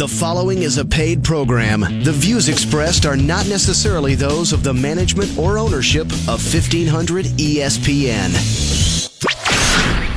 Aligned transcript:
The 0.00 0.08
following 0.08 0.62
is 0.62 0.78
a 0.78 0.84
paid 0.86 1.22
program. 1.22 1.82
The 2.02 2.12
views 2.12 2.48
expressed 2.48 3.04
are 3.04 3.18
not 3.18 3.46
necessarily 3.48 4.14
those 4.14 4.54
of 4.54 4.64
the 4.64 4.72
management 4.72 5.36
or 5.36 5.58
ownership 5.58 6.06
of 6.26 6.40
1500 6.40 7.26
ESPN. 7.36 8.32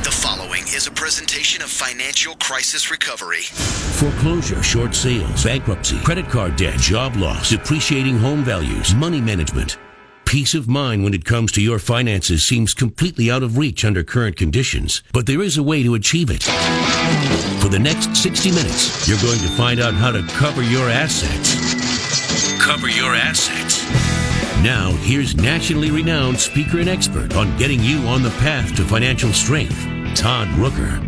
The 0.05 0.09
following 0.09 0.61
is 0.67 0.87
a 0.87 0.91
presentation 0.91 1.61
of 1.61 1.69
financial 1.69 2.33
crisis 2.35 2.89
recovery. 2.91 3.41
Foreclosure, 3.41 4.63
short 4.63 4.95
sales, 4.95 5.43
bankruptcy, 5.43 5.99
credit 5.99 6.29
card 6.29 6.55
debt, 6.55 6.79
job 6.79 7.17
loss, 7.17 7.49
depreciating 7.49 8.17
home 8.17 8.45
values, 8.45 8.95
money 8.95 9.19
management. 9.19 9.77
Peace 10.23 10.55
of 10.55 10.69
mind 10.69 11.03
when 11.03 11.13
it 11.13 11.25
comes 11.25 11.51
to 11.51 11.61
your 11.61 11.77
finances 11.77 12.45
seems 12.45 12.73
completely 12.73 13.29
out 13.29 13.43
of 13.43 13.57
reach 13.57 13.83
under 13.83 14.01
current 14.01 14.37
conditions, 14.37 15.03
but 15.11 15.25
there 15.25 15.41
is 15.41 15.57
a 15.57 15.63
way 15.63 15.83
to 15.83 15.93
achieve 15.93 16.29
it. 16.31 17.52
For 17.63 17.69
the 17.69 17.79
next 17.79 18.17
60 18.17 18.51
minutes, 18.51 19.07
you're 19.07 19.17
going 19.21 19.39
to 19.39 19.47
find 19.47 19.79
out 19.79 19.93
how 19.93 20.11
to 20.11 20.21
cover 20.33 20.61
your 20.61 20.89
assets. 20.89 21.55
Cover 22.61 22.89
your 22.89 23.15
assets. 23.15 23.81
Now, 24.61 24.91
here's 24.97 25.37
nationally 25.37 25.89
renowned 25.89 26.37
speaker 26.37 26.81
and 26.81 26.89
expert 26.89 27.37
on 27.37 27.57
getting 27.57 27.79
you 27.79 27.99
on 27.99 28.21
the 28.21 28.31
path 28.31 28.75
to 28.75 28.83
financial 28.83 29.31
strength, 29.31 29.79
Todd 30.13 30.49
Rooker. 30.49 30.99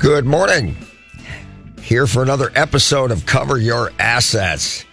Good 0.00 0.26
morning. 0.26 0.76
Here 1.80 2.08
for 2.08 2.24
another 2.24 2.50
episode 2.56 3.12
of 3.12 3.24
Cover 3.24 3.58
Your 3.58 3.92
Assets. 4.00 4.84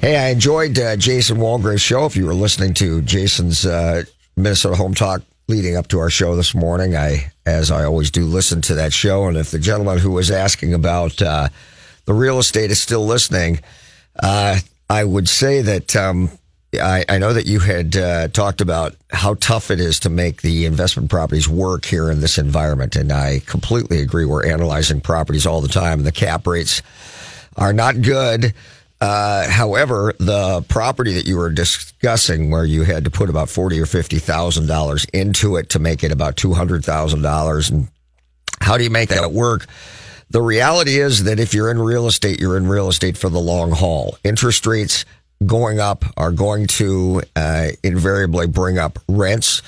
Hey, 0.00 0.16
I 0.18 0.28
enjoyed 0.28 0.78
uh, 0.78 0.94
Jason 0.94 1.38
Walgrave's 1.38 1.82
show. 1.82 2.04
If 2.04 2.14
you 2.14 2.26
were 2.26 2.34
listening 2.34 2.74
to 2.74 3.02
Jason's 3.02 3.66
uh, 3.66 4.04
Minnesota 4.36 4.76
Home 4.76 4.94
Talk 4.94 5.22
leading 5.48 5.76
up 5.76 5.88
to 5.88 5.98
our 5.98 6.10
show 6.10 6.36
this 6.36 6.54
morning, 6.54 6.94
I, 6.94 7.32
as 7.46 7.70
I 7.70 7.84
always 7.84 8.10
do, 8.10 8.24
listen 8.24 8.60
to 8.62 8.74
that 8.74 8.92
show. 8.92 9.26
And 9.26 9.36
if 9.36 9.52
the 9.52 9.58
gentleman 9.58 9.98
who 9.98 10.10
was 10.10 10.30
asking 10.30 10.74
about 10.74 11.22
uh, 11.22 11.48
the 12.04 12.12
real 12.12 12.38
estate 12.38 12.70
is 12.70 12.80
still 12.80 13.06
listening, 13.06 13.60
uh, 14.20 14.58
I 14.90 15.04
would 15.04 15.28
say 15.28 15.62
that 15.62 15.94
um, 15.94 16.30
I, 16.74 17.04
I, 17.08 17.18
know 17.18 17.32
that 17.32 17.46
you 17.46 17.60
had 17.60 17.96
uh, 17.96 18.28
talked 18.28 18.60
about 18.60 18.96
how 19.10 19.34
tough 19.34 19.70
it 19.70 19.80
is 19.80 20.00
to 20.00 20.10
make 20.10 20.42
the 20.42 20.66
investment 20.66 21.08
properties 21.08 21.48
work 21.48 21.84
here 21.84 22.10
in 22.10 22.20
this 22.20 22.38
environment. 22.38 22.96
And 22.96 23.12
I 23.12 23.40
completely 23.46 24.00
agree. 24.00 24.24
We're 24.24 24.46
analyzing 24.46 25.00
properties 25.00 25.46
all 25.46 25.60
the 25.60 25.68
time, 25.68 25.98
and 26.00 26.06
the 26.06 26.12
cap 26.12 26.46
rates 26.46 26.82
are 27.56 27.72
not 27.72 28.02
good. 28.02 28.54
Uh, 29.00 29.48
however, 29.48 30.14
the 30.18 30.64
property 30.68 31.12
that 31.14 31.26
you 31.26 31.36
were 31.36 31.50
discussing, 31.50 32.50
where 32.50 32.64
you 32.64 32.82
had 32.82 33.04
to 33.04 33.10
put 33.10 33.28
about 33.28 33.50
forty 33.50 33.78
or 33.78 33.86
fifty 33.86 34.18
thousand 34.18 34.66
dollars 34.66 35.04
into 35.12 35.56
it 35.56 35.68
to 35.70 35.78
make 35.78 36.02
it 36.02 36.12
about 36.12 36.36
two 36.36 36.54
hundred 36.54 36.84
thousand 36.84 37.22
dollars, 37.22 37.68
and 37.70 37.88
how 38.60 38.78
do 38.78 38.84
you 38.84 38.90
make 38.90 39.10
that 39.10 39.32
work? 39.32 39.66
The 40.30 40.40
reality 40.42 40.98
is 40.98 41.24
that 41.24 41.38
if 41.38 41.54
you're 41.54 41.70
in 41.70 41.78
real 41.78 42.06
estate, 42.06 42.40
you're 42.40 42.56
in 42.56 42.66
real 42.66 42.88
estate 42.88 43.16
for 43.16 43.28
the 43.28 43.38
long 43.38 43.70
haul. 43.70 44.16
Interest 44.24 44.66
rates 44.66 45.04
going 45.44 45.78
up 45.78 46.04
are 46.16 46.32
going 46.32 46.66
to 46.66 47.22
uh, 47.36 47.68
invariably 47.84 48.46
bring 48.46 48.78
up 48.78 48.98
rents. 49.08 49.62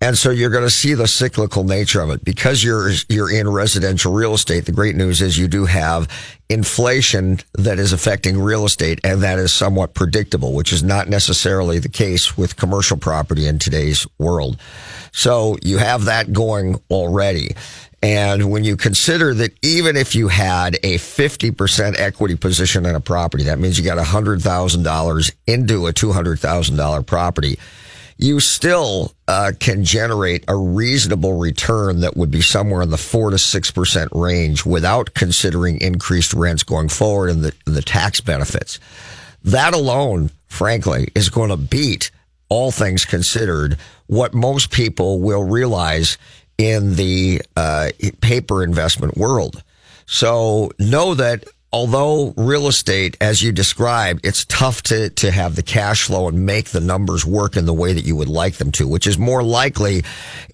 And 0.00 0.18
so 0.18 0.30
you're 0.30 0.50
going 0.50 0.64
to 0.64 0.70
see 0.70 0.92
the 0.94 1.08
cyclical 1.08 1.64
nature 1.64 2.02
of 2.02 2.10
it 2.10 2.24
because 2.24 2.62
you're 2.62 2.90
you're 3.08 3.30
in 3.30 3.48
residential 3.48 4.12
real 4.12 4.34
estate. 4.34 4.66
The 4.66 4.72
great 4.72 4.96
news 4.96 5.22
is 5.22 5.38
you 5.38 5.48
do 5.48 5.64
have 5.64 6.08
inflation 6.50 7.38
that 7.54 7.78
is 7.78 7.92
affecting 7.92 8.38
real 8.38 8.66
estate 8.66 9.00
and 9.02 9.22
that 9.22 9.38
is 9.38 9.52
somewhat 9.52 9.94
predictable, 9.94 10.52
which 10.52 10.72
is 10.72 10.82
not 10.82 11.08
necessarily 11.08 11.78
the 11.78 11.88
case 11.88 12.36
with 12.36 12.56
commercial 12.56 12.98
property 12.98 13.46
in 13.46 13.58
today's 13.58 14.06
world. 14.18 14.60
So 15.12 15.56
you 15.62 15.78
have 15.78 16.04
that 16.04 16.32
going 16.32 16.76
already. 16.90 17.56
And 18.02 18.50
when 18.50 18.64
you 18.64 18.76
consider 18.76 19.32
that 19.32 19.52
even 19.62 19.96
if 19.96 20.14
you 20.14 20.28
had 20.28 20.74
a 20.82 20.98
50% 20.98 21.98
equity 21.98 22.36
position 22.36 22.84
in 22.84 22.94
a 22.94 23.00
property, 23.00 23.44
that 23.44 23.58
means 23.58 23.78
you 23.78 23.84
got 23.84 23.96
$100,000 23.96 25.32
into 25.46 25.86
a 25.86 25.92
$200,000 25.94 27.06
property 27.06 27.58
you 28.16 28.40
still 28.40 29.12
uh, 29.26 29.52
can 29.58 29.84
generate 29.84 30.44
a 30.48 30.56
reasonable 30.56 31.38
return 31.38 32.00
that 32.00 32.16
would 32.16 32.30
be 32.30 32.40
somewhere 32.40 32.82
in 32.82 32.90
the 32.90 32.98
four 32.98 33.30
to 33.30 33.38
six 33.38 33.70
percent 33.70 34.10
range 34.12 34.64
without 34.64 35.14
considering 35.14 35.80
increased 35.80 36.32
rents 36.32 36.62
going 36.62 36.88
forward 36.88 37.30
and 37.30 37.42
the, 37.42 37.52
the 37.64 37.82
tax 37.82 38.20
benefits. 38.20 38.78
That 39.42 39.74
alone, 39.74 40.30
frankly, 40.46 41.08
is 41.14 41.28
going 41.28 41.50
to 41.50 41.56
beat 41.56 42.10
all 42.48 42.70
things 42.70 43.04
considered 43.04 43.78
what 44.06 44.34
most 44.34 44.70
people 44.70 45.20
will 45.20 45.44
realize 45.44 46.18
in 46.56 46.94
the 46.94 47.42
uh, 47.56 47.90
paper 48.20 48.62
investment 48.62 49.16
world. 49.16 49.62
So 50.06 50.70
know 50.78 51.14
that 51.14 51.44
although 51.74 52.32
real 52.36 52.68
estate, 52.68 53.16
as 53.20 53.42
you 53.42 53.50
described, 53.50 54.24
it's 54.24 54.44
tough 54.44 54.80
to, 54.80 55.10
to 55.10 55.32
have 55.32 55.56
the 55.56 55.62
cash 55.62 56.04
flow 56.04 56.28
and 56.28 56.46
make 56.46 56.68
the 56.68 56.80
numbers 56.80 57.26
work 57.26 57.56
in 57.56 57.66
the 57.66 57.74
way 57.74 57.92
that 57.92 58.04
you 58.04 58.14
would 58.14 58.28
like 58.28 58.54
them 58.54 58.70
to, 58.70 58.86
which 58.86 59.08
is 59.08 59.18
more 59.18 59.42
likely 59.42 60.04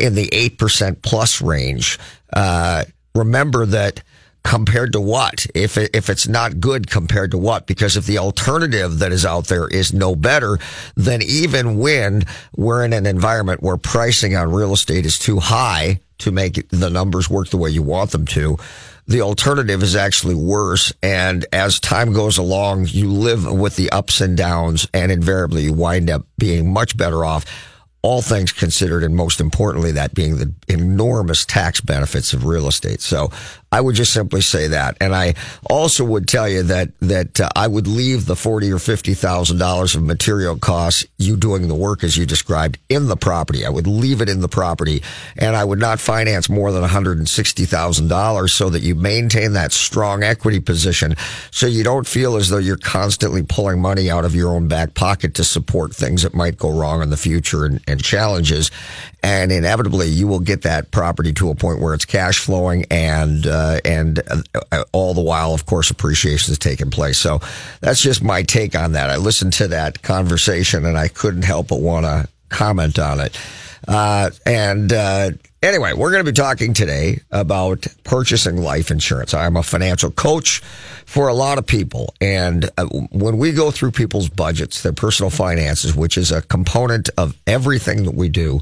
in 0.01 0.15
the 0.15 0.29
8% 0.29 1.03
plus 1.03 1.43
range. 1.43 1.99
Uh, 2.33 2.85
remember 3.15 3.67
that 3.67 4.03
compared 4.45 4.95
to 4.95 5.01
what? 5.01 5.47
If 5.55 5.77
it, 5.77 5.95
if 5.95 6.09
it's 6.09 6.27
not 6.27 6.59
good 6.59 6.89
compared 6.89 7.33
to 7.33 7.39
what? 7.39 7.67
Because 7.67 7.99
if 7.99 8.07
the 8.07 8.17
alternative 8.17 9.01
that 9.01 9.13
is 9.13 9.27
out 9.27 9.49
there 9.49 9.69
is 9.69 9.93
no 9.93 10.17
better, 10.17 10.59
then 10.97 11.21
even 11.21 11.77
when 11.77 12.25
we're 12.57 12.83
in 12.83 12.95
an 12.95 13.05
environment 13.05 13.63
where 13.63 13.77
pricing 13.77 14.37
on 14.37 14.51
real 14.51 14.73
estate 14.73 15.05
is 15.05 15.19
too 15.19 15.39
high 15.39 16.01
to 16.21 16.33
make 16.33 16.67
the 16.71 16.89
numbers 16.89 17.29
work 17.29 17.49
the 17.49 17.59
way 17.59 17.69
you 17.69 17.83
want 17.83 18.11
them 18.11 18.25
to, 18.27 18.57
the 19.11 19.23
alternative 19.23 19.83
is 19.83 19.97
actually 19.97 20.37
worse. 20.37 20.93
And 21.03 21.45
as 21.53 21.81
time 21.81 22.13
goes 22.13 22.39
along, 22.39 22.87
you 22.87 23.11
live 23.11 23.45
with 23.45 23.75
the 23.75 23.91
ups 23.91 24.21
and 24.21 24.37
downs 24.37 24.87
and 24.95 25.11
invariably 25.11 25.65
you 25.65 25.73
wind 25.73 26.09
up 26.09 26.27
being 26.39 26.73
much 26.73 26.97
better 26.97 27.25
off 27.25 27.45
all 28.03 28.23
things 28.23 28.51
considered, 28.51 29.05
and 29.05 29.15
most 29.15 29.41
importantly, 29.41 29.93
that 29.93 30.15
being 30.15 30.37
the 30.37 30.55
enormous 30.69 31.45
tax 31.45 31.83
benefits 31.83 32.33
of 32.33 32.47
real 32.47 32.67
estate. 32.67 33.03
So 33.03 33.31
I 33.73 33.81
would 33.81 33.95
just 33.95 34.13
simply 34.13 34.41
say 34.41 34.67
that. 34.69 34.97
And 35.01 35.15
I 35.15 35.35
also 35.69 36.05
would 36.05 36.27
tell 36.27 36.49
you 36.49 36.65
that, 36.65 36.91
that 37.01 37.41
uh, 37.41 37.49
I 37.55 37.69
would 37.69 37.87
leave 37.87 38.27
the 38.27 38.35
40 38.35 38.73
or 38.73 38.77
$50,000 38.77 39.95
of 39.95 40.03
material 40.03 40.59
costs, 40.59 41.07
you 41.19 41.37
doing 41.37 41.69
the 41.69 41.77
work 41.77 42.03
as 42.03 42.17
you 42.17 42.27
described 42.27 42.79
in 42.89 43.07
the 43.07 43.17
property. 43.17 43.65
I 43.65 43.69
would 43.69 43.87
leave 43.87 44.21
it 44.21 44.29
in 44.29 44.41
the 44.41 44.49
property 44.49 45.03
and 45.37 45.55
I 45.55 45.65
would 45.65 45.79
not 45.79 46.01
finance 46.01 46.49
more 46.49 46.73
than 46.73 46.83
$160,000 46.83 48.51
so 48.51 48.71
that 48.71 48.83
you 48.83 48.97
maintain 48.97 49.53
that 49.53 49.73
strong 49.73 50.25
equity 50.25 50.59
position. 50.59 51.15
So 51.53 51.69
you 51.69 51.85
don't 51.85 52.09
feel 52.09 52.37
as 52.37 52.49
though 52.49 52.59
you're 52.59 52.77
constantly 52.77 53.45
pulling 53.45 53.81
money 53.81 54.11
out 54.11 54.25
of 54.25 54.35
your 54.35 54.51
own 54.51 54.67
back 54.67 54.95
pocket 54.95 55.35
to 55.37 55.45
support 55.45 55.95
things 55.95 56.23
that 56.23 56.35
might 56.35 56.59
go 56.59 56.77
wrong 56.77 57.03
in 57.03 57.11
the 57.11 57.17
future 57.17 57.65
and, 57.65 57.81
and 57.87 58.03
challenges. 58.03 58.73
And 59.23 59.53
inevitably 59.53 60.09
you 60.09 60.27
will 60.27 60.41
get 60.41 60.63
that 60.63 60.91
property 60.91 61.33
to 61.35 61.51
a 61.51 61.55
point 61.55 61.81
where 61.81 61.95
it's 61.95 62.05
cash 62.05 62.39
flowing 62.41 62.87
and, 62.91 63.47
uh, 63.47 63.60
uh, 63.61 63.81
and 63.85 64.23
uh, 64.73 64.85
all 64.93 65.13
the 65.13 65.21
while, 65.21 65.53
of 65.53 65.67
course, 65.67 65.91
appreciation 65.91 66.53
is 66.53 66.59
taking 66.59 66.91
place. 66.91 67.19
So 67.19 67.41
that's 67.81 68.01
just 68.01 68.23
my 68.23 68.43
take 68.43 68.75
on 68.75 68.93
that. 68.93 69.11
I 69.11 69.17
listened 69.17 69.53
to 69.55 69.69
that 69.69 70.03
conversation 70.03 70.87
and 70.87 70.97
I 70.97 71.09
couldn't 71.09 71.43
help 71.43 71.69
but 71.69 71.81
want 71.81 72.07
to 72.07 72.29
comment 72.49 72.99
on 72.99 73.21
it. 73.21 73.39
Uh, 73.87 74.31
and 74.47 74.93
uh, 74.93 75.31
anyway, 75.63 75.93
we're 75.93 76.11
going 76.11 76.25
to 76.25 76.31
be 76.31 76.35
talking 76.35 76.73
today 76.73 77.21
about 77.31 77.87
purchasing 78.05 78.57
life 78.57 78.91
insurance. 78.91 79.35
I'm 79.35 79.57
a 79.57 79.63
financial 79.63 80.11
coach 80.11 80.61
for 81.05 81.29
a 81.29 81.35
lot 81.35 81.59
of 81.59 81.67
people. 81.67 82.15
And 82.21 82.71
uh, 82.79 82.87
when 83.11 83.37
we 83.37 83.53
go 83.53 83.71
through 83.71 83.93
people's 83.93 84.29
budgets, 84.29 84.83
their 84.83 84.93
personal 84.93 85.31
finances, 85.31 85.95
which 85.95 86.17
is 86.17 86.33
a 86.33 86.43
component 86.43 87.11
of 87.19 87.37
everything 87.47 88.05
that 88.05 88.15
we 88.15 88.29
do, 88.29 88.61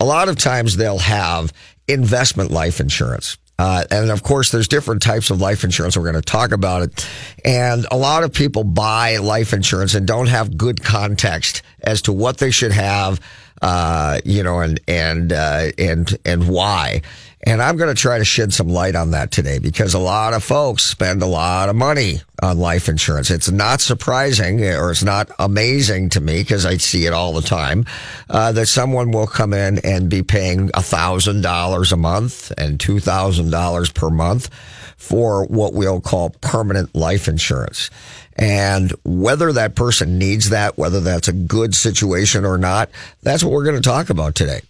a 0.00 0.04
lot 0.04 0.28
of 0.28 0.36
times 0.36 0.76
they'll 0.76 0.98
have 0.98 1.52
investment 1.88 2.50
life 2.50 2.80
insurance. 2.80 3.36
Uh, 3.62 3.84
and 3.92 4.10
of 4.10 4.24
course, 4.24 4.50
there's 4.50 4.66
different 4.66 5.00
types 5.02 5.30
of 5.30 5.40
life 5.40 5.62
insurance. 5.62 5.96
We're 5.96 6.02
going 6.02 6.16
to 6.16 6.20
talk 6.20 6.50
about 6.50 6.82
it. 6.82 7.08
And 7.44 7.86
a 7.92 7.96
lot 7.96 8.24
of 8.24 8.32
people 8.32 8.64
buy 8.64 9.18
life 9.18 9.52
insurance 9.52 9.94
and 9.94 10.04
don't 10.04 10.26
have 10.26 10.56
good 10.56 10.82
context 10.82 11.62
as 11.80 12.02
to 12.02 12.12
what 12.12 12.38
they 12.38 12.50
should 12.50 12.72
have, 12.72 13.20
uh, 13.62 14.18
you 14.24 14.42
know, 14.42 14.58
and, 14.58 14.80
and, 14.88 15.32
uh, 15.32 15.70
and, 15.78 16.18
and 16.24 16.48
why. 16.48 17.02
And 17.44 17.60
I'm 17.60 17.76
going 17.76 17.92
to 17.92 18.00
try 18.00 18.18
to 18.18 18.24
shed 18.24 18.52
some 18.52 18.68
light 18.68 18.94
on 18.94 19.10
that 19.10 19.32
today 19.32 19.58
because 19.58 19.94
a 19.94 19.98
lot 19.98 20.32
of 20.32 20.44
folks 20.44 20.84
spend 20.84 21.22
a 21.22 21.26
lot 21.26 21.68
of 21.68 21.74
money 21.74 22.20
on 22.40 22.58
life 22.58 22.88
insurance. 22.88 23.30
It's 23.32 23.50
not 23.50 23.80
surprising 23.80 24.64
or 24.64 24.92
it's 24.92 25.02
not 25.02 25.28
amazing 25.40 26.10
to 26.10 26.20
me 26.20 26.38
because 26.38 26.64
I 26.64 26.76
see 26.76 27.04
it 27.06 27.12
all 27.12 27.32
the 27.32 27.42
time 27.42 27.84
uh, 28.30 28.52
that 28.52 28.66
someone 28.66 29.10
will 29.10 29.26
come 29.26 29.52
in 29.52 29.78
and 29.78 30.08
be 30.08 30.22
paying 30.22 30.68
$1,000 30.68 31.92
a 31.92 31.96
month 31.96 32.52
and 32.56 32.78
$2,000 32.78 33.94
per 33.94 34.10
month 34.10 34.48
for 34.96 35.44
what 35.46 35.74
we'll 35.74 36.00
call 36.00 36.30
permanent 36.30 36.94
life 36.94 37.26
insurance. 37.26 37.90
And 38.36 38.92
whether 39.04 39.52
that 39.52 39.74
person 39.74 40.16
needs 40.16 40.50
that, 40.50 40.78
whether 40.78 41.00
that's 41.00 41.26
a 41.26 41.32
good 41.32 41.74
situation 41.74 42.44
or 42.44 42.56
not, 42.56 42.88
that's 43.22 43.42
what 43.42 43.52
we're 43.52 43.64
going 43.64 43.76
to 43.76 43.82
talk 43.82 44.10
about 44.10 44.36
today. 44.36 44.60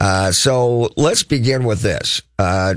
Uh, 0.00 0.32
so 0.32 0.90
let's 0.96 1.22
begin 1.22 1.64
with 1.64 1.80
this. 1.80 2.22
Uh, 2.38 2.74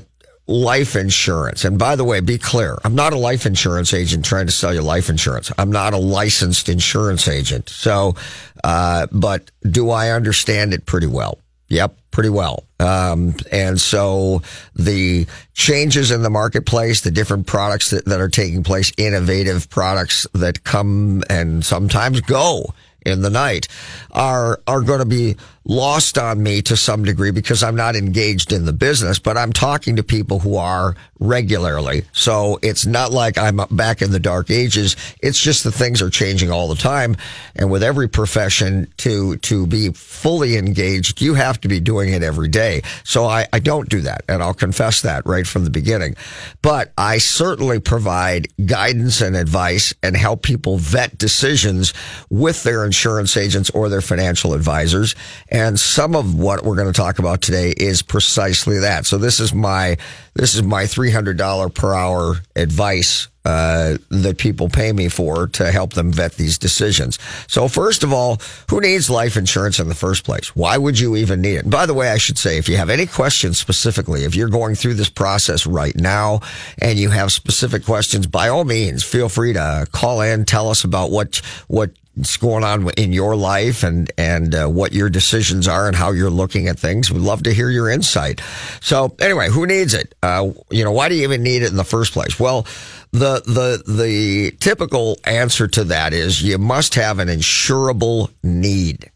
life 0.47 0.95
insurance, 0.95 1.63
and 1.63 1.77
by 1.77 1.95
the 1.95 2.03
way, 2.03 2.19
be 2.21 2.39
clear, 2.39 2.77
I'm 2.83 2.95
not 2.95 3.13
a 3.13 3.17
life 3.17 3.45
insurance 3.45 3.93
agent 3.93 4.25
trying 4.25 4.47
to 4.47 4.51
sell 4.51 4.73
you 4.73 4.81
life 4.81 5.09
insurance. 5.09 5.51
I'm 5.59 5.71
not 5.71 5.93
a 5.93 5.97
licensed 5.97 6.69
insurance 6.69 7.27
agent. 7.27 7.69
So, 7.69 8.15
uh, 8.63 9.07
but 9.11 9.51
do 9.69 9.91
I 9.91 10.09
understand 10.09 10.73
it 10.73 10.87
pretty 10.87 11.07
well? 11.07 11.37
Yep, 11.67 11.99
pretty 12.09 12.29
well. 12.29 12.63
Um, 12.79 13.35
and 13.51 13.79
so 13.79 14.41
the 14.73 15.27
changes 15.53 16.09
in 16.09 16.23
the 16.23 16.29
marketplace, 16.31 17.01
the 17.01 17.11
different 17.11 17.45
products 17.45 17.91
that, 17.91 18.05
that 18.05 18.19
are 18.19 18.29
taking 18.29 18.63
place, 18.63 18.91
innovative 18.97 19.69
products 19.69 20.25
that 20.33 20.63
come 20.63 21.23
and 21.29 21.63
sometimes 21.63 22.21
go 22.21 22.73
in 23.05 23.21
the 23.21 23.29
night 23.29 23.67
are 24.11 24.61
are 24.67 24.81
going 24.81 24.99
to 24.99 25.05
be 25.05 25.35
lost 25.65 26.17
on 26.17 26.41
me 26.41 26.61
to 26.63 26.75
some 26.75 27.03
degree 27.03 27.31
because 27.31 27.63
I'm 27.63 27.75
not 27.75 27.95
engaged 27.95 28.51
in 28.51 28.65
the 28.65 28.73
business, 28.73 29.19
but 29.19 29.37
I'm 29.37 29.53
talking 29.53 29.97
to 29.97 30.03
people 30.03 30.39
who 30.39 30.55
are 30.55 30.95
regularly. 31.19 32.05
So 32.13 32.59
it's 32.61 32.85
not 32.85 33.11
like 33.11 33.37
I'm 33.37 33.57
back 33.71 34.01
in 34.01 34.11
the 34.11 34.19
dark 34.19 34.49
ages. 34.49 34.95
It's 35.21 35.39
just 35.39 35.63
that 35.65 35.71
things 35.71 36.01
are 36.01 36.09
changing 36.09 36.49
all 36.49 36.69
the 36.69 36.75
time. 36.75 37.17
And 37.55 37.69
with 37.69 37.83
every 37.83 38.07
profession 38.07 38.91
to, 38.97 39.37
to 39.37 39.67
be 39.67 39.89
fully 39.89 40.57
engaged, 40.57 41.21
you 41.21 41.33
have 41.33 41.59
to 41.61 41.67
be 41.67 41.79
doing 41.79 42.13
it 42.13 42.23
every 42.23 42.47
day. 42.47 42.81
So 43.03 43.25
I, 43.25 43.47
I 43.51 43.59
don't 43.59 43.89
do 43.89 44.01
that. 44.01 44.23
And 44.29 44.41
I'll 44.41 44.53
confess 44.53 45.01
that 45.01 45.25
right 45.25 45.45
from 45.45 45.65
the 45.65 45.69
beginning. 45.69 46.15
But 46.61 46.93
I 46.97 47.17
certainly 47.17 47.79
provide 47.79 48.47
guidance 48.65 49.21
and 49.21 49.35
advice 49.35 49.93
and 50.01 50.15
help 50.15 50.41
people 50.41 50.77
vet 50.77 51.17
decisions 51.17 51.93
with 52.29 52.63
their 52.63 52.85
insurance 52.85 53.35
agents 53.35 53.69
or 53.71 53.89
their 53.89 54.01
financial 54.01 54.53
advisors. 54.53 55.15
And 55.49 55.79
some 55.79 56.15
of 56.15 56.35
what 56.35 56.63
we're 56.63 56.75
going 56.75 56.91
to 56.91 56.93
talk 56.93 57.19
about 57.19 57.41
today 57.41 57.73
is 57.75 58.01
precisely 58.01 58.79
that. 58.79 59.05
So 59.05 59.17
this 59.17 59.39
is 59.39 59.53
my, 59.53 59.97
this 60.35 60.55
is 60.55 60.63
my 60.63 60.83
$300 60.83 61.73
per 61.73 61.93
hour 61.93 62.35
advice 62.55 63.27
uh, 63.45 63.97
that 64.09 64.37
people 64.37 64.69
pay 64.69 64.91
me 64.91 65.07
for 65.09 65.47
to 65.47 65.71
help 65.71 65.93
them 65.93 66.11
vet 66.11 66.33
these 66.33 66.57
decisions. 66.57 67.17
So 67.47 67.67
first 67.67 68.03
of 68.03 68.13
all, 68.13 68.39
who 68.69 68.79
needs 68.79 69.09
life 69.09 69.37
insurance 69.37 69.79
in 69.79 69.87
the 69.87 69.95
first 69.95 70.23
place? 70.23 70.55
Why 70.55 70.77
would 70.77 70.99
you 70.99 71.15
even 71.15 71.41
need 71.41 71.55
it? 71.55 71.63
And 71.63 71.71
by 71.71 71.85
the 71.85 71.93
way, 71.93 72.11
I 72.11 72.17
should 72.17 72.37
say, 72.37 72.57
if 72.57 72.69
you 72.69 72.77
have 72.77 72.89
any 72.89 73.07
questions 73.07 73.57
specifically, 73.57 74.23
if 74.25 74.35
you're 74.35 74.49
going 74.49 74.75
through 74.75 74.95
this 74.95 75.09
process 75.09 75.65
right 75.65 75.95
now 75.95 76.41
and 76.79 76.99
you 76.99 77.09
have 77.09 77.31
specific 77.31 77.85
questions, 77.85 78.27
by 78.27 78.49
all 78.49 78.65
means, 78.65 79.03
feel 79.03 79.29
free 79.29 79.53
to 79.53 79.87
call 79.91 80.21
in, 80.21 80.45
tell 80.45 80.69
us 80.69 80.83
about 80.83 81.09
what, 81.09 81.37
what 81.67 81.91
what's 82.15 82.37
going 82.37 82.63
on 82.63 82.89
in 82.97 83.13
your 83.13 83.35
life 83.35 83.83
and 83.83 84.11
and 84.17 84.53
uh, 84.53 84.67
what 84.67 84.91
your 84.91 85.09
decisions 85.09 85.67
are 85.67 85.87
and 85.87 85.95
how 85.95 86.11
you're 86.11 86.29
looking 86.29 86.67
at 86.67 86.79
things. 86.79 87.11
We'd 87.11 87.21
love 87.21 87.43
to 87.43 87.53
hear 87.53 87.69
your 87.69 87.89
insight. 87.89 88.41
So 88.81 89.15
anyway, 89.19 89.49
who 89.49 89.65
needs 89.65 89.93
it? 89.93 90.15
Uh, 90.21 90.51
you 90.69 90.83
know, 90.83 90.91
why 90.91 91.09
do 91.09 91.15
you 91.15 91.23
even 91.23 91.43
need 91.43 91.63
it 91.63 91.69
in 91.69 91.77
the 91.77 91.83
first 91.83 92.13
place? 92.13 92.39
Well, 92.39 92.65
the 93.11 93.41
the 93.45 93.83
the 93.91 94.51
typical 94.59 95.17
answer 95.23 95.67
to 95.67 95.83
that 95.85 96.13
is 96.13 96.41
you 96.41 96.57
must 96.57 96.95
have 96.95 97.19
an 97.19 97.27
insurable 97.27 98.31
need. 98.43 99.11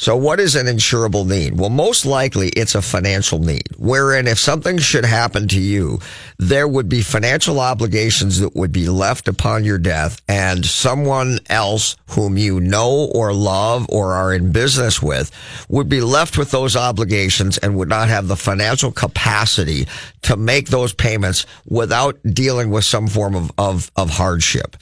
So 0.00 0.14
what 0.14 0.38
is 0.38 0.54
an 0.54 0.68
insurable 0.68 1.26
need? 1.26 1.58
Well, 1.58 1.70
most 1.70 2.06
likely 2.06 2.50
it's 2.50 2.76
a 2.76 2.82
financial 2.82 3.40
need, 3.40 3.66
wherein 3.78 4.28
if 4.28 4.38
something 4.38 4.78
should 4.78 5.04
happen 5.04 5.48
to 5.48 5.60
you, 5.60 5.98
there 6.38 6.68
would 6.68 6.88
be 6.88 7.02
financial 7.02 7.58
obligations 7.58 8.38
that 8.38 8.54
would 8.54 8.70
be 8.70 8.88
left 8.88 9.26
upon 9.26 9.64
your 9.64 9.76
death 9.76 10.22
and 10.28 10.64
someone 10.64 11.40
else 11.48 11.96
whom 12.10 12.38
you 12.38 12.60
know 12.60 13.10
or 13.12 13.32
love 13.32 13.86
or 13.88 14.14
are 14.14 14.32
in 14.32 14.52
business 14.52 15.02
with 15.02 15.32
would 15.68 15.88
be 15.88 16.00
left 16.00 16.38
with 16.38 16.52
those 16.52 16.76
obligations 16.76 17.58
and 17.58 17.76
would 17.76 17.88
not 17.88 18.08
have 18.08 18.28
the 18.28 18.36
financial 18.36 18.92
capacity 18.92 19.88
to 20.22 20.36
make 20.36 20.68
those 20.68 20.92
payments 20.92 21.44
without 21.66 22.16
dealing 22.22 22.70
with 22.70 22.84
some 22.84 23.08
form 23.08 23.34
of, 23.34 23.50
of, 23.58 23.90
of 23.96 24.10
hardship. 24.10 24.76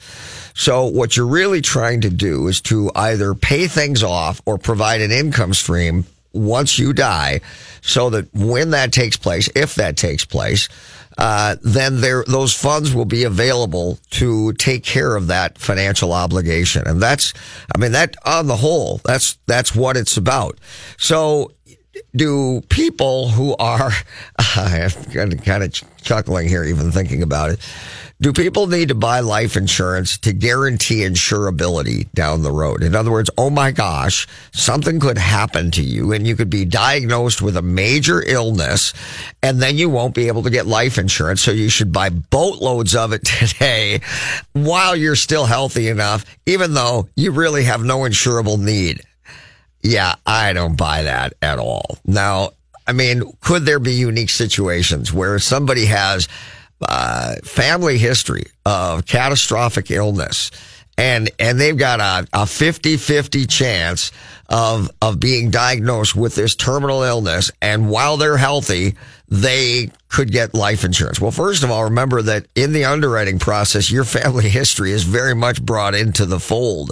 So 0.57 0.87
what 0.87 1.15
you're 1.15 1.27
really 1.27 1.61
trying 1.61 2.01
to 2.01 2.09
do 2.09 2.47
is 2.47 2.61
to 2.61 2.89
either 2.95 3.35
pay 3.35 3.67
things 3.67 4.01
off 4.01 4.41
or 4.47 4.57
provide 4.57 5.01
an 5.01 5.11
income 5.11 5.53
stream 5.53 6.05
once 6.33 6.79
you 6.79 6.93
die 6.93 7.41
so 7.81 8.09
that 8.09 8.33
when 8.33 8.71
that 8.71 8.91
takes 8.91 9.17
place, 9.17 9.47
if 9.55 9.75
that 9.75 9.97
takes 9.97 10.25
place, 10.25 10.67
uh, 11.19 11.57
then 11.61 12.01
there, 12.01 12.23
those 12.27 12.55
funds 12.55 12.91
will 12.91 13.05
be 13.05 13.23
available 13.23 13.99
to 14.09 14.51
take 14.53 14.83
care 14.83 15.15
of 15.15 15.27
that 15.27 15.59
financial 15.59 16.11
obligation. 16.11 16.87
And 16.87 16.99
that's, 16.99 17.35
I 17.73 17.77
mean, 17.77 17.91
that 17.91 18.15
on 18.25 18.47
the 18.47 18.57
whole, 18.57 18.99
that's, 19.05 19.37
that's 19.45 19.75
what 19.75 19.95
it's 19.95 20.17
about. 20.17 20.57
So 20.97 21.51
do 22.15 22.61
people 22.69 23.29
who 23.29 23.55
are, 23.57 23.91
I'm 24.55 25.37
kind 25.37 25.63
of 25.63 25.73
chuckling 26.01 26.49
here, 26.49 26.63
even 26.63 26.91
thinking 26.91 27.21
about 27.21 27.51
it. 27.51 27.59
Do 28.19 28.33
people 28.33 28.65
need 28.65 28.87
to 28.87 28.95
buy 28.95 29.19
life 29.19 29.55
insurance 29.55 30.17
to 30.19 30.33
guarantee 30.33 31.01
insurability 31.01 32.11
down 32.13 32.41
the 32.41 32.51
road? 32.51 32.81
In 32.81 32.95
other 32.95 33.11
words, 33.11 33.29
oh 33.37 33.51
my 33.51 33.69
gosh, 33.69 34.27
something 34.51 34.99
could 34.99 35.19
happen 35.19 35.69
to 35.71 35.83
you 35.83 36.13
and 36.13 36.25
you 36.25 36.35
could 36.35 36.49
be 36.49 36.65
diagnosed 36.65 37.43
with 37.43 37.55
a 37.57 37.61
major 37.61 38.23
illness 38.23 38.91
and 39.43 39.61
then 39.61 39.77
you 39.77 39.87
won't 39.91 40.15
be 40.15 40.29
able 40.29 40.41
to 40.41 40.49
get 40.49 40.65
life 40.65 40.97
insurance. 40.97 41.43
So 41.43 41.51
you 41.51 41.69
should 41.69 41.91
buy 41.93 42.09
boatloads 42.09 42.95
of 42.95 43.13
it 43.13 43.23
today 43.23 44.01
while 44.53 44.95
you're 44.95 45.15
still 45.15 45.45
healthy 45.45 45.87
enough, 45.87 46.25
even 46.47 46.73
though 46.73 47.09
you 47.15 47.29
really 47.29 47.65
have 47.65 47.83
no 47.83 47.99
insurable 47.99 48.59
need. 48.59 48.99
Yeah, 49.83 50.15
I 50.25 50.53
don't 50.53 50.75
buy 50.75 51.03
that 51.03 51.33
at 51.43 51.59
all. 51.59 51.99
Now, 52.03 52.53
I 52.87 52.93
mean, 52.93 53.31
could 53.41 53.65
there 53.65 53.79
be 53.79 53.93
unique 53.93 54.31
situations 54.31 55.13
where 55.13 55.37
somebody 55.37 55.85
has 55.85 56.27
uh, 56.81 57.35
family 57.43 57.97
history 57.97 58.47
of 58.65 59.05
catastrophic 59.05 59.91
illness. 59.91 60.51
And 60.99 61.29
and 61.37 61.59
they've 61.59 61.77
got 61.77 61.99
a, 61.99 62.27
a 62.33 62.45
50-50 62.45 63.47
chance 63.47 64.11
of 64.49 64.89
of 65.01 65.19
being 65.19 65.51
diagnosed 65.51 66.15
with 66.15 66.33
this 66.33 66.55
terminal 66.55 67.03
illness. 67.03 67.51
And 67.61 67.89
while 67.89 68.17
they're 68.17 68.37
healthy 68.37 68.95
they 69.29 69.91
could 70.07 70.31
get 70.31 70.53
life 70.53 70.85
insurance. 70.85 71.19
Well, 71.19 71.31
first 71.31 71.63
of 71.63 71.69
all, 71.69 71.83
remember 71.83 72.21
that 72.21 72.45
in 72.55 72.71
the 72.71 72.85
underwriting 72.85 73.39
process, 73.39 73.91
your 73.91 74.05
family 74.05 74.47
history 74.49 74.91
is 74.91 75.03
very 75.03 75.35
much 75.35 75.61
brought 75.61 75.95
into 75.95 76.25
the 76.25 76.39
fold. 76.39 76.91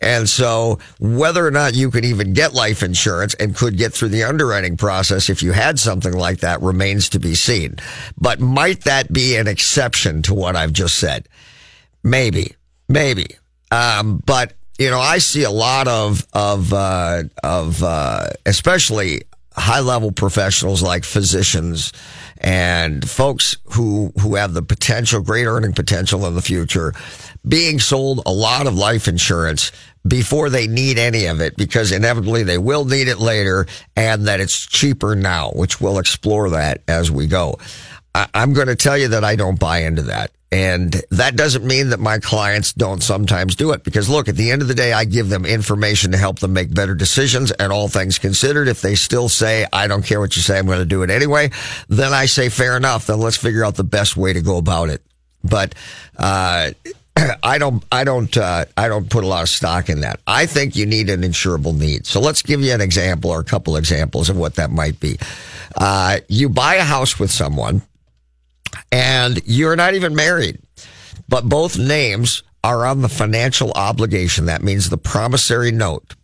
And 0.00 0.28
so 0.28 0.78
whether 1.00 1.44
or 1.44 1.50
not 1.50 1.74
you 1.74 1.90
could 1.90 2.04
even 2.04 2.34
get 2.34 2.54
life 2.54 2.82
insurance 2.82 3.34
and 3.34 3.56
could 3.56 3.76
get 3.76 3.92
through 3.92 4.10
the 4.10 4.22
underwriting 4.22 4.76
process 4.76 5.28
if 5.28 5.42
you 5.42 5.52
had 5.52 5.78
something 5.78 6.12
like 6.12 6.38
that 6.40 6.62
remains 6.62 7.08
to 7.10 7.18
be 7.18 7.34
seen. 7.34 7.76
But 8.16 8.40
might 8.40 8.82
that 8.84 9.12
be 9.12 9.36
an 9.36 9.48
exception 9.48 10.22
to 10.22 10.34
what 10.34 10.54
I've 10.54 10.72
just 10.72 10.98
said? 10.98 11.28
Maybe, 12.04 12.54
maybe. 12.88 13.26
Um, 13.72 14.22
but 14.24 14.52
you 14.78 14.90
know, 14.90 15.00
I 15.00 15.18
see 15.18 15.44
a 15.44 15.50
lot 15.50 15.86
of 15.88 16.26
of 16.32 16.72
uh, 16.72 17.24
of 17.42 17.82
uh, 17.82 18.30
especially 18.46 19.22
high 19.56 19.80
level 19.80 20.12
professionals 20.12 20.82
like 20.82 21.04
physicians 21.04 21.92
and 22.38 23.08
folks 23.08 23.56
who 23.72 24.12
who 24.20 24.34
have 24.34 24.52
the 24.54 24.62
potential, 24.62 25.20
great 25.20 25.46
earning 25.46 25.72
potential 25.72 26.26
in 26.26 26.34
the 26.34 26.42
future, 26.42 26.92
being 27.46 27.78
sold 27.78 28.20
a 28.26 28.32
lot 28.32 28.66
of 28.66 28.74
life 28.74 29.08
insurance 29.08 29.72
before 30.06 30.50
they 30.50 30.66
need 30.66 30.98
any 30.98 31.26
of 31.26 31.40
it 31.40 31.56
because 31.56 31.92
inevitably 31.92 32.42
they 32.42 32.58
will 32.58 32.84
need 32.84 33.06
it 33.06 33.18
later 33.18 33.66
and 33.96 34.26
that 34.26 34.40
it's 34.40 34.66
cheaper 34.66 35.14
now, 35.14 35.50
which 35.50 35.80
we'll 35.80 35.98
explore 35.98 36.50
that 36.50 36.82
as 36.88 37.10
we 37.10 37.26
go. 37.26 37.56
I, 38.14 38.28
I'm 38.34 38.52
going 38.52 38.68
to 38.68 38.76
tell 38.76 38.98
you 38.98 39.08
that 39.08 39.24
I 39.24 39.36
don't 39.36 39.58
buy 39.58 39.78
into 39.78 40.02
that. 40.02 40.30
And 40.52 40.92
that 41.10 41.34
doesn't 41.34 41.64
mean 41.64 41.88
that 41.90 41.98
my 41.98 42.18
clients 42.18 42.74
don't 42.74 43.02
sometimes 43.02 43.56
do 43.56 43.72
it 43.72 43.84
because 43.84 44.10
look, 44.10 44.28
at 44.28 44.36
the 44.36 44.50
end 44.50 44.60
of 44.60 44.68
the 44.68 44.74
day, 44.74 44.92
I 44.92 45.06
give 45.06 45.30
them 45.30 45.46
information 45.46 46.12
to 46.12 46.18
help 46.18 46.40
them 46.40 46.52
make 46.52 46.74
better 46.74 46.94
decisions 46.94 47.52
and 47.52 47.72
all 47.72 47.88
things 47.88 48.18
considered. 48.18 48.68
If 48.68 48.82
they 48.82 48.94
still 48.94 49.30
say, 49.30 49.66
I 49.72 49.86
don't 49.86 50.04
care 50.04 50.20
what 50.20 50.36
you 50.36 50.42
say, 50.42 50.58
I'm 50.58 50.66
going 50.66 50.78
to 50.78 50.84
do 50.84 51.02
it 51.02 51.08
anyway, 51.08 51.50
then 51.88 52.12
I 52.12 52.26
say, 52.26 52.50
fair 52.50 52.76
enough. 52.76 53.06
Then 53.06 53.18
let's 53.18 53.38
figure 53.38 53.64
out 53.64 53.76
the 53.76 53.84
best 53.84 54.14
way 54.14 54.34
to 54.34 54.42
go 54.42 54.58
about 54.58 54.90
it. 54.90 55.02
But, 55.42 55.74
uh, 56.18 56.72
I 57.42 57.56
don't, 57.56 57.82
I 57.90 58.04
don't, 58.04 58.36
uh, 58.36 58.66
I 58.76 58.88
don't 58.88 59.08
put 59.08 59.24
a 59.24 59.26
lot 59.26 59.42
of 59.42 59.48
stock 59.48 59.88
in 59.88 60.00
that. 60.00 60.20
I 60.26 60.44
think 60.44 60.76
you 60.76 60.84
need 60.84 61.08
an 61.08 61.22
insurable 61.22 61.76
need. 61.76 62.06
So 62.06 62.20
let's 62.20 62.42
give 62.42 62.60
you 62.60 62.72
an 62.72 62.82
example 62.82 63.30
or 63.30 63.40
a 63.40 63.44
couple 63.44 63.76
examples 63.76 64.28
of 64.28 64.36
what 64.36 64.56
that 64.56 64.70
might 64.70 65.00
be. 65.00 65.18
Uh, 65.76 66.18
you 66.28 66.50
buy 66.50 66.74
a 66.74 66.84
house 66.84 67.18
with 67.18 67.30
someone 67.30 67.80
and 68.90 69.40
you're 69.44 69.76
not 69.76 69.94
even 69.94 70.14
married, 70.14 70.58
but 71.28 71.48
both 71.48 71.78
names 71.78 72.42
are 72.64 72.86
on 72.86 73.02
the 73.02 73.08
financial 73.08 73.72
obligation. 73.72 74.46
That 74.46 74.62
means 74.62 74.88
the 74.88 74.98
promissory 74.98 75.72
note. 75.72 76.14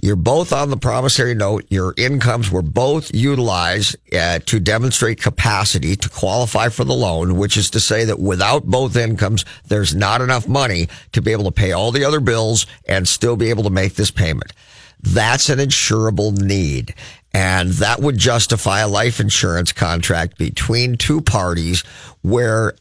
You're 0.00 0.16
both 0.16 0.52
on 0.52 0.70
the 0.70 0.76
promissory 0.76 1.34
note. 1.34 1.64
Your 1.68 1.94
incomes 1.96 2.50
were 2.50 2.62
both 2.62 3.14
utilized 3.14 3.94
uh, 4.12 4.40
to 4.46 4.58
demonstrate 4.58 5.22
capacity 5.22 5.94
to 5.94 6.08
qualify 6.08 6.70
for 6.70 6.82
the 6.82 6.92
loan, 6.92 7.36
which 7.36 7.56
is 7.56 7.70
to 7.70 7.80
say 7.80 8.04
that 8.06 8.18
without 8.18 8.64
both 8.64 8.96
incomes, 8.96 9.44
there's 9.68 9.94
not 9.94 10.20
enough 10.20 10.48
money 10.48 10.88
to 11.12 11.22
be 11.22 11.30
able 11.30 11.44
to 11.44 11.52
pay 11.52 11.70
all 11.70 11.92
the 11.92 12.04
other 12.04 12.18
bills 12.18 12.66
and 12.84 13.06
still 13.06 13.36
be 13.36 13.50
able 13.50 13.62
to 13.62 13.70
make 13.70 13.94
this 13.94 14.10
payment. 14.10 14.52
That's 15.00 15.48
an 15.48 15.60
insurable 15.60 16.36
need. 16.36 16.96
And 17.34 17.70
that 17.74 18.00
would 18.00 18.18
justify 18.18 18.80
a 18.80 18.88
life 18.88 19.18
insurance 19.18 19.72
contract 19.72 20.36
between 20.38 20.96
two 20.96 21.20
parties 21.22 21.82
where 22.20 22.74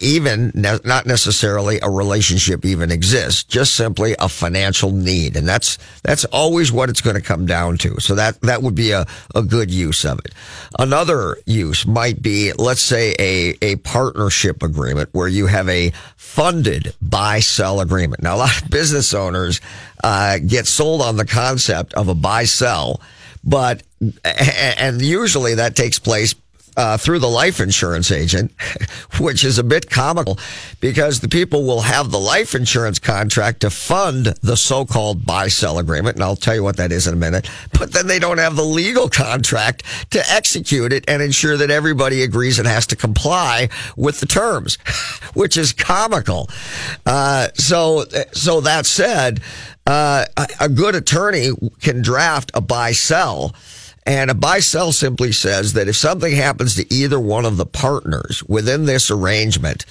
even 0.00 0.50
not 0.54 1.06
necessarily 1.06 1.78
a 1.80 1.88
relationship 1.88 2.64
even 2.64 2.90
exists, 2.90 3.44
just 3.44 3.74
simply 3.74 4.16
a 4.18 4.28
financial 4.28 4.90
need. 4.90 5.36
And 5.36 5.46
that's, 5.46 5.78
that's 6.02 6.24
always 6.26 6.72
what 6.72 6.90
it's 6.90 7.00
going 7.00 7.14
to 7.14 7.22
come 7.22 7.46
down 7.46 7.78
to. 7.78 8.00
So 8.00 8.16
that, 8.16 8.40
that 8.40 8.62
would 8.62 8.74
be 8.74 8.90
a, 8.90 9.06
a 9.34 9.42
good 9.42 9.70
use 9.70 10.04
of 10.04 10.18
it. 10.18 10.34
Another 10.78 11.36
use 11.46 11.86
might 11.86 12.20
be, 12.20 12.52
let's 12.54 12.82
say 12.82 13.14
a, 13.20 13.56
a 13.62 13.76
partnership 13.76 14.64
agreement 14.64 15.10
where 15.12 15.28
you 15.28 15.46
have 15.46 15.68
a 15.68 15.92
funded 16.16 16.92
buy 17.00 17.38
sell 17.38 17.80
agreement. 17.80 18.22
Now, 18.24 18.36
a 18.36 18.38
lot 18.38 18.62
of 18.62 18.70
business 18.70 19.14
owners, 19.14 19.60
uh, 20.02 20.38
get 20.44 20.66
sold 20.66 21.00
on 21.00 21.16
the 21.16 21.26
concept 21.26 21.94
of 21.94 22.08
a 22.08 22.14
buy 22.14 22.44
sell, 22.44 23.00
but, 23.44 23.82
and 24.24 25.00
usually 25.00 25.54
that 25.54 25.76
takes 25.76 25.98
place 25.98 26.34
uh, 26.76 26.96
through 26.96 27.18
the 27.18 27.28
life 27.28 27.60
insurance 27.60 28.10
agent, 28.10 28.52
which 29.20 29.44
is 29.44 29.58
a 29.58 29.64
bit 29.64 29.90
comical 29.90 30.38
because 30.80 31.20
the 31.20 31.28
people 31.28 31.64
will 31.64 31.82
have 31.82 32.10
the 32.10 32.18
life 32.18 32.54
insurance 32.54 32.98
contract 32.98 33.60
to 33.60 33.70
fund 33.70 34.26
the 34.42 34.56
so-called 34.56 35.26
buy-sell 35.26 35.78
agreement, 35.78 36.16
and 36.16 36.24
I'll 36.24 36.36
tell 36.36 36.54
you 36.54 36.62
what 36.62 36.76
that 36.76 36.92
is 36.92 37.06
in 37.06 37.14
a 37.14 37.16
minute. 37.16 37.50
But 37.78 37.92
then 37.92 38.06
they 38.06 38.18
don't 38.18 38.38
have 38.38 38.56
the 38.56 38.64
legal 38.64 39.08
contract 39.08 39.82
to 40.10 40.22
execute 40.30 40.92
it 40.92 41.04
and 41.08 41.22
ensure 41.22 41.56
that 41.56 41.70
everybody 41.70 42.22
agrees 42.22 42.58
and 42.58 42.66
has 42.66 42.86
to 42.88 42.96
comply 42.96 43.68
with 43.96 44.20
the 44.20 44.26
terms, 44.26 44.76
which 45.34 45.56
is 45.56 45.72
comical. 45.72 46.48
Uh, 47.04 47.48
so, 47.54 48.04
so 48.32 48.60
that 48.62 48.86
said, 48.86 49.40
uh, 49.90 50.24
a 50.60 50.68
good 50.68 50.94
attorney 50.94 51.50
can 51.80 52.02
draft 52.02 52.50
a 52.54 52.60
buy-sell 52.60 53.54
and 54.06 54.30
a 54.30 54.34
buy 54.34 54.60
sell 54.60 54.92
simply 54.92 55.32
says 55.32 55.74
that 55.74 55.88
if 55.88 55.96
something 55.96 56.34
happens 56.34 56.74
to 56.76 56.94
either 56.94 57.20
one 57.20 57.44
of 57.44 57.56
the 57.56 57.66
partners 57.66 58.42
within 58.44 58.84
this 58.86 59.10
arrangement, 59.10 59.84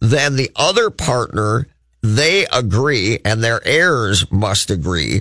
then 0.00 0.36
the 0.36 0.50
other 0.54 0.90
partner, 0.90 1.66
they 2.02 2.46
agree 2.52 3.18
and 3.24 3.42
their 3.42 3.66
heirs 3.66 4.30
must 4.30 4.70
agree 4.70 5.20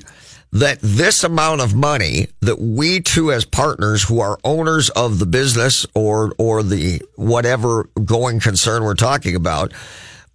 that 0.51 0.79
this 0.81 1.23
amount 1.23 1.61
of 1.61 1.73
money 1.73 2.27
that 2.41 2.59
we 2.59 3.01
two 3.01 3.31
as 3.31 3.43
partners 3.45 4.03
who 4.03 4.19
are 4.19 4.39
owners 4.43 4.89
of 4.91 5.19
the 5.19 5.25
business 5.25 5.85
or, 5.95 6.33
or 6.37 6.61
the 6.61 7.01
whatever 7.15 7.89
going 8.05 8.39
concern 8.39 8.83
we're 8.83 8.93
talking 8.93 9.35
about, 9.35 9.73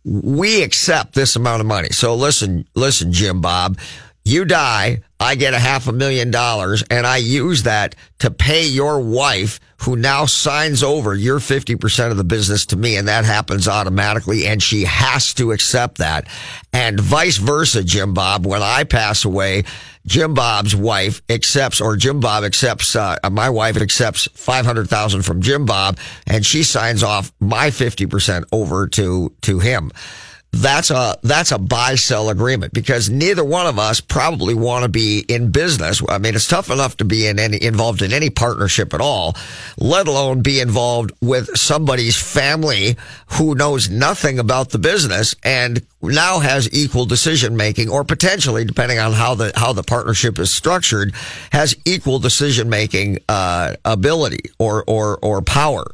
we 0.05 0.63
accept 0.63 1.15
this 1.15 1.37
amount 1.37 1.61
of 1.61 1.67
money. 1.67 1.89
So 1.91 2.15
listen, 2.15 2.67
listen, 2.75 3.13
Jim 3.13 3.41
Bob, 3.41 3.79
you 4.25 4.45
die, 4.45 5.01
I 5.19 5.35
get 5.35 5.55
a 5.55 5.59
half 5.59 5.89
a 5.89 5.93
million 5.93 6.31
dollars 6.31 6.83
and 6.91 7.07
I 7.07 7.19
use 7.19 7.65
that 7.65 7.95
to 8.21 8.31
pay 8.31 8.67
your 8.67 9.01
wife 9.01 9.61
who 9.79 9.97
now 9.97 10.27
signs 10.27 10.83
over 10.83 11.15
your 11.15 11.39
50% 11.39 12.11
of 12.11 12.17
the 12.19 12.25
business 12.25 12.67
to 12.67 12.77
me. 12.77 12.97
And 12.97 13.09
that 13.09 13.25
happens 13.25 13.67
automatically. 13.67 14.47
And 14.47 14.63
she 14.63 14.85
has 14.85 15.33
to 15.35 15.53
accept 15.53 15.99
that. 15.99 16.29
And 16.73 17.01
vice 17.01 17.39
versa, 17.39 17.83
Jim 17.83 18.13
Bob. 18.13 18.47
When 18.47 18.63
I 18.63 18.85
pass 18.85 19.25
away, 19.25 19.65
Jim 20.07 20.35
Bob's 20.35 20.75
wife 20.75 21.23
accepts, 21.29 21.81
or 21.81 21.97
Jim 21.97 22.21
Bob 22.21 22.45
accepts, 22.45 22.97
uh, 22.97 23.17
my 23.31 23.51
wife 23.51 23.77
accepts 23.77 24.29
500,000 24.35 25.23
from 25.23 25.43
Jim 25.43 25.67
Bob 25.67 25.99
and 26.27 26.45
she 26.45 26.63
signs 26.63 27.03
off 27.03 27.33
my 27.41 27.69
50% 27.69 28.45
over 28.53 28.87
to, 28.89 29.33
to 29.43 29.59
him 29.59 29.91
that's 30.53 30.91
a 30.91 31.17
that's 31.23 31.53
a 31.53 31.59
buy 31.59 31.95
sell 31.95 32.29
agreement 32.29 32.73
because 32.73 33.09
neither 33.09 33.45
one 33.45 33.67
of 33.67 33.79
us 33.79 34.01
probably 34.01 34.53
want 34.53 34.83
to 34.83 34.89
be 34.89 35.25
in 35.29 35.53
business. 35.53 36.03
I 36.09 36.19
mean, 36.19 36.35
it's 36.35 36.49
tough 36.49 36.71
enough 36.71 36.97
to 36.99 37.05
be 37.05 37.29
in 37.29 37.39
any 37.39 37.63
involved 37.63 38.03
in 38.03 38.13
any 38.13 38.31
partnership 38.31 38.93
at 38.93 39.01
all, 39.01 39.37
let 39.79 40.09
alone 40.09 40.43
be 40.43 40.59
involved 40.59 41.13
with 41.21 41.57
somebody's 41.57 42.17
family 42.17 42.97
who 43.33 43.55
knows 43.55 43.89
nothing 43.89 44.41
about 44.41 44.71
the 44.71 44.79
business 44.79 45.37
and 45.45 45.87
now 46.03 46.41
has 46.41 46.73
equal 46.73 47.07
decision 47.07 47.57
making 47.57 47.89
or 47.89 48.03
potentially 48.03 48.65
depending 48.65 48.99
on 48.99 49.13
how 49.13 49.37
the 49.37 49.53
how 49.55 49.73
the 49.73 49.85
partnership 49.85 50.39
is 50.41 50.51
structured 50.51 51.15
has 51.53 51.77
equal 51.85 52.19
decision 52.19 52.69
making 52.69 53.19
uh, 53.29 53.77
ability 53.85 54.51
or 54.59 54.83
or 54.89 55.17
or 55.23 55.43
power. 55.43 55.85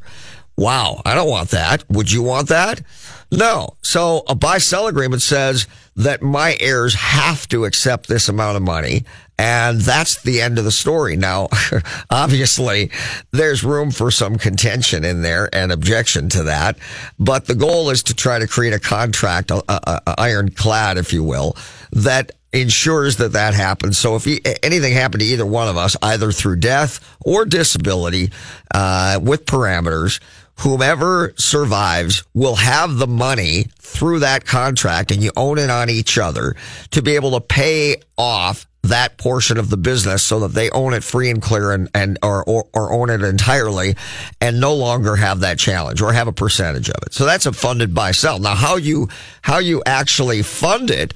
Wow, 0.57 1.03
I 1.05 1.13
don't 1.13 1.29
want 1.29 1.49
that. 1.49 1.87
Would 1.89 2.11
you 2.11 2.23
want 2.23 2.49
that? 2.49 2.81
No. 3.31 3.75
So 3.81 4.23
a 4.27 4.35
buy 4.35 4.57
sell 4.57 4.87
agreement 4.87 5.21
says 5.21 5.67
that 5.95 6.21
my 6.21 6.55
heirs 6.59 6.93
have 6.95 7.47
to 7.49 7.65
accept 7.65 8.07
this 8.07 8.29
amount 8.29 8.57
of 8.57 8.63
money. 8.63 9.03
And 9.39 9.79
that's 9.81 10.21
the 10.23 10.41
end 10.41 10.57
of 10.57 10.63
the 10.63 10.71
story. 10.71 11.15
Now, 11.15 11.49
obviously, 12.09 12.89
there's 13.31 13.63
room 13.63 13.91
for 13.91 14.09
some 14.09 14.37
contention 14.37 15.05
in 15.05 15.21
there 15.21 15.47
and 15.53 15.71
objection 15.71 16.29
to 16.29 16.43
that. 16.43 16.77
But 17.19 17.45
the 17.45 17.53
goal 17.53 17.89
is 17.91 18.01
to 18.03 18.15
try 18.15 18.39
to 18.39 18.47
create 18.47 18.73
a 18.73 18.79
contract, 18.79 19.51
a, 19.51 19.63
a, 19.69 20.01
a 20.07 20.15
ironclad, 20.17 20.97
if 20.97 21.13
you 21.13 21.23
will, 21.23 21.55
that 21.91 22.31
ensures 22.53 23.17
that 23.17 23.33
that 23.33 23.53
happens. 23.53 23.97
So 23.97 24.15
if 24.15 24.25
he, 24.25 24.41
anything 24.63 24.93
happened 24.93 25.21
to 25.21 25.27
either 25.27 25.45
one 25.45 25.67
of 25.67 25.77
us, 25.77 25.95
either 26.01 26.31
through 26.31 26.57
death 26.57 26.99
or 27.23 27.45
disability, 27.45 28.31
uh, 28.73 29.19
with 29.21 29.45
parameters, 29.45 30.19
whomever 30.59 31.33
survives 31.37 32.23
will 32.33 32.55
have 32.55 32.97
the 32.97 33.07
money 33.07 33.65
through 33.79 34.19
that 34.19 34.45
contract 34.45 35.11
and 35.11 35.23
you 35.23 35.31
own 35.37 35.57
it 35.57 35.69
on 35.69 35.89
each 35.89 36.17
other 36.17 36.55
to 36.91 37.01
be 37.01 37.15
able 37.15 37.31
to 37.31 37.41
pay 37.41 37.95
off 38.17 38.65
that 38.83 39.17
portion 39.17 39.57
of 39.57 39.69
the 39.69 39.77
business 39.77 40.23
so 40.23 40.39
that 40.41 40.53
they 40.53 40.69
own 40.71 40.93
it 40.93 41.03
free 41.03 41.29
and 41.29 41.41
clear 41.41 41.71
and, 41.71 41.89
and 41.93 42.17
or, 42.23 42.43
or, 42.45 42.67
or 42.73 42.93
own 42.93 43.09
it 43.09 43.21
entirely 43.21 43.95
and 44.39 44.59
no 44.59 44.73
longer 44.73 45.15
have 45.15 45.41
that 45.41 45.59
challenge 45.59 46.01
or 46.01 46.13
have 46.13 46.27
a 46.27 46.33
percentage 46.33 46.89
of 46.89 46.95
it. 47.05 47.13
So 47.13 47.25
that's 47.25 47.45
a 47.45 47.51
funded 47.51 47.93
buy 47.93 48.11
sell. 48.11 48.39
Now 48.39 48.55
how 48.55 48.77
you, 48.77 49.09
how 49.41 49.59
you 49.59 49.83
actually 49.85 50.41
fund 50.41 50.89
it 50.89 51.13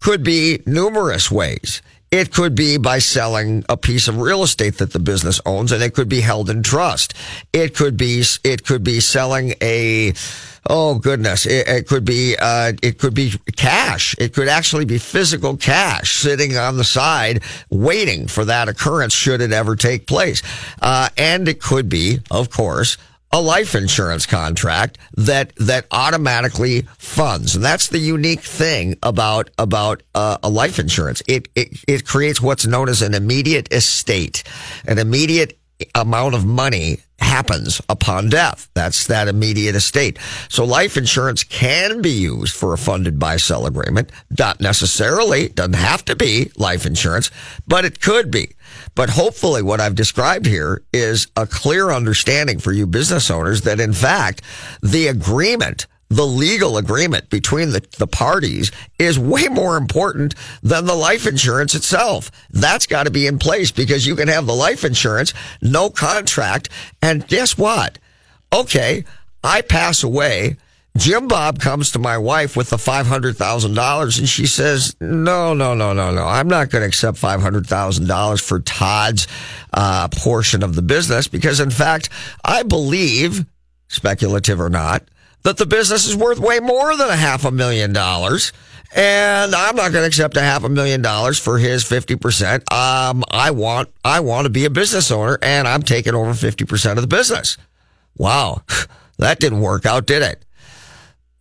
could 0.00 0.22
be 0.22 0.62
numerous 0.66 1.30
ways. 1.30 1.82
It 2.10 2.32
could 2.32 2.56
be 2.56 2.76
by 2.76 2.98
selling 2.98 3.64
a 3.68 3.76
piece 3.76 4.08
of 4.08 4.18
real 4.18 4.42
estate 4.42 4.78
that 4.78 4.92
the 4.92 4.98
business 4.98 5.40
owns 5.46 5.70
and 5.70 5.80
it 5.80 5.94
could 5.94 6.08
be 6.08 6.20
held 6.20 6.50
in 6.50 6.64
trust. 6.64 7.14
It 7.52 7.76
could 7.76 7.96
be, 7.96 8.24
it 8.42 8.64
could 8.64 8.82
be 8.82 8.98
selling 8.98 9.54
a, 9.62 10.14
oh 10.68 10.96
goodness, 10.98 11.46
it, 11.46 11.68
it 11.68 11.86
could 11.86 12.04
be, 12.04 12.34
uh, 12.36 12.72
it 12.82 12.98
could 12.98 13.14
be 13.14 13.34
cash. 13.54 14.16
It 14.18 14.34
could 14.34 14.48
actually 14.48 14.86
be 14.86 14.98
physical 14.98 15.56
cash 15.56 16.16
sitting 16.16 16.56
on 16.56 16.76
the 16.76 16.84
side 16.84 17.44
waiting 17.70 18.26
for 18.26 18.44
that 18.44 18.68
occurrence 18.68 19.14
should 19.14 19.40
it 19.40 19.52
ever 19.52 19.76
take 19.76 20.08
place. 20.08 20.42
Uh, 20.82 21.10
and 21.16 21.46
it 21.46 21.60
could 21.60 21.88
be, 21.88 22.18
of 22.32 22.50
course, 22.50 22.96
a 23.32 23.40
life 23.40 23.74
insurance 23.74 24.26
contract 24.26 24.98
that 25.16 25.54
that 25.56 25.86
automatically 25.90 26.82
funds 26.98 27.54
and 27.54 27.64
that's 27.64 27.88
the 27.88 27.98
unique 27.98 28.40
thing 28.40 28.96
about 29.02 29.50
about 29.58 30.02
uh, 30.14 30.38
a 30.42 30.48
life 30.48 30.78
insurance 30.78 31.22
it, 31.28 31.48
it 31.54 31.68
it 31.86 32.06
creates 32.06 32.40
what's 32.40 32.66
known 32.66 32.88
as 32.88 33.02
an 33.02 33.14
immediate 33.14 33.72
estate 33.72 34.42
an 34.86 34.98
immediate 34.98 35.58
amount 35.94 36.34
of 36.34 36.44
money 36.44 36.98
happens 37.18 37.80
upon 37.88 38.28
death. 38.28 38.68
That's 38.74 39.06
that 39.06 39.28
immediate 39.28 39.74
estate. 39.74 40.18
So 40.48 40.64
life 40.64 40.96
insurance 40.96 41.44
can 41.44 42.00
be 42.00 42.10
used 42.10 42.54
for 42.54 42.72
a 42.72 42.78
funded 42.78 43.18
buy 43.18 43.36
sell 43.36 43.66
agreement. 43.66 44.10
Not 44.38 44.60
necessarily, 44.60 45.48
doesn't 45.48 45.74
have 45.74 46.04
to 46.06 46.16
be 46.16 46.50
life 46.56 46.86
insurance, 46.86 47.30
but 47.66 47.84
it 47.84 48.00
could 48.00 48.30
be. 48.30 48.52
But 49.00 49.08
hopefully 49.08 49.62
what 49.62 49.80
I've 49.80 49.94
described 49.94 50.44
here 50.44 50.82
is 50.92 51.26
a 51.34 51.46
clear 51.46 51.90
understanding 51.90 52.58
for 52.58 52.70
you 52.70 52.86
business 52.86 53.30
owners 53.30 53.62
that 53.62 53.80
in 53.80 53.94
fact, 53.94 54.42
the 54.82 55.06
agreement 55.06 55.86
the 56.10 56.26
legal 56.26 56.76
agreement 56.76 57.30
between 57.30 57.70
the, 57.70 57.82
the 57.96 58.06
parties 58.06 58.70
is 58.98 59.18
way 59.18 59.48
more 59.48 59.78
important 59.78 60.34
than 60.62 60.84
the 60.84 60.94
life 60.94 61.26
insurance 61.26 61.74
itself. 61.74 62.30
That's 62.50 62.86
got 62.86 63.04
to 63.04 63.10
be 63.10 63.26
in 63.26 63.38
place 63.38 63.70
because 63.70 64.06
you 64.06 64.16
can 64.16 64.28
have 64.28 64.44
the 64.44 64.54
life 64.54 64.84
insurance, 64.84 65.32
no 65.62 65.88
contract. 65.88 66.68
And 67.00 67.26
guess 67.26 67.56
what? 67.56 67.98
Okay. 68.52 69.04
I 69.42 69.62
pass 69.62 70.02
away. 70.02 70.58
Jim 70.96 71.28
Bob 71.28 71.60
comes 71.60 71.92
to 71.92 71.98
my 71.98 72.18
wife 72.18 72.56
with 72.56 72.70
the 72.70 72.76
$500,000 72.76 74.18
and 74.18 74.28
she 74.28 74.46
says, 74.46 74.96
no, 75.00 75.54
no, 75.54 75.72
no, 75.72 75.92
no, 75.92 76.10
no. 76.10 76.24
I'm 76.26 76.48
not 76.48 76.70
going 76.70 76.82
to 76.82 76.88
accept 76.88 77.16
$500,000 77.18 78.40
for 78.40 78.60
Todd's 78.60 79.28
uh, 79.72 80.08
portion 80.08 80.62
of 80.62 80.74
the 80.74 80.82
business 80.82 81.28
because 81.28 81.60
in 81.60 81.70
fact, 81.70 82.08
I 82.44 82.64
believe, 82.64 83.46
speculative 83.88 84.60
or 84.60 84.68
not, 84.68 85.04
that 85.42 85.58
the 85.58 85.66
business 85.66 86.06
is 86.06 86.16
worth 86.16 86.40
way 86.40 86.58
more 86.58 86.96
than 86.96 87.08
a 87.08 87.16
half 87.16 87.44
a 87.44 87.50
million 87.50 87.92
dollars. 87.92 88.52
And 88.94 89.54
I'm 89.54 89.76
not 89.76 89.92
going 89.92 90.02
to 90.02 90.06
accept 90.06 90.36
a 90.36 90.42
half 90.42 90.64
a 90.64 90.68
million 90.68 91.00
dollars 91.00 91.38
for 91.38 91.58
his 91.58 91.84
50%. 91.84 92.70
Um, 92.72 93.22
I 93.30 93.52
want, 93.52 93.88
I 94.04 94.18
want 94.18 94.46
to 94.46 94.50
be 94.50 94.64
a 94.64 94.70
business 94.70 95.12
owner 95.12 95.38
and 95.40 95.68
I'm 95.68 95.82
taking 95.82 96.14
over 96.14 96.32
50% 96.32 96.90
of 96.90 97.00
the 97.00 97.06
business. 97.06 97.56
Wow. 98.16 98.62
That 99.18 99.38
didn't 99.38 99.60
work 99.60 99.84
out, 99.84 100.06
did 100.06 100.22
it? 100.22 100.42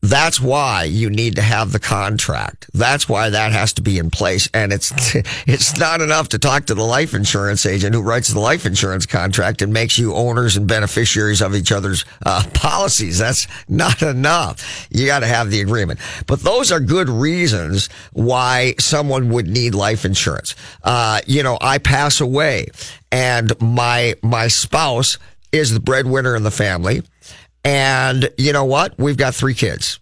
That's 0.01 0.39
why 0.39 0.85
you 0.85 1.09
need 1.09 1.35
to 1.35 1.41
have 1.41 1.71
the 1.71 1.79
contract. 1.79 2.69
That's 2.73 3.09
why 3.09 3.29
that 3.31 3.51
has 3.51 3.73
to 3.73 3.81
be 3.81 3.97
in 3.97 4.09
place. 4.09 4.49
And 4.53 4.71
it's, 4.71 4.91
it's 5.47 5.77
not 5.77 6.01
enough 6.01 6.29
to 6.29 6.39
talk 6.39 6.65
to 6.65 6.75
the 6.75 6.83
life 6.83 7.13
insurance 7.13 7.65
agent 7.65 7.93
who 7.93 8.01
writes 8.01 8.29
the 8.29 8.39
life 8.39 8.65
insurance 8.65 9.05
contract 9.05 9.61
and 9.61 9.73
makes 9.73 9.97
you 9.97 10.13
owners 10.13 10.55
and 10.55 10.67
beneficiaries 10.67 11.41
of 11.41 11.53
each 11.53 11.71
other's 11.71 12.05
uh, 12.25 12.43
policies. 12.53 13.17
That's 13.17 13.47
not 13.67 14.01
enough. 14.01 14.87
You 14.89 15.05
got 15.05 15.19
to 15.19 15.27
have 15.27 15.51
the 15.51 15.61
agreement. 15.61 15.99
But 16.27 16.41
those 16.41 16.71
are 16.71 16.79
good 16.79 17.09
reasons 17.09 17.89
why 18.13 18.75
someone 18.79 19.29
would 19.29 19.47
need 19.47 19.75
life 19.75 20.05
insurance. 20.05 20.55
Uh, 20.81 21.19
you 21.25 21.43
know, 21.43 21.57
I 21.59 21.77
pass 21.77 22.21
away 22.21 22.67
and 23.11 23.59
my, 23.59 24.15
my 24.23 24.47
spouse 24.47 25.17
is 25.51 25.73
the 25.73 25.79
breadwinner 25.79 26.35
in 26.35 26.43
the 26.43 26.51
family 26.51 27.01
and 27.63 28.29
you 28.37 28.53
know 28.53 28.65
what? 28.65 28.97
We've 28.97 29.17
got 29.17 29.35
three 29.35 29.53
kids. 29.53 29.99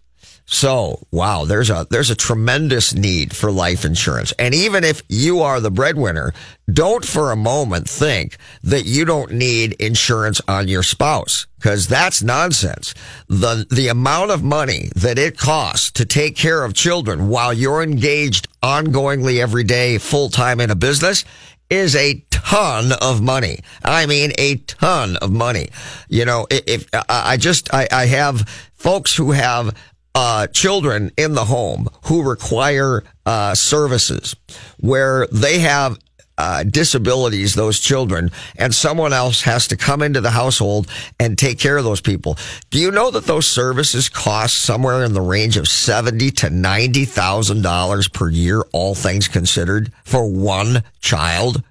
So, 0.50 1.06
wow, 1.10 1.44
there's 1.44 1.68
a, 1.68 1.86
there's 1.90 2.08
a 2.08 2.16
tremendous 2.16 2.94
need 2.94 3.36
for 3.36 3.52
life 3.52 3.84
insurance. 3.84 4.32
And 4.38 4.54
even 4.54 4.82
if 4.82 5.02
you 5.06 5.42
are 5.42 5.60
the 5.60 5.70
breadwinner, 5.70 6.32
don't 6.72 7.04
for 7.04 7.30
a 7.30 7.36
moment 7.36 7.86
think 7.86 8.38
that 8.62 8.86
you 8.86 9.04
don't 9.04 9.32
need 9.32 9.74
insurance 9.74 10.40
on 10.48 10.66
your 10.66 10.82
spouse 10.82 11.46
because 11.58 11.86
that's 11.86 12.22
nonsense. 12.22 12.94
The, 13.28 13.66
the 13.70 13.88
amount 13.88 14.30
of 14.30 14.42
money 14.42 14.90
that 14.96 15.18
it 15.18 15.36
costs 15.36 15.90
to 15.92 16.06
take 16.06 16.34
care 16.34 16.64
of 16.64 16.72
children 16.72 17.28
while 17.28 17.52
you're 17.52 17.82
engaged 17.82 18.48
ongoingly 18.62 19.40
every 19.40 19.64
day, 19.64 19.98
full 19.98 20.30
time 20.30 20.60
in 20.60 20.70
a 20.70 20.74
business 20.74 21.26
is 21.70 21.94
a 21.96 22.24
ton 22.30 22.92
of 23.00 23.22
money. 23.22 23.60
I 23.84 24.06
mean, 24.06 24.32
a 24.38 24.56
ton 24.56 25.16
of 25.16 25.30
money. 25.30 25.68
You 26.08 26.24
know, 26.24 26.46
if, 26.50 26.88
I 27.08 27.36
just, 27.36 27.72
I, 27.74 27.88
I 27.90 28.06
have 28.06 28.48
folks 28.74 29.14
who 29.14 29.32
have 29.32 29.74
uh, 30.14 30.46
children 30.48 31.12
in 31.16 31.34
the 31.34 31.44
home 31.44 31.88
who 32.04 32.22
require 32.22 33.04
uh, 33.26 33.54
services 33.54 34.34
where 34.78 35.26
they 35.30 35.60
have 35.60 35.98
uh, 36.38 36.62
disabilities, 36.62 37.54
those 37.54 37.80
children, 37.80 38.30
and 38.56 38.74
someone 38.74 39.12
else 39.12 39.42
has 39.42 39.66
to 39.68 39.76
come 39.76 40.00
into 40.00 40.20
the 40.20 40.30
household 40.30 40.88
and 41.18 41.36
take 41.36 41.58
care 41.58 41.76
of 41.76 41.84
those 41.84 42.00
people. 42.00 42.38
Do 42.70 42.78
you 42.78 42.90
know 42.90 43.10
that 43.10 43.26
those 43.26 43.46
services 43.46 44.08
cost 44.08 44.56
somewhere 44.58 45.04
in 45.04 45.12
the 45.12 45.20
range 45.20 45.56
of 45.56 45.68
seventy 45.68 46.30
to 46.30 46.48
ninety 46.48 47.04
thousand 47.04 47.62
dollars 47.62 48.08
per 48.08 48.28
year, 48.30 48.62
all 48.72 48.94
things 48.94 49.28
considered, 49.28 49.92
for 50.04 50.26
one 50.26 50.82
child? 51.00 51.62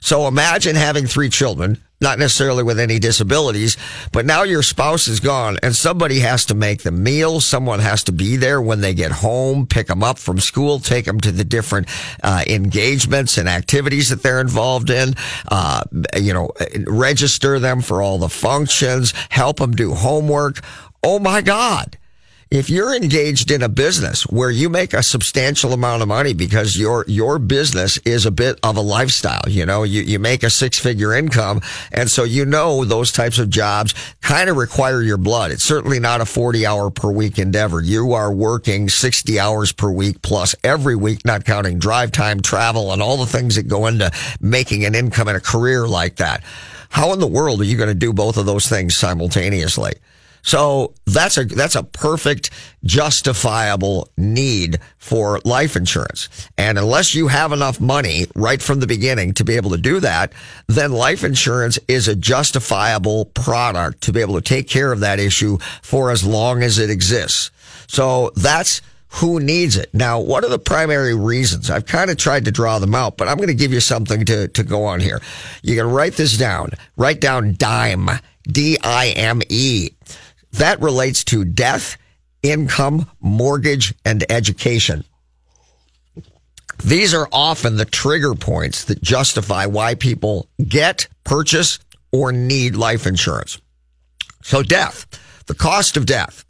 So 0.00 0.26
imagine 0.26 0.76
having 0.76 1.06
three 1.06 1.30
children, 1.30 1.78
not 2.00 2.18
necessarily 2.18 2.62
with 2.62 2.78
any 2.78 2.98
disabilities, 2.98 3.76
but 4.12 4.26
now 4.26 4.42
your 4.42 4.62
spouse 4.62 5.08
is 5.08 5.20
gone 5.20 5.56
and 5.62 5.74
somebody 5.74 6.20
has 6.20 6.44
to 6.46 6.54
make 6.54 6.82
the 6.82 6.90
meal. 6.90 7.40
Someone 7.40 7.80
has 7.80 8.04
to 8.04 8.12
be 8.12 8.36
there 8.36 8.60
when 8.60 8.80
they 8.80 8.94
get 8.94 9.10
home, 9.10 9.66
pick 9.66 9.86
them 9.86 10.02
up 10.02 10.18
from 10.18 10.38
school, 10.38 10.78
take 10.78 11.04
them 11.04 11.20
to 11.20 11.32
the 11.32 11.44
different 11.44 11.88
uh, 12.22 12.44
engagements 12.46 13.38
and 13.38 13.48
activities 13.48 14.10
that 14.10 14.22
they're 14.22 14.40
involved 14.40 14.90
in, 14.90 15.14
uh, 15.48 15.82
you 16.16 16.34
know, 16.34 16.50
register 16.86 17.58
them 17.58 17.80
for 17.80 18.02
all 18.02 18.18
the 18.18 18.28
functions, 18.28 19.12
help 19.30 19.58
them 19.58 19.72
do 19.72 19.94
homework. 19.94 20.60
Oh 21.02 21.18
my 21.18 21.40
God 21.40 21.96
if 22.54 22.70
you're 22.70 22.94
engaged 22.94 23.50
in 23.50 23.62
a 23.62 23.68
business 23.68 24.22
where 24.28 24.48
you 24.48 24.68
make 24.68 24.94
a 24.94 25.02
substantial 25.02 25.72
amount 25.72 26.02
of 26.02 26.08
money 26.08 26.32
because 26.32 26.78
your 26.78 27.04
your 27.08 27.40
business 27.40 27.98
is 28.04 28.26
a 28.26 28.30
bit 28.30 28.60
of 28.62 28.76
a 28.76 28.80
lifestyle, 28.80 29.42
you 29.48 29.66
know, 29.66 29.82
you, 29.82 30.02
you 30.02 30.20
make 30.20 30.44
a 30.44 30.50
six 30.50 30.78
figure 30.78 31.12
income, 31.12 31.60
and 31.90 32.08
so 32.08 32.22
you 32.22 32.44
know 32.44 32.84
those 32.84 33.10
types 33.10 33.40
of 33.40 33.50
jobs 33.50 33.92
kind 34.20 34.48
of 34.48 34.56
require 34.56 35.02
your 35.02 35.16
blood. 35.16 35.50
It's 35.50 35.64
certainly 35.64 35.98
not 35.98 36.20
a 36.20 36.24
40 36.24 36.64
hour 36.64 36.90
per 36.92 37.10
week 37.10 37.40
endeavor. 37.40 37.80
You 37.80 38.12
are 38.12 38.32
working 38.32 38.88
60 38.88 39.40
hours 39.40 39.72
per 39.72 39.90
week 39.90 40.22
plus 40.22 40.54
every 40.62 40.94
week, 40.94 41.24
not 41.24 41.44
counting 41.44 41.80
drive 41.80 42.12
time, 42.12 42.38
travel, 42.38 42.92
and 42.92 43.02
all 43.02 43.16
the 43.16 43.26
things 43.26 43.56
that 43.56 43.66
go 43.66 43.86
into 43.86 44.12
making 44.40 44.84
an 44.84 44.94
income 44.94 45.26
in 45.26 45.34
a 45.34 45.40
career 45.40 45.88
like 45.88 46.16
that. 46.16 46.44
How 46.90 47.12
in 47.12 47.18
the 47.18 47.26
world 47.26 47.60
are 47.60 47.64
you 47.64 47.76
going 47.76 47.88
to 47.88 47.94
do 47.96 48.12
both 48.12 48.36
of 48.36 48.46
those 48.46 48.68
things 48.68 48.94
simultaneously? 48.94 49.94
So 50.44 50.92
that's 51.06 51.38
a, 51.38 51.44
that's 51.46 51.74
a 51.74 51.82
perfect 51.82 52.50
justifiable 52.84 54.10
need 54.18 54.78
for 54.98 55.40
life 55.44 55.74
insurance. 55.74 56.28
And 56.58 56.78
unless 56.78 57.14
you 57.14 57.28
have 57.28 57.50
enough 57.52 57.80
money 57.80 58.26
right 58.34 58.60
from 58.60 58.80
the 58.80 58.86
beginning 58.86 59.32
to 59.34 59.44
be 59.44 59.56
able 59.56 59.70
to 59.70 59.78
do 59.78 60.00
that, 60.00 60.32
then 60.66 60.92
life 60.92 61.24
insurance 61.24 61.78
is 61.88 62.08
a 62.08 62.14
justifiable 62.14 63.24
product 63.24 64.02
to 64.02 64.12
be 64.12 64.20
able 64.20 64.34
to 64.34 64.42
take 64.42 64.68
care 64.68 64.92
of 64.92 65.00
that 65.00 65.18
issue 65.18 65.56
for 65.82 66.10
as 66.10 66.24
long 66.24 66.62
as 66.62 66.78
it 66.78 66.90
exists. 66.90 67.50
So 67.86 68.30
that's, 68.36 68.82
who 69.08 69.40
needs 69.40 69.76
it. 69.76 69.94
Now, 69.94 70.18
what 70.20 70.44
are 70.44 70.50
the 70.50 70.58
primary 70.58 71.14
reasons? 71.14 71.70
I've 71.70 71.86
kind 71.86 72.10
of 72.10 72.16
tried 72.16 72.44
to 72.46 72.50
draw 72.50 72.80
them 72.80 72.94
out, 72.94 73.16
but 73.16 73.28
I'm 73.28 73.36
going 73.36 73.48
to 73.48 73.54
give 73.54 73.72
you 73.72 73.80
something 73.80 74.24
to, 74.24 74.48
to 74.48 74.62
go 74.62 74.84
on 74.84 75.00
here. 75.00 75.20
You 75.62 75.76
can 75.76 75.88
write 75.88 76.14
this 76.14 76.36
down. 76.36 76.72
Write 76.96 77.20
down 77.20 77.54
DIME, 77.54 78.10
D-I-M-E. 78.42 79.90
That 80.54 80.80
relates 80.80 81.24
to 81.24 81.44
death, 81.44 81.96
income, 82.42 83.10
mortgage, 83.20 83.94
and 84.04 84.24
education. 84.30 85.04
These 86.84 87.14
are 87.14 87.28
often 87.32 87.76
the 87.76 87.84
trigger 87.84 88.34
points 88.34 88.84
that 88.84 89.02
justify 89.02 89.66
why 89.66 89.94
people 89.94 90.48
get, 90.66 91.08
purchase, 91.24 91.78
or 92.12 92.30
need 92.30 92.76
life 92.76 93.06
insurance. 93.06 93.60
So 94.42 94.62
death, 94.62 95.06
the 95.46 95.54
cost 95.54 95.96
of 95.96 96.06
death. 96.06 96.44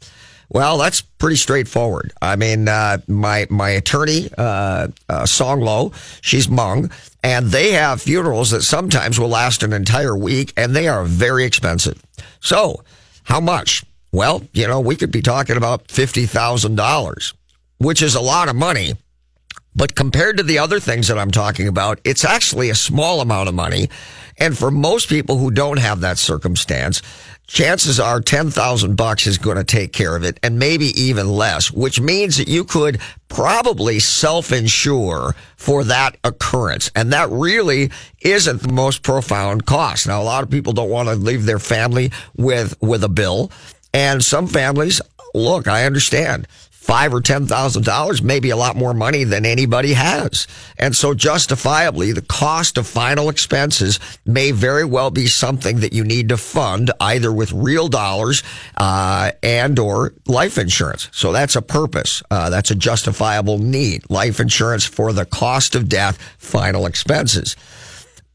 Well, 0.49 0.77
that's 0.77 1.01
pretty 1.01 1.37
straightforward. 1.37 2.13
I 2.21 2.35
mean, 2.35 2.67
uh, 2.67 2.99
my 3.07 3.47
my 3.49 3.69
attorney, 3.69 4.29
uh, 4.37 4.89
uh, 5.09 5.25
Song 5.25 5.61
Lo, 5.61 5.91
she's 6.21 6.47
Hmong, 6.47 6.91
and 7.23 7.47
they 7.47 7.71
have 7.71 8.03
funerals 8.03 8.51
that 8.51 8.61
sometimes 8.61 9.19
will 9.19 9.29
last 9.29 9.63
an 9.63 9.73
entire 9.73 10.15
week, 10.15 10.53
and 10.55 10.75
they 10.75 10.87
are 10.87 11.03
very 11.03 11.43
expensive. 11.43 11.99
So, 12.39 12.83
how 13.23 13.39
much? 13.39 13.83
Well, 14.15 14.43
you 14.53 14.65
know, 14.65 14.79
we 14.79 14.95
could 14.95 15.11
be 15.11 15.21
talking 15.21 15.57
about 15.57 15.89
$50,000, 15.89 17.33
which 17.79 18.01
is 18.01 18.15
a 18.15 18.21
lot 18.21 18.47
of 18.47 18.55
money. 18.55 18.93
But 19.75 19.93
compared 19.93 20.37
to 20.37 20.43
the 20.43 20.57
other 20.57 20.79
things 20.79 21.09
that 21.09 21.19
I'm 21.19 21.31
talking 21.31 21.67
about, 21.67 21.99
it's 22.05 22.23
actually 22.23 22.69
a 22.69 22.75
small 22.75 23.19
amount 23.19 23.49
of 23.49 23.55
money. 23.55 23.89
And 24.37 24.57
for 24.57 24.71
most 24.71 25.09
people 25.09 25.37
who 25.37 25.51
don't 25.51 25.79
have 25.79 25.99
that 25.99 26.17
circumstance, 26.17 27.01
chances 27.45 27.99
are 27.99 28.21
10,000 28.21 28.95
bucks 28.95 29.27
is 29.27 29.37
going 29.37 29.57
to 29.57 29.65
take 29.65 29.91
care 29.91 30.15
of 30.15 30.23
it 30.23 30.39
and 30.41 30.57
maybe 30.57 30.87
even 30.99 31.27
less, 31.29 31.69
which 31.69 31.99
means 31.99 32.37
that 32.37 32.47
you 32.47 32.63
could 32.63 33.01
probably 33.27 33.99
self-insure 33.99 35.35
for 35.57 35.83
that 35.83 36.15
occurrence. 36.23 36.89
And 36.95 37.11
that 37.11 37.29
really 37.29 37.91
isn't 38.21 38.61
the 38.61 38.71
most 38.71 39.03
profound 39.03 39.65
cost. 39.65 40.07
Now, 40.07 40.21
a 40.21 40.23
lot 40.23 40.43
of 40.43 40.49
people 40.49 40.71
don't 40.71 40.89
want 40.89 41.09
to 41.09 41.15
leave 41.15 41.45
their 41.45 41.59
family 41.59 42.11
with, 42.37 42.81
with 42.81 43.03
a 43.03 43.09
bill. 43.09 43.51
And 43.95 44.21
some 44.21 44.47
families, 44.47 45.01
look, 45.33 45.69
I 45.69 45.85
understand 45.85 46.49
five 46.69 47.13
or 47.13 47.21
ten 47.21 47.47
thousand 47.47 47.85
dollars 47.85 48.21
may 48.21 48.41
be 48.41 48.49
a 48.49 48.57
lot 48.57 48.75
more 48.75 48.93
money 48.93 49.23
than 49.23 49.45
anybody 49.45 49.93
has. 49.93 50.47
And 50.77 50.93
so 50.93 51.13
justifiably, 51.13 52.11
the 52.11 52.21
cost 52.21 52.77
of 52.77 52.85
final 52.85 53.29
expenses 53.29 54.01
may 54.25 54.51
very 54.51 54.83
well 54.83 55.11
be 55.11 55.27
something 55.27 55.79
that 55.79 55.93
you 55.93 56.03
need 56.03 56.27
to 56.27 56.35
fund 56.37 56.91
either 56.99 57.31
with 57.31 57.53
real 57.53 57.87
dollars, 57.87 58.43
uh, 58.75 59.31
and 59.41 59.79
or 59.79 60.13
life 60.27 60.57
insurance. 60.57 61.07
So 61.13 61.31
that's 61.31 61.55
a 61.55 61.61
purpose. 61.61 62.21
Uh, 62.29 62.49
that's 62.49 62.71
a 62.71 62.75
justifiable 62.75 63.59
need. 63.59 64.03
Life 64.09 64.41
insurance 64.41 64.83
for 64.83 65.13
the 65.13 65.25
cost 65.25 65.73
of 65.73 65.87
death, 65.87 66.21
final 66.37 66.85
expenses. 66.85 67.55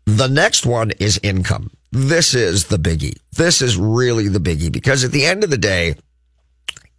The 0.07 0.29
next 0.29 0.65
one 0.65 0.91
is 0.93 1.21
income. 1.23 1.71
This 1.93 2.35
is 2.35 2.67
the 2.67 2.79
biggie. 2.79 3.19
This 3.33 3.63
is 3.63 3.77
really 3.77 4.29
the 4.29 4.39
biggie 4.39 4.71
because 4.71 5.05
at 5.05 5.11
the 5.11 5.27
end 5.27 5.43
of 5.43 5.51
the 5.51 5.59
day, 5.59 5.97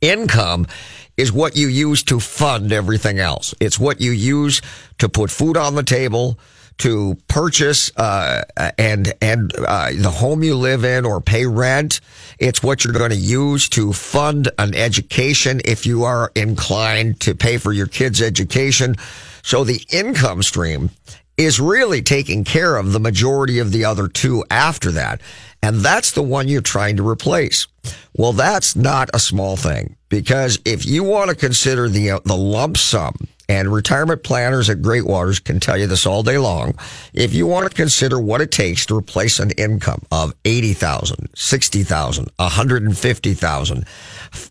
income 0.02 0.68
is 1.16 1.32
what 1.32 1.56
you 1.56 1.68
use 1.68 2.04
to 2.04 2.20
fund 2.20 2.72
everything 2.74 3.20
else. 3.20 3.54
It's 3.60 3.80
what 3.80 4.02
you 4.02 4.12
use 4.12 4.62
to 4.98 5.08
put 5.08 5.30
food 5.30 5.56
on 5.56 5.76
the 5.76 5.84
table, 5.84 6.40
to 6.80 7.16
purchase 7.28 7.96
uh, 7.96 8.44
and 8.78 9.14
and 9.22 9.54
uh, 9.56 9.92
the 9.96 10.10
home 10.10 10.44
you 10.44 10.56
live 10.56 10.84
in 10.84 11.06
or 11.06 11.22
pay 11.22 11.46
rent. 11.46 12.02
It's 12.40 12.64
what 12.64 12.84
you're 12.84 12.94
going 12.94 13.12
to 13.12 13.16
use 13.16 13.70
to 13.70 13.94
fund 13.94 14.50
an 14.58 14.74
education 14.74 15.62
if 15.64 15.86
you 15.86 16.04
are 16.04 16.32
inclined 16.36 17.20
to 17.22 17.36
pay 17.36 17.58
for 17.58 17.72
your 17.72 17.88
kids' 17.88 18.22
education. 18.22 18.96
So 19.44 19.64
the 19.64 19.86
income 19.92 20.42
stream 20.44 20.90
is 21.38 21.60
really 21.60 22.02
taking 22.02 22.44
care 22.44 22.78
of 22.78 22.92
the 22.92 23.00
majority 23.00 23.60
of 23.60 23.72
the 23.72 23.86
other 23.86 24.08
two 24.08 24.44
after 24.52 24.92
that. 24.92 25.22
And 25.64 25.78
that's 25.78 26.12
the 26.12 26.24
one 26.24 26.48
you're 26.48 26.62
trying 26.62 26.98
to 26.98 27.08
replace. 27.08 27.68
Well, 28.16 28.34
that's 28.34 28.76
not 28.76 29.10
a 29.14 29.20
small 29.20 29.56
thing 29.56 29.96
because 30.10 30.60
if 30.66 30.86
you 30.86 31.04
want 31.04 31.30
to 31.30 31.36
consider 31.36 31.88
the, 31.88 32.12
uh, 32.12 32.20
the 32.26 32.36
lump 32.36 32.78
sum 32.78 33.16
and 33.50 33.72
retirement 33.72 34.24
planners 34.24 34.70
at 34.70 34.82
Great 34.82 35.06
Waters 35.06 35.40
can 35.40 35.60
tell 35.60 35.78
you 35.78 35.88
this 35.88 36.06
all 36.06 36.24
day 36.24 36.38
long. 36.38 36.76
If 37.14 37.34
you 37.34 37.48
want 37.48 37.70
to 37.70 37.76
consider 37.76 38.20
what 38.20 38.42
it 38.42 38.52
takes 38.52 38.86
to 38.88 38.98
replace 38.98 39.40
an 39.40 39.52
income 39.52 40.04
of 40.12 40.34
80,000, 40.46 41.30
60,000, 41.36 42.30
150,000, 42.36 43.86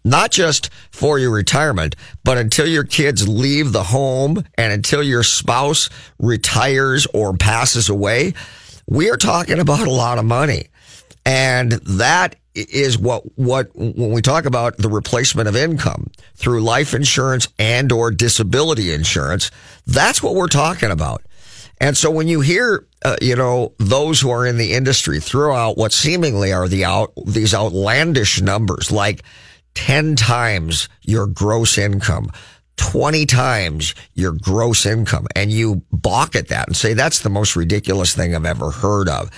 not 0.04 0.30
just 0.30 0.70
for 0.90 1.18
your 1.18 1.30
retirement, 1.30 1.96
but 2.24 2.38
until 2.38 2.66
your 2.66 2.84
kids 2.84 3.28
leave 3.28 3.72
the 3.72 3.84
home 3.84 4.44
and 4.56 4.72
until 4.72 5.02
your 5.02 5.22
spouse 5.22 5.90
retires 6.18 7.06
or 7.12 7.36
passes 7.36 7.88
away, 7.88 8.34
we 8.86 9.10
are 9.10 9.16
talking 9.16 9.58
about 9.58 9.86
a 9.86 9.90
lot 9.90 10.18
of 10.18 10.24
money. 10.24 10.69
And 11.30 11.70
that 11.70 12.34
is 12.56 12.98
what 12.98 13.22
what 13.38 13.70
when 13.76 14.10
we 14.10 14.20
talk 14.20 14.46
about 14.46 14.76
the 14.78 14.88
replacement 14.88 15.48
of 15.48 15.54
income 15.54 16.10
through 16.34 16.60
life 16.60 16.92
insurance 16.92 17.46
and 17.56 17.92
or 17.92 18.10
disability 18.10 18.92
insurance 18.92 19.52
that's 19.86 20.24
what 20.24 20.34
we're 20.34 20.48
talking 20.48 20.90
about. 20.90 21.22
And 21.80 21.96
so 21.96 22.10
when 22.10 22.26
you 22.26 22.40
hear 22.40 22.84
uh, 23.04 23.14
you 23.22 23.36
know 23.36 23.74
those 23.78 24.20
who 24.20 24.30
are 24.30 24.44
in 24.44 24.58
the 24.58 24.72
industry 24.72 25.20
throw 25.20 25.54
out 25.54 25.78
what 25.78 25.92
seemingly 25.92 26.52
are 26.52 26.66
the 26.66 26.84
out 26.84 27.12
these 27.24 27.54
outlandish 27.54 28.42
numbers 28.42 28.90
like 28.90 29.22
10 29.74 30.16
times 30.16 30.88
your 31.02 31.28
gross 31.28 31.78
income 31.78 32.28
20 32.80 33.26
times 33.26 33.94
your 34.14 34.32
gross 34.32 34.86
income 34.86 35.26
and 35.36 35.52
you 35.52 35.82
balk 35.92 36.34
at 36.34 36.48
that 36.48 36.66
and 36.66 36.74
say 36.74 36.94
that's 36.94 37.20
the 37.20 37.28
most 37.28 37.54
ridiculous 37.54 38.14
thing 38.14 38.34
I've 38.34 38.46
ever 38.46 38.70
heard 38.70 39.06
of. 39.06 39.30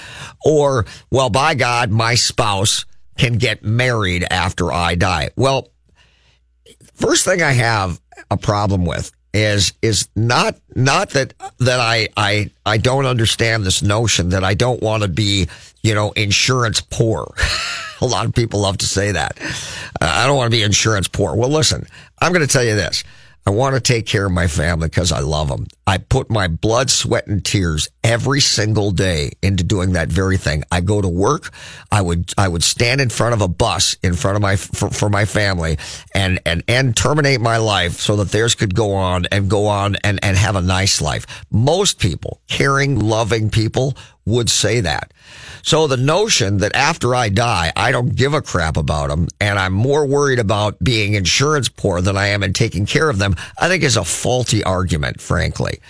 Or, 0.45 0.87
well, 1.11 1.29
by 1.29 1.55
God, 1.55 1.91
my 1.91 2.15
spouse 2.15 2.87
can 3.19 3.39
get 3.39 3.65
married 3.65 4.25
after 4.31 4.73
I 4.73 4.95
die. 4.95 5.31
Well, 5.37 5.69
first 6.95 7.25
thing 7.25 7.43
I 7.43 7.51
have 7.51 8.01
a 8.31 8.37
problem 8.37 8.85
with 8.87 9.11
is 9.35 9.73
is 9.83 10.09
not 10.15 10.57
not 10.77 11.11
that 11.11 11.35
that 11.59 11.81
I 11.81 12.09
I 12.17 12.51
I 12.65 12.77
don't 12.79 13.07
understand 13.07 13.65
this 13.65 13.83
notion 13.83 14.29
that 14.29 14.45
I 14.45 14.55
don't 14.55 14.83
want 14.83 15.03
to 15.03 15.09
be 15.09 15.49
you 15.83 15.95
know 15.95 16.13
insurance 16.13 16.81
poor. 16.81 17.35
a 18.01 18.07
lot 18.07 18.27
of 18.27 18.35
people 18.35 18.61
love 18.61 18.79
to 18.79 18.87
say 18.87 19.13
that. 19.13 19.39
Uh, 20.01 20.07
I 20.07 20.27
don't 20.27 20.37
want 20.37 20.53
to 20.53 20.57
be 20.57 20.63
insurance 20.63 21.09
poor. 21.09 21.35
Well, 21.35 21.49
listen, 21.49 21.87
I'm 22.21 22.33
going 22.33 22.47
to 22.47 22.53
tell 22.53 22.65
you 22.65 22.77
this. 22.77 23.05
I 23.45 23.51
want 23.51 23.75
to 23.75 23.81
take 23.81 24.07
care 24.07 24.27
of 24.27 24.33
my 24.33 24.47
family 24.47 24.89
because 24.89 25.11
I 25.11 25.19
love 25.19 25.49
them. 25.49 25.67
I 25.85 25.99
put 25.99 26.31
my 26.31 26.47
blood, 26.47 26.91
sweat, 26.91 27.27
and 27.27 27.45
tears 27.45 27.89
every 28.05 28.41
single 28.41 28.93
day 28.93 29.33
into 29.43 29.65
doing 29.65 29.95
that 29.95 30.09
very 30.09 30.37
thing. 30.37 30.63
I 30.71 30.81
go 30.81 31.03
to 31.03 31.09
work. 31.09 31.51
I 31.91 32.03
would, 32.03 32.33
I 32.39 32.47
would 32.47 32.63
stand 32.63 33.01
in 33.01 33.09
front 33.09 33.35
of 33.35 33.41
a 33.41 33.49
bus 33.49 33.97
in 34.03 34.15
front 34.15 34.37
of 34.37 34.43
my, 34.43 34.55
for, 34.55 34.91
for 34.91 35.09
my 35.09 35.25
family 35.25 35.79
and, 36.15 36.39
and, 36.47 36.63
and 36.69 36.97
terminate 36.97 37.41
my 37.41 37.57
life 37.57 37.95
so 37.95 38.17
that 38.17 38.31
theirs 38.31 38.55
could 38.55 38.77
go 38.77 38.95
on 38.95 39.27
and 39.33 39.51
go 39.51 39.67
on 39.67 39.97
and, 40.05 40.21
and 40.23 40.37
have 40.37 40.55
a 40.55 40.63
nice 40.63 41.03
life. 41.03 41.27
Most 41.51 41.99
people, 41.99 42.41
caring, 42.47 43.01
loving 43.01 43.51
people 43.51 43.97
would 44.25 44.49
say 44.49 44.81
that. 44.81 45.13
So 45.63 45.87
the 45.87 45.97
notion 45.97 46.59
that 46.59 46.75
after 46.75 47.15
I 47.15 47.29
die, 47.29 47.73
I 47.77 47.93
don't 47.93 48.15
give 48.15 48.35
a 48.35 48.43
crap 48.43 48.77
about 48.77 49.09
them 49.09 49.29
and 49.41 49.59
I'm 49.59 49.73
more 49.73 50.07
worried 50.07 50.39
about 50.39 50.83
being 50.83 51.15
insurance 51.15 51.69
poor 51.69 52.01
than 52.01 52.17
I 52.17 52.29
am 52.29 52.43
in 52.43 52.53
taking 52.53 52.87
care 52.87 53.09
of 53.09 53.19
them, 53.19 53.37
I 53.61 53.69
think 53.69 53.83
is 53.83 53.97
a 53.97 54.05
faulty 54.05 54.65
argument, 54.65 55.21
frankly. 55.21 55.81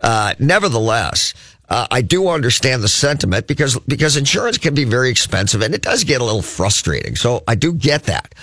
Uh, 0.00 0.34
nevertheless, 0.38 1.34
uh, 1.72 1.86
I 1.90 2.02
do 2.02 2.28
understand 2.28 2.82
the 2.82 2.88
sentiment 2.88 3.46
because 3.46 3.78
because 3.88 4.18
insurance 4.18 4.58
can 4.58 4.74
be 4.74 4.84
very 4.84 5.08
expensive 5.08 5.62
and 5.62 5.74
it 5.74 5.80
does 5.80 6.04
get 6.04 6.20
a 6.20 6.24
little 6.24 6.42
frustrating. 6.42 7.16
So 7.16 7.42
I 7.48 7.54
do 7.54 7.72
get 7.72 8.02
that. 8.04 8.34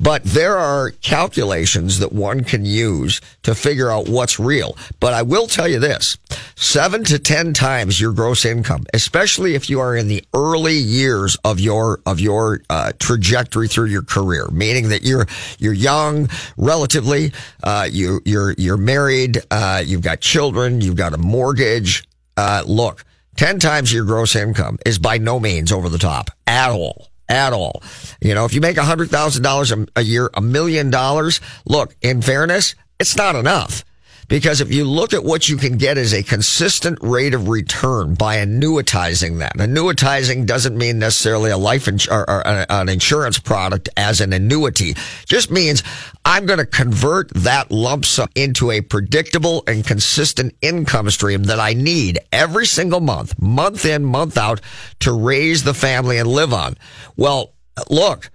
But 0.00 0.24
there 0.24 0.58
are 0.58 0.90
calculations 0.90 2.00
that 2.00 2.12
one 2.12 2.42
can 2.42 2.64
use 2.64 3.20
to 3.44 3.54
figure 3.54 3.88
out 3.88 4.08
what's 4.08 4.40
real. 4.40 4.76
But 4.98 5.14
I 5.14 5.22
will 5.22 5.46
tell 5.46 5.68
you 5.68 5.78
this. 5.78 6.18
7 6.56 7.04
to 7.04 7.20
10 7.20 7.52
times 7.52 8.00
your 8.00 8.12
gross 8.12 8.44
income, 8.44 8.84
especially 8.92 9.54
if 9.54 9.70
you 9.70 9.78
are 9.78 9.94
in 9.94 10.08
the 10.08 10.24
early 10.34 10.74
years 10.74 11.36
of 11.44 11.60
your 11.60 12.00
of 12.04 12.18
your 12.18 12.62
uh, 12.68 12.90
trajectory 12.98 13.68
through 13.68 13.86
your 13.86 14.02
career, 14.02 14.48
meaning 14.50 14.88
that 14.88 15.04
you're 15.04 15.28
you're 15.60 15.72
young 15.72 16.28
relatively, 16.56 17.32
uh, 17.62 17.86
you 17.88 18.20
you're 18.24 18.54
you're 18.58 18.76
married, 18.76 19.40
uh, 19.52 19.80
you've 19.86 20.02
got 20.02 20.20
children, 20.20 20.80
you've 20.80 20.96
got 20.96 21.12
a 21.12 21.18
mortgage, 21.18 22.04
uh, 22.36 22.62
look, 22.66 23.04
10 23.36 23.58
times 23.58 23.92
your 23.92 24.04
gross 24.04 24.36
income 24.36 24.78
is 24.84 24.98
by 24.98 25.18
no 25.18 25.40
means 25.40 25.72
over 25.72 25.88
the 25.88 25.98
top 25.98 26.30
at 26.46 26.70
all. 26.70 27.08
At 27.28 27.52
all. 27.52 27.82
You 28.20 28.34
know, 28.34 28.44
if 28.44 28.52
you 28.52 28.60
make 28.60 28.76
$100,000 28.76 29.88
a 29.96 30.02
year, 30.02 30.30
a 30.34 30.40
million 30.42 30.90
dollars, 30.90 31.40
look, 31.64 31.94
in 32.02 32.20
fairness, 32.20 32.74
it's 33.00 33.16
not 33.16 33.36
enough. 33.36 33.84
Because 34.32 34.62
if 34.62 34.72
you 34.72 34.86
look 34.86 35.12
at 35.12 35.24
what 35.24 35.50
you 35.50 35.58
can 35.58 35.76
get 35.76 35.98
as 35.98 36.14
a 36.14 36.22
consistent 36.22 36.98
rate 37.02 37.34
of 37.34 37.50
return 37.50 38.14
by 38.14 38.38
annuitizing 38.38 39.40
that, 39.40 39.58
annuitizing 39.58 40.46
doesn't 40.46 40.74
mean 40.74 40.98
necessarily 40.98 41.50
a 41.50 41.58
life 41.58 41.86
ins- 41.86 42.08
or, 42.08 42.20
or 42.20 42.46
uh, 42.46 42.64
an 42.70 42.88
insurance 42.88 43.38
product 43.38 43.90
as 43.94 44.22
an 44.22 44.32
annuity. 44.32 44.94
Just 45.26 45.50
means 45.50 45.82
I'm 46.24 46.46
going 46.46 46.60
to 46.60 46.64
convert 46.64 47.28
that 47.34 47.70
lump 47.70 48.06
sum 48.06 48.30
into 48.34 48.70
a 48.70 48.80
predictable 48.80 49.64
and 49.66 49.86
consistent 49.86 50.56
income 50.62 51.10
stream 51.10 51.42
that 51.42 51.60
I 51.60 51.74
need 51.74 52.18
every 52.32 52.64
single 52.64 53.00
month, 53.00 53.38
month 53.38 53.84
in, 53.84 54.02
month 54.02 54.38
out 54.38 54.62
to 55.00 55.12
raise 55.12 55.62
the 55.62 55.74
family 55.74 56.16
and 56.16 56.26
live 56.26 56.54
on. 56.54 56.78
Well, 57.18 57.52
look, 57.90 58.30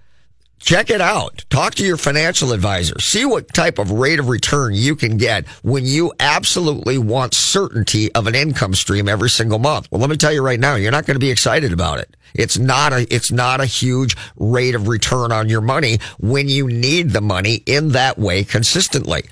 Check 0.58 0.90
it 0.90 1.00
out. 1.00 1.44
Talk 1.50 1.76
to 1.76 1.86
your 1.86 1.96
financial 1.96 2.52
advisor. 2.52 2.98
See 3.00 3.24
what 3.24 3.52
type 3.54 3.78
of 3.78 3.90
rate 3.90 4.18
of 4.18 4.28
return 4.28 4.74
you 4.74 4.96
can 4.96 5.16
get 5.16 5.46
when 5.62 5.84
you 5.84 6.12
absolutely 6.20 6.98
want 6.98 7.32
certainty 7.32 8.12
of 8.12 8.26
an 8.26 8.34
income 8.34 8.74
stream 8.74 9.08
every 9.08 9.30
single 9.30 9.58
month. 9.58 9.88
Well, 9.90 10.00
let 10.00 10.10
me 10.10 10.16
tell 10.16 10.32
you 10.32 10.42
right 10.42 10.60
now, 10.60 10.74
you're 10.74 10.92
not 10.92 11.06
going 11.06 11.14
to 11.14 11.20
be 11.20 11.30
excited 11.30 11.72
about 11.72 12.00
it. 12.00 12.14
It's 12.34 12.58
not 12.58 12.92
a, 12.92 13.06
it's 13.12 13.32
not 13.32 13.60
a 13.60 13.66
huge 13.66 14.16
rate 14.36 14.74
of 14.74 14.88
return 14.88 15.32
on 15.32 15.48
your 15.48 15.60
money 15.60 15.98
when 16.18 16.48
you 16.48 16.66
need 16.66 17.10
the 17.10 17.20
money 17.20 17.62
in 17.64 17.90
that 17.90 18.18
way 18.18 18.44
consistently. 18.44 19.24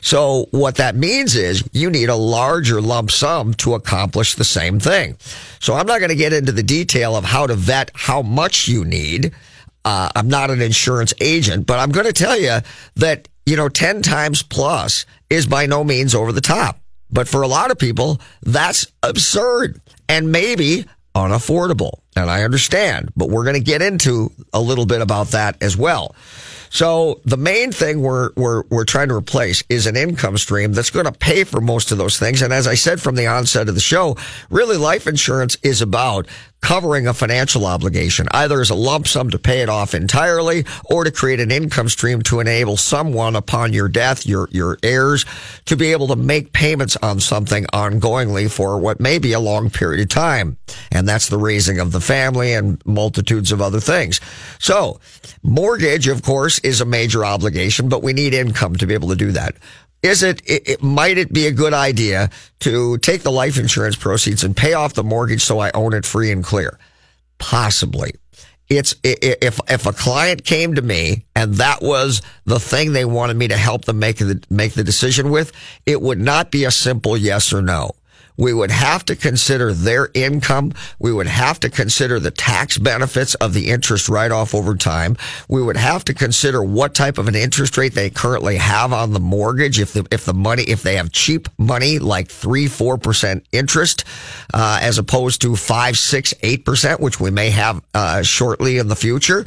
So 0.00 0.46
what 0.50 0.76
that 0.76 0.94
means 0.94 1.34
is 1.34 1.68
you 1.72 1.90
need 1.90 2.10
a 2.10 2.14
larger 2.14 2.80
lump 2.80 3.10
sum 3.10 3.54
to 3.54 3.74
accomplish 3.74 4.34
the 4.34 4.44
same 4.44 4.78
thing. 4.78 5.16
So 5.60 5.74
I'm 5.74 5.86
not 5.86 5.98
going 5.98 6.10
to 6.10 6.14
get 6.14 6.32
into 6.32 6.52
the 6.52 6.62
detail 6.62 7.16
of 7.16 7.24
how 7.24 7.46
to 7.46 7.54
vet 7.54 7.90
how 7.94 8.22
much 8.22 8.68
you 8.68 8.84
need. 8.84 9.32
Uh, 9.84 10.08
I'm 10.14 10.28
not 10.28 10.50
an 10.50 10.62
insurance 10.62 11.12
agent, 11.20 11.66
but 11.66 11.78
I'm 11.78 11.90
going 11.90 12.06
to 12.06 12.12
tell 12.12 12.38
you 12.38 12.58
that, 12.96 13.28
you 13.46 13.56
know, 13.56 13.68
10 13.68 14.02
times 14.02 14.42
plus 14.42 15.04
is 15.28 15.46
by 15.46 15.66
no 15.66 15.84
means 15.84 16.14
over 16.14 16.32
the 16.32 16.40
top. 16.40 16.80
But 17.10 17.28
for 17.28 17.42
a 17.42 17.48
lot 17.48 17.70
of 17.70 17.78
people, 17.78 18.20
that's 18.42 18.86
absurd 19.02 19.80
and 20.08 20.32
maybe 20.32 20.86
unaffordable. 21.14 22.00
And 22.16 22.30
I 22.30 22.42
understand, 22.42 23.10
but 23.16 23.28
we're 23.28 23.44
going 23.44 23.56
to 23.56 23.62
get 23.62 23.82
into 23.82 24.30
a 24.52 24.60
little 24.60 24.86
bit 24.86 25.00
about 25.00 25.28
that 25.28 25.62
as 25.62 25.76
well. 25.76 26.14
So 26.70 27.20
the 27.24 27.36
main 27.36 27.70
thing 27.70 28.02
we're, 28.02 28.30
we're, 28.36 28.64
we're 28.68 28.84
trying 28.84 29.06
to 29.08 29.14
replace 29.14 29.62
is 29.68 29.86
an 29.86 29.96
income 29.96 30.36
stream 30.38 30.72
that's 30.72 30.90
going 30.90 31.06
to 31.06 31.12
pay 31.12 31.44
for 31.44 31.60
most 31.60 31.92
of 31.92 31.98
those 31.98 32.18
things. 32.18 32.42
And 32.42 32.52
as 32.52 32.66
I 32.66 32.74
said 32.74 33.00
from 33.00 33.14
the 33.14 33.28
onset 33.28 33.68
of 33.68 33.76
the 33.76 33.80
show, 33.80 34.16
really 34.50 34.76
life 34.76 35.06
insurance 35.06 35.56
is 35.62 35.82
about 35.82 36.26
covering 36.64 37.06
a 37.06 37.12
financial 37.12 37.66
obligation, 37.66 38.26
either 38.30 38.58
as 38.62 38.70
a 38.70 38.74
lump 38.74 39.06
sum 39.06 39.28
to 39.28 39.38
pay 39.38 39.60
it 39.60 39.68
off 39.68 39.94
entirely 39.94 40.64
or 40.86 41.04
to 41.04 41.10
create 41.10 41.38
an 41.38 41.50
income 41.50 41.90
stream 41.90 42.22
to 42.22 42.40
enable 42.40 42.78
someone 42.78 43.36
upon 43.36 43.74
your 43.74 43.86
death, 43.86 44.24
your, 44.24 44.48
your 44.50 44.78
heirs, 44.82 45.26
to 45.66 45.76
be 45.76 45.92
able 45.92 46.06
to 46.06 46.16
make 46.16 46.54
payments 46.54 46.96
on 47.02 47.20
something 47.20 47.66
ongoingly 47.74 48.50
for 48.50 48.78
what 48.78 48.98
may 48.98 49.18
be 49.18 49.34
a 49.34 49.40
long 49.40 49.68
period 49.68 50.00
of 50.00 50.08
time. 50.08 50.56
And 50.90 51.06
that's 51.06 51.28
the 51.28 51.36
raising 51.36 51.80
of 51.80 51.92
the 51.92 52.00
family 52.00 52.54
and 52.54 52.80
multitudes 52.86 53.52
of 53.52 53.60
other 53.60 53.80
things. 53.80 54.22
So 54.58 55.00
mortgage, 55.42 56.08
of 56.08 56.22
course, 56.22 56.60
is 56.60 56.80
a 56.80 56.86
major 56.86 57.26
obligation, 57.26 57.90
but 57.90 58.02
we 58.02 58.14
need 58.14 58.32
income 58.32 58.76
to 58.76 58.86
be 58.86 58.94
able 58.94 59.10
to 59.10 59.16
do 59.16 59.32
that. 59.32 59.54
Is 60.04 60.22
it, 60.22 60.42
it, 60.44 60.68
it, 60.68 60.82
might 60.82 61.16
it 61.16 61.32
be 61.32 61.46
a 61.46 61.50
good 61.50 61.72
idea 61.72 62.28
to 62.60 62.98
take 62.98 63.22
the 63.22 63.32
life 63.32 63.58
insurance 63.58 63.96
proceeds 63.96 64.44
and 64.44 64.54
pay 64.54 64.74
off 64.74 64.92
the 64.92 65.02
mortgage 65.02 65.42
so 65.42 65.60
I 65.60 65.70
own 65.72 65.94
it 65.94 66.04
free 66.04 66.30
and 66.30 66.44
clear? 66.44 66.78
Possibly. 67.38 68.12
It's 68.68 68.94
if 69.02 69.60
if 69.68 69.86
a 69.86 69.92
client 69.92 70.44
came 70.44 70.74
to 70.74 70.82
me 70.82 71.24
and 71.34 71.54
that 71.54 71.82
was 71.82 72.22
the 72.44 72.58
thing 72.58 72.92
they 72.92 73.04
wanted 73.04 73.36
me 73.36 73.48
to 73.48 73.56
help 73.56 73.84
them 73.84 73.98
make 73.98 74.16
the 74.16 74.42
make 74.50 74.72
the 74.74 74.84
decision 74.84 75.30
with, 75.30 75.52
it 75.86 76.00
would 76.00 76.18
not 76.20 76.50
be 76.50 76.64
a 76.64 76.70
simple 76.70 77.16
yes 77.16 77.52
or 77.52 77.62
no. 77.62 77.92
We 78.36 78.52
would 78.52 78.70
have 78.70 79.04
to 79.06 79.16
consider 79.16 79.72
their 79.72 80.10
income. 80.14 80.72
We 80.98 81.12
would 81.12 81.26
have 81.26 81.60
to 81.60 81.70
consider 81.70 82.18
the 82.18 82.30
tax 82.30 82.78
benefits 82.78 83.34
of 83.36 83.54
the 83.54 83.70
interest 83.70 84.08
write 84.08 84.32
off 84.32 84.54
over 84.54 84.74
time. 84.74 85.16
We 85.48 85.62
would 85.62 85.76
have 85.76 86.04
to 86.06 86.14
consider 86.14 86.62
what 86.62 86.94
type 86.94 87.18
of 87.18 87.28
an 87.28 87.34
interest 87.34 87.76
rate 87.76 87.94
they 87.94 88.10
currently 88.10 88.56
have 88.56 88.92
on 88.92 89.12
the 89.12 89.20
mortgage. 89.20 89.78
If 89.78 89.92
the, 89.92 90.06
if 90.10 90.24
the 90.24 90.34
money, 90.34 90.64
if 90.64 90.82
they 90.82 90.96
have 90.96 91.12
cheap 91.12 91.48
money 91.58 91.98
like 91.98 92.28
three, 92.28 92.66
four 92.66 92.98
percent 92.98 93.46
interest, 93.52 94.04
uh, 94.52 94.78
as 94.82 94.98
opposed 94.98 95.40
to 95.42 95.56
five, 95.56 95.96
six, 95.96 96.34
eight 96.42 96.64
percent, 96.64 97.00
which 97.00 97.20
we 97.20 97.30
may 97.30 97.50
have, 97.50 97.82
uh, 97.94 98.22
shortly 98.22 98.78
in 98.78 98.88
the 98.88 98.96
future. 98.96 99.44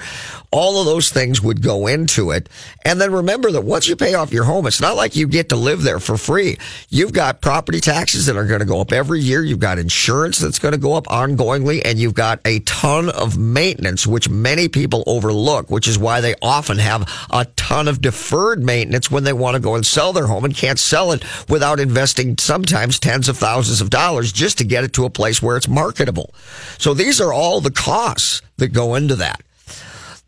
All 0.50 0.80
of 0.80 0.86
those 0.86 1.12
things 1.12 1.42
would 1.42 1.62
go 1.62 1.88
into 1.88 2.32
it. 2.32 2.48
And 2.86 3.02
then 3.02 3.12
remember 3.12 3.52
that 3.52 3.62
once 3.62 3.88
you 3.88 3.98
pay 3.98 4.14
off 4.14 4.32
your 4.32 4.46
home, 4.46 4.66
it's 4.66 4.80
not 4.80 4.96
like 4.96 5.16
you 5.16 5.28
get 5.28 5.50
to 5.50 5.58
live 5.58 5.84
there 5.84 6.00
for 6.00 6.18
free. 6.18 6.58
You've 6.90 7.12
got 7.12 7.42
property 7.42 7.82
taxes 7.82 8.28
that 8.28 8.38
are 8.38 8.46
going 8.46 8.62
to 8.62 8.66
go 8.66 8.77
up 8.82 8.92
every 8.92 9.20
year. 9.20 9.44
You've 9.44 9.60
got 9.60 9.80
insurance 9.80 10.40
that's 10.40 10.60
going 10.60 10.74
to 10.74 10.78
go 10.78 10.94
up 10.94 11.06
ongoingly 11.06 11.82
and 11.86 12.00
you've 12.00 12.14
got 12.14 12.40
a 12.46 12.60
ton 12.60 13.10
of 13.10 13.38
maintenance, 13.38 14.06
which 14.06 14.30
many 14.30 14.68
people 14.68 15.04
overlook, 15.08 15.70
which 15.70 15.88
is 15.88 15.98
why 15.98 16.22
they 16.22 16.36
often 16.42 16.78
have 16.78 17.10
a 17.32 17.46
ton 17.56 17.88
of 17.88 18.02
deferred 18.02 18.64
maintenance 18.64 19.12
when 19.12 19.24
they 19.24 19.34
want 19.34 19.56
to 19.56 19.60
go 19.60 19.76
and 19.76 19.86
sell 19.86 20.14
their 20.14 20.28
home 20.28 20.46
and 20.46 20.56
can't 20.56 20.80
sell 20.80 21.12
it 21.12 21.24
without 21.50 21.80
investing 21.80 22.38
sometimes 22.38 23.00
tens 23.00 23.30
of 23.30 23.38
thousands 23.38 23.82
of 23.82 23.90
dollars 23.90 24.32
just 24.32 24.58
to 24.58 24.64
get 24.64 24.84
it 24.84 24.94
to 24.94 25.06
a 25.06 25.10
place 25.10 25.42
where 25.42 25.58
it's 25.58 25.68
marketable. 25.68 26.34
So 26.78 26.94
these 26.94 27.20
are 27.22 27.34
all 27.34 27.62
the 27.62 27.72
costs 27.72 28.42
that 28.58 28.70
go 28.70 28.96
into 28.96 29.16
that. 29.16 29.42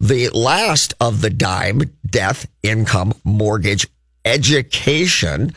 The 0.02 0.30
last 0.30 0.94
of 1.02 1.22
the 1.22 1.30
dime, 1.30 1.82
death, 2.06 2.48
income, 2.64 3.14
mortgage, 3.24 3.88
education 4.24 5.54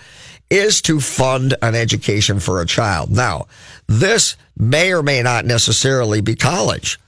is 0.53 0.83
to 0.83 1.01
fund 1.01 1.55
an 1.63 1.75
education 1.75 2.39
for 2.39 2.61
a 2.61 2.67
child. 2.67 3.11
Now, 3.11 3.47
this 3.89 4.37
may 4.57 4.93
or 4.93 5.03
may 5.03 5.23
not 5.23 5.47
necessarily 5.47 6.21
be 6.21 6.37
college. 6.37 7.01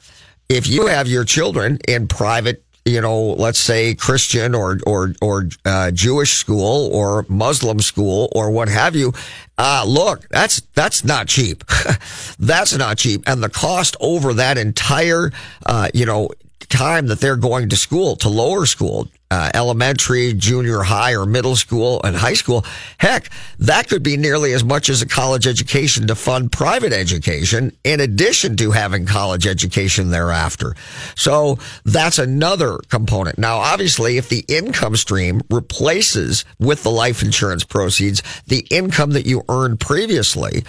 If 0.49 0.67
you 0.67 0.87
have 0.87 1.09
your 1.09 1.25
children 1.25 1.79
in 1.87 2.09
private 2.09 2.65
you 2.87 3.01
know, 3.01 3.19
let's 3.19 3.59
say 3.59 3.95
Christian 3.95 4.55
or 4.55 4.79
or 4.87 5.15
or 5.23 5.49
uh, 5.65 5.91
Jewish 5.91 6.35
school 6.35 6.95
or 6.95 7.25
Muslim 7.31 7.81
school 7.81 8.29
or 8.35 8.51
what 8.51 8.69
have 8.69 8.95
you. 8.95 9.15
Uh, 9.57 9.85
look, 9.87 10.29
that's 10.29 10.61
that's 10.75 11.03
not 11.03 11.27
cheap. 11.27 11.65
that's 12.39 12.77
not 12.77 12.99
cheap, 12.99 13.23
and 13.27 13.43
the 13.43 13.49
cost 13.49 13.97
over 14.01 14.35
that 14.35 14.59
entire, 14.59 15.33
uh, 15.65 15.89
you 15.95 16.05
know, 16.05 16.29
time 16.69 17.07
that 17.07 17.21
they're 17.21 17.37
going 17.37 17.71
to 17.71 17.77
school, 17.77 18.17
to 18.17 18.29
lower 18.29 18.67
school, 18.67 19.09
uh, 19.31 19.51
elementary, 19.55 20.33
junior 20.33 20.83
high, 20.83 21.15
or 21.15 21.27
middle 21.27 21.57
school 21.57 22.01
and 22.05 22.15
high 22.15 22.35
school. 22.35 22.65
Heck, 22.99 23.31
that 23.59 23.89
could 23.89 24.03
be 24.03 24.17
nearly 24.17 24.53
as 24.53 24.63
much 24.63 24.89
as 24.89 25.03
a 25.03 25.07
college 25.07 25.47
education 25.47 26.07
to 26.07 26.15
fund 26.15 26.53
private 26.53 26.93
education 26.93 27.73
in 27.83 28.01
addition 28.01 28.57
to 28.57 28.71
having 28.71 29.07
college 29.07 29.47
education 29.47 30.11
thereafter. 30.11 30.75
So 31.17 31.59
that's 31.85 32.19
another 32.19 32.79
component. 32.89 33.39
Now, 33.39 33.59
obviously, 33.59 34.19
if 34.19 34.29
the 34.29 34.45
income 34.49 34.97
stream 34.97 35.41
replaces 35.51 36.45
with 36.59 36.83
the 36.83 36.91
life 36.91 37.23
insurance 37.23 37.65
proceeds 37.65 38.23
the 38.47 38.67
income 38.71 39.11
that 39.13 39.27
you 39.27 39.43
earned 39.49 39.81
previously, 39.81 40.65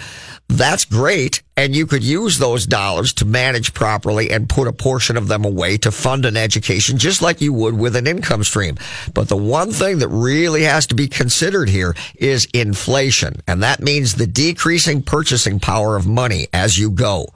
that's 0.48 0.84
great. 0.84 1.42
And 1.56 1.74
you 1.74 1.86
could 1.86 2.04
use 2.04 2.38
those 2.38 2.66
dollars 2.66 3.12
to 3.14 3.24
manage 3.24 3.74
properly 3.74 4.30
and 4.30 4.48
put 4.48 4.68
a 4.68 4.72
portion 4.72 5.16
of 5.16 5.26
them 5.26 5.44
away 5.44 5.78
to 5.78 5.90
fund 5.90 6.24
an 6.24 6.36
education, 6.36 6.98
just 6.98 7.22
like 7.22 7.40
you 7.40 7.52
would 7.52 7.76
with 7.76 7.96
an 7.96 8.06
income 8.06 8.44
stream. 8.46 8.76
But 9.12 9.28
the 9.28 9.36
one 9.36 9.72
thing 9.72 9.98
that 9.98 10.08
really 10.08 10.62
has 10.62 10.86
to 10.88 10.94
be 10.94 11.08
considered 11.08 11.68
here 11.68 11.94
is 12.14 12.46
inflation. 12.54 13.42
And 13.46 13.62
that 13.62 13.80
means 13.82 14.14
the 14.14 14.26
decreasing 14.26 15.02
purchasing 15.02 15.60
power 15.60 15.96
of 15.96 16.06
money 16.06 16.48
as 16.52 16.78
you 16.78 16.90
go. 16.90 17.26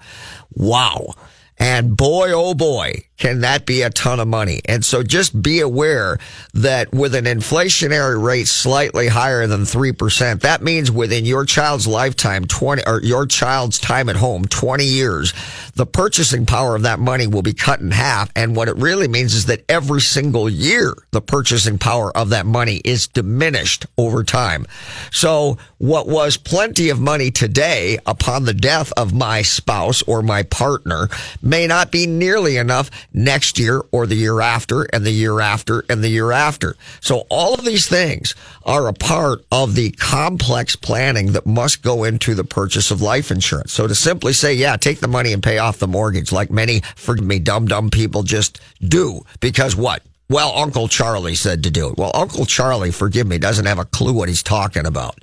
Wow. 0.54 1.14
And 1.58 1.96
boy, 1.96 2.32
oh 2.32 2.54
boy, 2.54 3.04
can 3.20 3.42
that 3.42 3.66
be 3.66 3.82
a 3.82 3.90
ton 3.90 4.18
of 4.18 4.26
money. 4.26 4.62
And 4.64 4.82
so 4.84 5.02
just 5.02 5.40
be 5.40 5.60
aware 5.60 6.18
that 6.54 6.90
with 6.92 7.14
an 7.14 7.26
inflationary 7.26 8.20
rate 8.20 8.48
slightly 8.48 9.08
higher 9.08 9.46
than 9.46 9.62
3%, 9.62 10.40
that 10.40 10.62
means 10.62 10.90
within 10.90 11.26
your 11.26 11.44
child's 11.44 11.86
lifetime, 11.86 12.46
20, 12.46 12.82
or 12.86 13.00
your 13.02 13.26
child's 13.26 13.78
time 13.78 14.08
at 14.08 14.16
home, 14.16 14.46
20 14.46 14.84
years, 14.84 15.34
the 15.74 15.84
purchasing 15.84 16.46
power 16.46 16.74
of 16.74 16.82
that 16.82 16.98
money 16.98 17.26
will 17.26 17.42
be 17.42 17.52
cut 17.52 17.80
in 17.80 17.90
half. 17.90 18.30
And 18.34 18.56
what 18.56 18.68
it 18.68 18.76
really 18.76 19.06
means 19.06 19.34
is 19.34 19.44
that 19.46 19.64
every 19.68 20.00
single 20.00 20.48
year, 20.48 20.96
the 21.10 21.20
purchasing 21.20 21.78
power 21.78 22.16
of 22.16 22.30
that 22.30 22.46
money 22.46 22.80
is 22.86 23.06
diminished 23.06 23.84
over 23.98 24.24
time. 24.24 24.64
So 25.12 25.58
what 25.76 26.08
was 26.08 26.38
plenty 26.38 26.88
of 26.88 26.98
money 26.98 27.30
today 27.30 27.98
upon 28.06 28.44
the 28.44 28.54
death 28.54 28.94
of 28.96 29.12
my 29.12 29.42
spouse 29.42 30.00
or 30.02 30.22
my 30.22 30.42
partner 30.42 31.10
may 31.42 31.66
not 31.66 31.90
be 31.90 32.06
nearly 32.06 32.56
enough 32.56 32.90
next 33.12 33.58
year 33.58 33.82
or 33.92 34.06
the 34.06 34.14
year 34.14 34.40
after 34.40 34.82
and 34.84 35.04
the 35.04 35.10
year 35.10 35.40
after 35.40 35.84
and 35.88 36.02
the 36.02 36.08
year 36.08 36.32
after. 36.32 36.76
So 37.00 37.24
all 37.30 37.54
of 37.54 37.64
these 37.64 37.88
things 37.88 38.34
are 38.64 38.88
a 38.88 38.92
part 38.92 39.44
of 39.50 39.74
the 39.74 39.90
complex 39.92 40.76
planning 40.76 41.32
that 41.32 41.46
must 41.46 41.82
go 41.82 42.04
into 42.04 42.34
the 42.34 42.44
purchase 42.44 42.90
of 42.90 43.02
life 43.02 43.30
insurance. 43.30 43.72
So 43.72 43.86
to 43.86 43.94
simply 43.94 44.32
say, 44.32 44.54
yeah, 44.54 44.76
take 44.76 45.00
the 45.00 45.08
money 45.08 45.32
and 45.32 45.42
pay 45.42 45.58
off 45.58 45.78
the 45.78 45.88
mortgage 45.88 46.32
like 46.32 46.50
many, 46.50 46.80
forgive 46.96 47.24
me, 47.24 47.38
dumb, 47.38 47.66
dumb 47.66 47.90
people 47.90 48.22
just 48.22 48.60
do 48.80 49.24
because 49.40 49.76
what? 49.76 50.02
Well, 50.30 50.52
Uncle 50.56 50.86
Charlie 50.86 51.34
said 51.34 51.64
to 51.64 51.72
do 51.72 51.88
it. 51.88 51.98
Well, 51.98 52.12
Uncle 52.14 52.46
Charlie, 52.46 52.92
forgive 52.92 53.26
me, 53.26 53.38
doesn't 53.38 53.66
have 53.66 53.80
a 53.80 53.84
clue 53.84 54.12
what 54.12 54.28
he's 54.28 54.44
talking 54.44 54.86
about. 54.86 55.18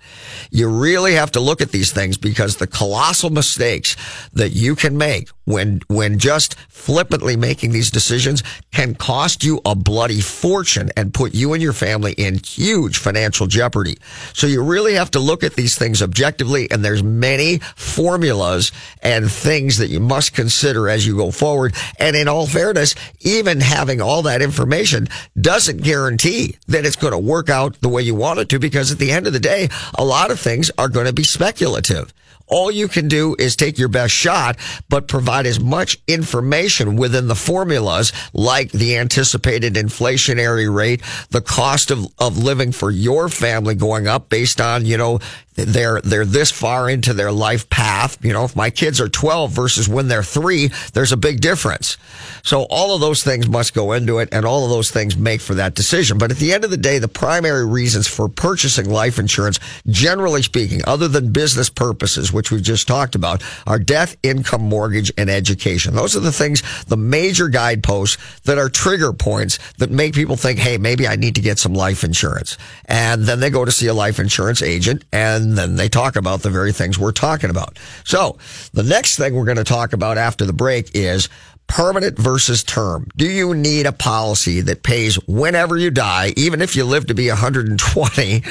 You 0.52 0.68
really 0.68 1.14
have 1.14 1.32
to 1.32 1.40
look 1.40 1.62
at 1.62 1.72
these 1.72 1.94
things 1.94 2.18
because 2.18 2.58
the 2.58 2.68
colossal 2.68 3.30
mistakes 3.30 3.96
that 4.34 4.50
you 4.50 4.76
can 4.76 4.98
make 4.98 5.30
when, 5.48 5.80
when 5.88 6.20
just 6.20 6.56
flippantly 6.68 7.38
making 7.38 7.72
these 7.72 7.90
decisions 7.90 8.44
can 8.74 8.94
cost 8.94 9.46
you 9.46 9.62
a 9.66 9.74
bloody 9.74 10.20
fortune 10.20 10.92
and 10.98 11.14
put 11.14 11.34
you 11.34 11.54
and 11.54 11.64
your 11.64 11.72
family 11.72 12.12
in 12.14 12.38
huge 12.40 12.98
financial 12.98 13.48
jeopardy. 13.48 13.98
So 14.34 14.46
you 14.46 14.62
really 14.62 14.96
have 14.96 15.10
to 15.12 15.20
look 15.20 15.46
at 15.46 15.56
these 15.56 15.78
things 15.78 16.02
objectively 16.02 16.70
and 16.70 16.84
there's 16.84 17.02
many 17.02 17.60
formulas 17.78 18.74
and 19.02 19.32
things 19.32 19.78
that 19.78 19.88
you 19.90 20.02
must 20.02 20.34
consider 20.34 20.90
as 20.90 21.08
you 21.08 21.16
go 21.16 21.32
forward. 21.32 21.74
And 21.98 22.18
in 22.18 22.28
all 22.28 22.46
fairness, 22.46 22.94
even 23.22 23.62
having 23.62 24.02
all 24.02 24.24
that 24.24 24.42
information 24.42 25.08
doesn't 25.40 25.82
guarantee 25.82 26.58
that 26.68 26.86
it's 26.86 26.98
going 26.98 27.14
to 27.14 27.18
work 27.18 27.50
out 27.50 27.80
the 27.80 27.90
way 27.90 28.02
you 28.02 28.16
want 28.16 28.40
it 28.40 28.50
to 28.50 28.60
because 28.60 28.92
at 28.92 28.98
the 28.98 29.12
end 29.12 29.28
of 29.28 29.34
the 29.34 29.40
day, 29.40 29.70
a 29.96 30.04
lot 30.04 30.30
of 30.30 30.42
things 30.42 30.70
are 30.78 30.90
going 30.90 31.06
to 31.06 31.14
be 31.14 31.24
speculative. 31.24 32.14
All 32.48 32.72
you 32.72 32.88
can 32.88 33.08
do 33.08 33.36
is 33.38 33.56
take 33.56 33.78
your 33.78 33.90
best 33.90 34.14
shot, 34.14 34.58
but 34.90 35.08
provide 35.08 35.46
as 35.46 35.60
much 35.60 35.98
information 36.08 36.96
within 36.96 37.28
the 37.28 37.36
formulas, 37.36 38.14
like 38.34 38.72
the 38.72 38.98
anticipated 38.98 39.74
inflationary 39.76 40.74
rate, 40.74 41.02
the 41.30 41.42
cost 41.42 41.92
of, 41.92 42.08
of 42.18 42.38
living 42.38 42.72
for 42.72 42.90
your 42.90 43.30
family 43.30 43.76
going 43.76 44.08
up 44.08 44.30
based 44.30 44.62
on, 44.62 44.86
you 44.86 44.98
know, 44.98 45.20
they're 45.58 46.00
they're 46.02 46.26
this 46.26 46.52
far 46.52 46.90
into 46.90 47.14
their 47.14 47.32
life 47.32 47.70
path. 47.70 48.24
You 48.24 48.34
know, 48.34 48.46
if 48.46 48.56
my 48.56 48.70
kids 48.70 49.02
are 49.02 49.10
12 49.10 49.52
versus 49.52 49.90
when 49.90 50.08
they're 50.08 50.24
three, 50.24 50.70
there's 50.94 51.12
a 51.12 51.18
big 51.18 51.42
difference. 51.42 51.98
So 52.44 52.64
all 52.70 52.94
of 52.94 53.02
those 53.02 53.24
things 53.24 53.48
must 53.48 53.74
go 53.74 53.92
into 53.92 54.20
it, 54.20 54.30
and 54.32 54.46
all 54.46 54.64
of 54.64 54.70
those 54.70 54.92
things 54.92 55.18
make 55.18 55.42
for 55.42 55.56
that 55.56 55.76
decision. 55.76 56.18
But 56.18 56.32
at 56.32 56.38
the 56.38 56.54
end 56.54 56.64
of 56.64 56.70
the 56.70 56.78
day, 56.78 57.00
the 57.00 57.08
primary 57.08 57.66
reasons 57.66 58.08
for 58.08 58.30
purchasing 58.30 58.90
life 58.90 59.20
insurance, 59.20 59.60
generally 59.88 60.44
speaking, 60.44 60.82
other 60.86 61.08
than 61.08 61.32
business 61.32 61.70
purposes, 61.70 62.32
which 62.32 62.52
we've 62.52 62.62
just 62.62 62.88
talked 62.88 63.16
about, 63.16 63.44
are 63.66 63.80
death, 63.80 64.16
income, 64.24 64.62
mortgage, 64.62 65.12
and 65.18 65.30
education. 65.30 65.96
Those 65.96 66.16
are 66.16 66.22
the 66.22 66.32
things, 66.32 66.62
the 66.86 66.98
major 66.98 67.50
guideposts 67.50 68.18
that 68.42 68.58
are 68.58 68.70
trigger 68.70 69.12
points 69.12 69.60
that 69.80 69.90
make 69.90 70.14
people 70.14 70.36
think, 70.36 70.60
hey, 70.60 70.78
maybe 70.78 71.08
I 71.08 71.16
need 71.16 71.36
to 71.36 71.42
get 71.42 71.60
some 71.60 71.74
life 71.74 72.04
insurance. 72.04 72.58
And 72.86 73.24
then 73.24 73.40
they 73.40 73.50
go 73.50 73.66
to 73.66 73.72
see 73.72 73.88
a 73.88 73.94
life 73.94 74.20
insurance 74.20 74.62
agent 74.62 75.04
and 75.12 75.47
and 75.50 75.58
then 75.58 75.76
they 75.76 75.90
talk 75.90 76.16
about 76.16 76.42
the 76.42 76.50
very 76.50 76.72
things 76.72 77.00
we're 77.00 77.12
talking 77.12 77.50
about. 77.50 77.80
So 78.04 78.38
the 78.74 78.84
next 78.84 79.18
thing 79.18 79.34
we're 79.34 79.46
going 79.46 79.58
to 79.58 79.64
talk 79.64 79.94
about 79.94 80.18
after 80.18 80.46
the 80.46 80.54
break 80.54 80.92
is 80.94 81.30
permanent 81.68 82.18
versus 82.18 82.64
term. 82.64 83.08
Do 83.16 83.30
you 83.30 83.54
need 83.54 83.86
a 83.86 83.92
policy 83.92 84.62
that 84.62 84.84
pays 84.84 85.16
whenever 85.28 85.78
you 85.78 85.92
die, 85.92 86.34
even 86.38 86.62
if 86.62 86.76
you 86.76 86.86
live 86.86 87.08
to 87.08 87.14
be 87.14 87.28
120, 87.28 88.44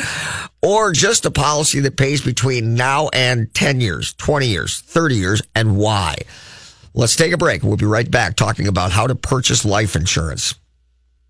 or 0.63 0.93
just 0.93 1.27
a 1.27 1.31
policy 1.31 1.81
that 1.81 1.97
pays 1.97 2.21
between 2.21 2.75
now 2.75 3.09
and 3.13 3.53
10 3.55 3.81
years, 3.81 4.13
20 4.15 4.47
years, 4.47 4.81
30 4.81 5.15
years, 5.15 5.43
and 5.55 5.77
why? 5.77 6.17
Let's 6.95 7.17
take 7.17 7.33
a 7.33 7.39
break. 7.39 7.63
We'll 7.63 7.77
be 7.77 7.87
right 7.87 8.11
back 8.11 8.37
talking 8.37 8.69
about 8.69 8.91
how 8.91 9.07
to 9.07 9.15
purchase 9.15 9.65
life 9.65 9.97
insurance. 9.97 10.55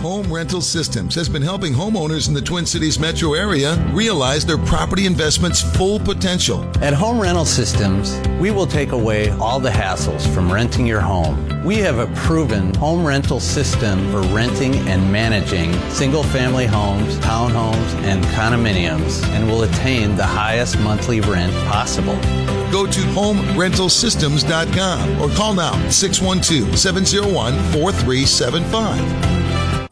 Home 0.00 0.32
Rental 0.32 0.60
Systems 0.60 1.14
has 1.14 1.28
been 1.28 1.42
helping 1.42 1.72
homeowners 1.72 2.26
in 2.26 2.34
the 2.34 2.42
Twin 2.42 2.66
Cities 2.66 2.98
metro 2.98 3.34
area 3.34 3.76
realize 3.92 4.44
their 4.44 4.58
property 4.58 5.06
investment's 5.06 5.62
full 5.62 6.00
potential. 6.00 6.64
At 6.82 6.92
Home 6.92 7.20
Rental 7.20 7.44
Systems, 7.44 8.20
we 8.40 8.50
will 8.50 8.66
take 8.66 8.90
away 8.90 9.30
all 9.30 9.60
the 9.60 9.70
hassles 9.70 10.26
from 10.34 10.52
renting 10.52 10.88
your 10.88 11.00
home. 11.00 11.64
We 11.64 11.76
have 11.76 11.98
a 11.98 12.08
proven 12.16 12.74
home 12.74 13.06
rental 13.06 13.38
system 13.38 14.10
for 14.10 14.22
renting 14.34 14.74
and 14.88 15.12
managing 15.12 15.72
single 15.90 16.24
family 16.24 16.66
homes, 16.66 17.16
townhomes, 17.20 17.94
and 18.02 18.24
condominiums 18.24 19.22
and 19.28 19.46
will 19.46 19.62
attain 19.62 20.16
the 20.16 20.26
highest 20.26 20.80
monthly 20.80 21.20
rent 21.20 21.52
possible. 21.68 22.16
Go 22.72 22.86
to 22.86 23.00
homerentalsystems.com 23.14 25.22
or 25.22 25.28
call 25.36 25.54
now 25.54 25.74
612 25.90 26.76
701 26.76 27.52
4375. 27.72 29.81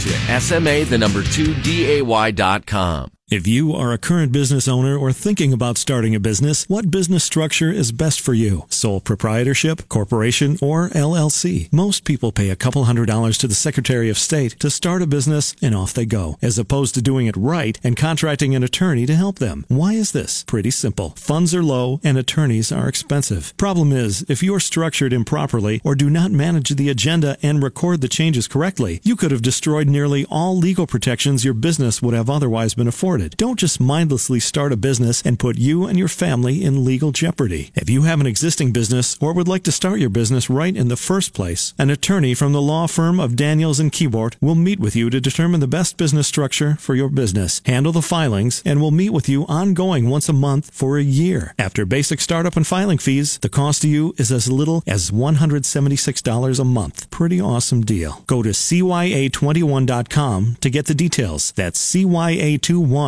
to 0.00 0.40
SMA 0.40 0.84
the 0.84 0.98
number 0.98 1.22
2 1.22 1.54
DAY.com. 1.62 3.10
If 3.30 3.46
you 3.46 3.72
are 3.76 3.92
a 3.92 3.98
current 3.98 4.32
business 4.32 4.66
owner 4.66 4.96
or 4.98 5.12
thinking 5.12 5.52
about 5.52 5.78
starting 5.78 6.16
a 6.16 6.18
business, 6.18 6.64
what 6.68 6.90
business 6.90 7.22
structure 7.22 7.70
is 7.70 7.92
best 7.92 8.20
for 8.20 8.34
you? 8.34 8.64
Sole 8.70 9.00
proprietorship, 9.00 9.88
corporation, 9.88 10.56
or 10.60 10.88
LLC? 10.88 11.72
Most 11.72 12.04
people 12.04 12.32
pay 12.32 12.50
a 12.50 12.56
couple 12.56 12.86
hundred 12.86 13.06
dollars 13.06 13.38
to 13.38 13.46
the 13.46 13.54
Secretary 13.54 14.10
of 14.10 14.18
State 14.18 14.58
to 14.58 14.68
start 14.68 15.00
a 15.00 15.06
business 15.06 15.54
and 15.62 15.76
off 15.76 15.94
they 15.94 16.06
go, 16.06 16.38
as 16.42 16.58
opposed 16.58 16.92
to 16.96 17.02
doing 17.02 17.28
it 17.28 17.36
right 17.36 17.78
and 17.84 17.96
contracting 17.96 18.56
an 18.56 18.64
attorney 18.64 19.06
to 19.06 19.14
help 19.14 19.38
them. 19.38 19.64
Why 19.68 19.92
is 19.92 20.10
this? 20.10 20.42
Pretty 20.42 20.72
simple. 20.72 21.10
Funds 21.10 21.54
are 21.54 21.62
low 21.62 22.00
and 22.02 22.18
attorneys 22.18 22.72
are 22.72 22.88
expensive. 22.88 23.56
Problem 23.56 23.92
is, 23.92 24.22
if 24.28 24.42
you're 24.42 24.58
structured 24.58 25.12
improperly 25.12 25.80
or 25.84 25.94
do 25.94 26.10
not 26.10 26.32
manage 26.32 26.70
the 26.70 26.88
agenda 26.88 27.36
and 27.44 27.62
record 27.62 28.00
the 28.00 28.08
changes 28.08 28.48
correctly, 28.48 29.00
you 29.04 29.14
could 29.14 29.30
have 29.30 29.40
destroyed 29.40 29.88
nearly 29.88 30.24
all 30.24 30.56
legal 30.56 30.88
protections 30.88 31.44
your 31.44 31.54
business 31.54 32.02
would 32.02 32.14
have 32.14 32.28
otherwise 32.28 32.74
been 32.74 32.88
afforded. 32.88 33.19
Don't 33.28 33.58
just 33.58 33.80
mindlessly 33.80 34.40
start 34.40 34.72
a 34.72 34.76
business 34.76 35.22
and 35.22 35.38
put 35.38 35.58
you 35.58 35.86
and 35.86 35.98
your 35.98 36.08
family 36.08 36.64
in 36.64 36.84
legal 36.84 37.12
jeopardy. 37.12 37.70
If 37.74 37.90
you 37.90 38.02
have 38.02 38.20
an 38.20 38.26
existing 38.26 38.72
business 38.72 39.16
or 39.20 39.34
would 39.34 39.48
like 39.48 39.64
to 39.64 39.72
start 39.72 40.00
your 40.00 40.10
business 40.10 40.48
right 40.48 40.74
in 40.74 40.88
the 40.88 40.96
first 40.96 41.34
place, 41.34 41.74
an 41.78 41.90
attorney 41.90 42.34
from 42.34 42.52
the 42.52 42.62
law 42.62 42.86
firm 42.86 43.20
of 43.20 43.36
Daniels 43.36 43.78
and 43.78 43.92
Keyboard 43.92 44.36
will 44.40 44.54
meet 44.54 44.80
with 44.80 44.96
you 44.96 45.10
to 45.10 45.20
determine 45.20 45.60
the 45.60 45.66
best 45.66 45.96
business 45.96 46.26
structure 46.26 46.76
for 46.76 46.94
your 46.94 47.08
business, 47.08 47.60
handle 47.66 47.92
the 47.92 48.02
filings, 48.02 48.62
and 48.64 48.80
will 48.80 48.90
meet 48.90 49.10
with 49.10 49.28
you 49.28 49.44
ongoing 49.46 50.08
once 50.08 50.28
a 50.28 50.32
month 50.32 50.70
for 50.72 50.96
a 50.96 51.02
year. 51.02 51.54
After 51.58 51.84
basic 51.84 52.20
startup 52.20 52.56
and 52.56 52.66
filing 52.66 52.98
fees, 52.98 53.38
the 53.38 53.48
cost 53.48 53.82
to 53.82 53.88
you 53.88 54.14
is 54.16 54.32
as 54.32 54.50
little 54.50 54.82
as 54.86 55.10
$176 55.10 56.58
a 56.58 56.64
month. 56.64 57.10
Pretty 57.10 57.40
awesome 57.40 57.82
deal. 57.82 58.22
Go 58.26 58.42
to 58.42 58.50
CYA21.com 58.50 60.56
to 60.60 60.70
get 60.70 60.86
the 60.86 60.94
details. 60.94 61.52
That's 61.52 61.94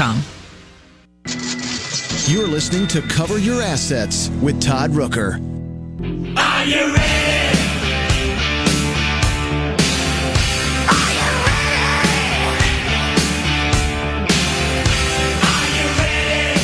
kimnybo.com. 0.00 0.22
You're 2.32 2.48
listening 2.48 2.86
to 2.88 3.02
Cover 3.02 3.38
Your 3.38 3.60
Assets 3.62 4.30
with 4.40 4.60
Todd 4.60 4.90
Rooker. 4.90 5.34
Are 6.38 6.64
you 6.64 6.94
ready? 6.94 7.58
Are 10.88 11.10
you 11.12 11.28
ready? 11.46 11.80
Are 15.42 15.66
you 15.76 15.86
ready? 16.00 16.54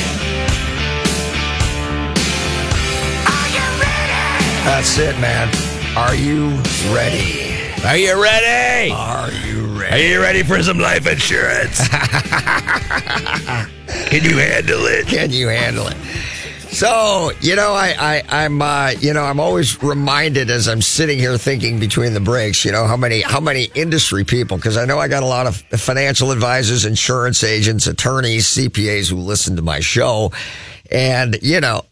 Are 3.27 3.47
you 3.53 3.65
ready? 3.81 4.63
That's 4.65 4.97
it, 4.97 5.19
man. 5.19 5.47
Are 5.97 6.15
you 6.15 6.49
ready? 6.93 7.57
Are 7.85 7.97
you 7.97 8.21
ready? 8.21 8.91
Are 8.91 9.16
ready? 9.89 10.03
Are 10.03 10.07
you 10.07 10.21
ready 10.21 10.43
for 10.43 10.61
some 10.63 10.79
life 10.79 11.07
insurance? 11.07 11.87
Can 14.09 14.23
you 14.23 14.37
handle 14.37 14.85
it? 14.85 15.07
Can 15.07 15.31
you 15.31 15.47
handle 15.47 15.87
it? 15.87 15.97
So 16.71 17.31
you 17.41 17.55
know, 17.55 17.71
I, 17.71 17.95
I 17.97 18.43
I'm 18.45 18.61
uh, 18.61 18.89
you 18.99 19.13
know 19.13 19.23
I'm 19.23 19.39
always 19.39 19.81
reminded 19.81 20.51
as 20.51 20.67
I'm 20.67 20.81
sitting 20.81 21.17
here 21.17 21.37
thinking 21.37 21.79
between 21.79 22.13
the 22.13 22.19
breaks, 22.19 22.65
you 22.65 22.71
know 22.71 22.85
how 22.85 22.97
many 22.97 23.21
how 23.21 23.39
many 23.39 23.69
industry 23.73 24.23
people 24.23 24.57
because 24.57 24.77
I 24.77 24.85
know 24.85 24.99
I 24.99 25.07
got 25.07 25.23
a 25.23 25.27
lot 25.27 25.47
of 25.47 25.55
financial 25.79 26.31
advisors, 26.31 26.85
insurance 26.85 27.43
agents, 27.43 27.87
attorneys, 27.87 28.45
CPAs 28.47 29.09
who 29.09 29.15
listen 29.15 29.55
to 29.55 29.61
my 29.61 29.79
show, 29.79 30.31
and 30.91 31.39
you 31.41 31.61
know. 31.61 31.83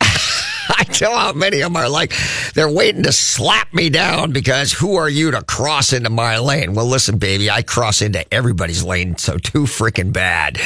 I 0.77 0.83
tell 0.83 1.15
how 1.15 1.33
many 1.33 1.61
of 1.61 1.71
them 1.71 1.77
are 1.77 1.89
like, 1.89 2.13
they're 2.53 2.69
waiting 2.69 3.03
to 3.03 3.11
slap 3.11 3.73
me 3.73 3.89
down 3.89 4.31
because 4.31 4.71
who 4.71 4.95
are 4.95 5.09
you 5.09 5.31
to 5.31 5.41
cross 5.43 5.93
into 5.93 6.09
my 6.09 6.39
lane? 6.39 6.73
Well, 6.73 6.85
listen, 6.85 7.17
baby, 7.17 7.49
I 7.49 7.61
cross 7.61 8.01
into 8.01 8.31
everybody's 8.33 8.83
lane, 8.83 9.17
so 9.17 9.37
too 9.37 9.63
freaking 9.63 10.13
bad. 10.13 10.59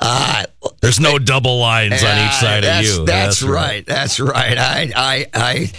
Uh, 0.00 0.44
There's 0.80 1.00
no 1.00 1.18
double 1.18 1.58
lines 1.58 2.02
on 2.02 2.26
each 2.26 2.34
side 2.34 2.58
of 2.58 2.64
that's, 2.64 2.96
you. 2.96 3.06
That's, 3.06 3.42
right. 3.42 3.86
That's 3.86 4.20
right. 4.20 4.58
I, 4.58 4.92
I, 4.94 5.26
I, 5.34 5.72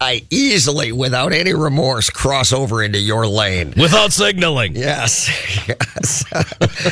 I 0.00 0.24
easily, 0.30 0.92
without 0.92 1.32
any 1.32 1.54
remorse, 1.54 2.08
cross 2.08 2.52
over 2.52 2.82
into 2.82 2.98
your 3.00 3.26
lane. 3.26 3.74
Without 3.76 4.12
signaling. 4.12 4.76
Yes. 4.76 5.28
Yes. 5.68 6.24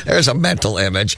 There's 0.04 0.28
a 0.28 0.34
mental 0.34 0.76
image. 0.76 1.16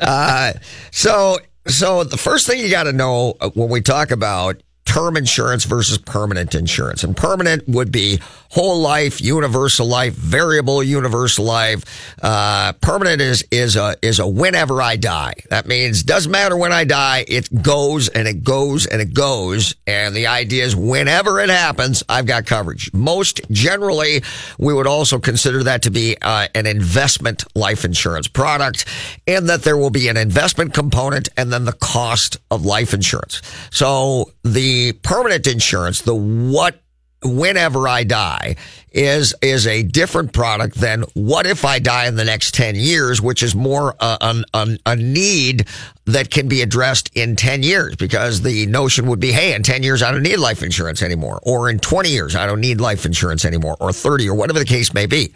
Uh, 0.00 0.54
so, 0.90 1.38
so 1.66 2.04
the 2.04 2.16
first 2.16 2.46
thing 2.46 2.60
you 2.60 2.70
got 2.70 2.84
to 2.84 2.92
know 2.92 3.34
uh, 3.40 3.50
when 3.50 3.68
we 3.68 3.80
talk 3.80 4.10
about 4.10 4.62
term 4.84 5.16
insurance 5.16 5.64
versus 5.64 5.98
permanent 5.98 6.54
insurance. 6.54 7.02
And 7.02 7.16
permanent 7.16 7.68
would 7.68 7.90
be 7.90 8.20
whole 8.54 8.80
life, 8.80 9.20
universal 9.20 9.84
life, 9.84 10.14
variable 10.14 10.80
universal 10.80 11.44
life. 11.44 11.82
Uh, 12.22 12.72
permanent 12.74 13.20
is, 13.20 13.44
is 13.50 13.74
a, 13.74 13.96
is 14.00 14.20
a 14.20 14.28
whenever 14.28 14.80
I 14.80 14.94
die. 14.94 15.34
That 15.50 15.66
means 15.66 16.04
doesn't 16.04 16.30
matter 16.30 16.56
when 16.56 16.70
I 16.70 16.84
die, 16.84 17.24
it 17.26 17.62
goes 17.62 18.08
and 18.08 18.28
it 18.28 18.44
goes 18.44 18.86
and 18.86 19.02
it 19.02 19.12
goes. 19.12 19.74
And 19.88 20.14
the 20.14 20.28
idea 20.28 20.64
is 20.64 20.76
whenever 20.76 21.40
it 21.40 21.50
happens, 21.50 22.04
I've 22.08 22.26
got 22.26 22.46
coverage. 22.46 22.92
Most 22.94 23.40
generally, 23.50 24.22
we 24.56 24.72
would 24.72 24.86
also 24.86 25.18
consider 25.18 25.64
that 25.64 25.82
to 25.82 25.90
be 25.90 26.16
uh, 26.22 26.46
an 26.54 26.66
investment 26.66 27.42
life 27.56 27.84
insurance 27.84 28.28
product 28.28 28.84
and 29.26 29.48
that 29.48 29.64
there 29.64 29.76
will 29.76 29.90
be 29.90 30.06
an 30.06 30.16
investment 30.16 30.72
component 30.72 31.28
and 31.36 31.52
then 31.52 31.64
the 31.64 31.72
cost 31.72 32.36
of 32.52 32.64
life 32.64 32.94
insurance. 32.94 33.42
So 33.72 34.30
the 34.44 34.92
permanent 34.92 35.48
insurance, 35.48 36.02
the 36.02 36.14
what 36.14 36.83
whenever 37.24 37.88
I 37.88 38.04
die 38.04 38.56
is 38.94 39.34
is 39.42 39.66
a 39.66 39.82
different 39.82 40.32
product 40.32 40.76
than 40.76 41.02
what 41.14 41.46
if 41.46 41.64
I 41.64 41.80
die 41.80 42.06
in 42.06 42.14
the 42.14 42.24
next 42.24 42.54
10 42.54 42.76
years, 42.76 43.20
which 43.20 43.42
is 43.42 43.54
more 43.54 43.96
an, 44.00 44.44
an, 44.54 44.78
a 44.86 44.94
need 44.94 45.66
that 46.06 46.30
can 46.30 46.48
be 46.48 46.60
addressed 46.62 47.10
in 47.14 47.34
10 47.34 47.62
years 47.62 47.96
because 47.96 48.42
the 48.42 48.66
notion 48.66 49.06
would 49.06 49.20
be, 49.20 49.32
hey, 49.32 49.54
in 49.54 49.62
10 49.62 49.82
years, 49.82 50.02
I 50.02 50.12
don't 50.12 50.22
need 50.22 50.36
life 50.36 50.62
insurance 50.62 51.02
anymore. 51.02 51.40
Or 51.42 51.70
in 51.70 51.78
20 51.78 52.10
years, 52.10 52.36
I 52.36 52.46
don't 52.46 52.60
need 52.60 52.80
life 52.80 53.06
insurance 53.06 53.44
anymore. 53.44 53.76
Or 53.80 53.92
30 53.92 54.28
or 54.28 54.34
whatever 54.34 54.58
the 54.58 54.64
case 54.66 54.92
may 54.92 55.06
be. 55.06 55.32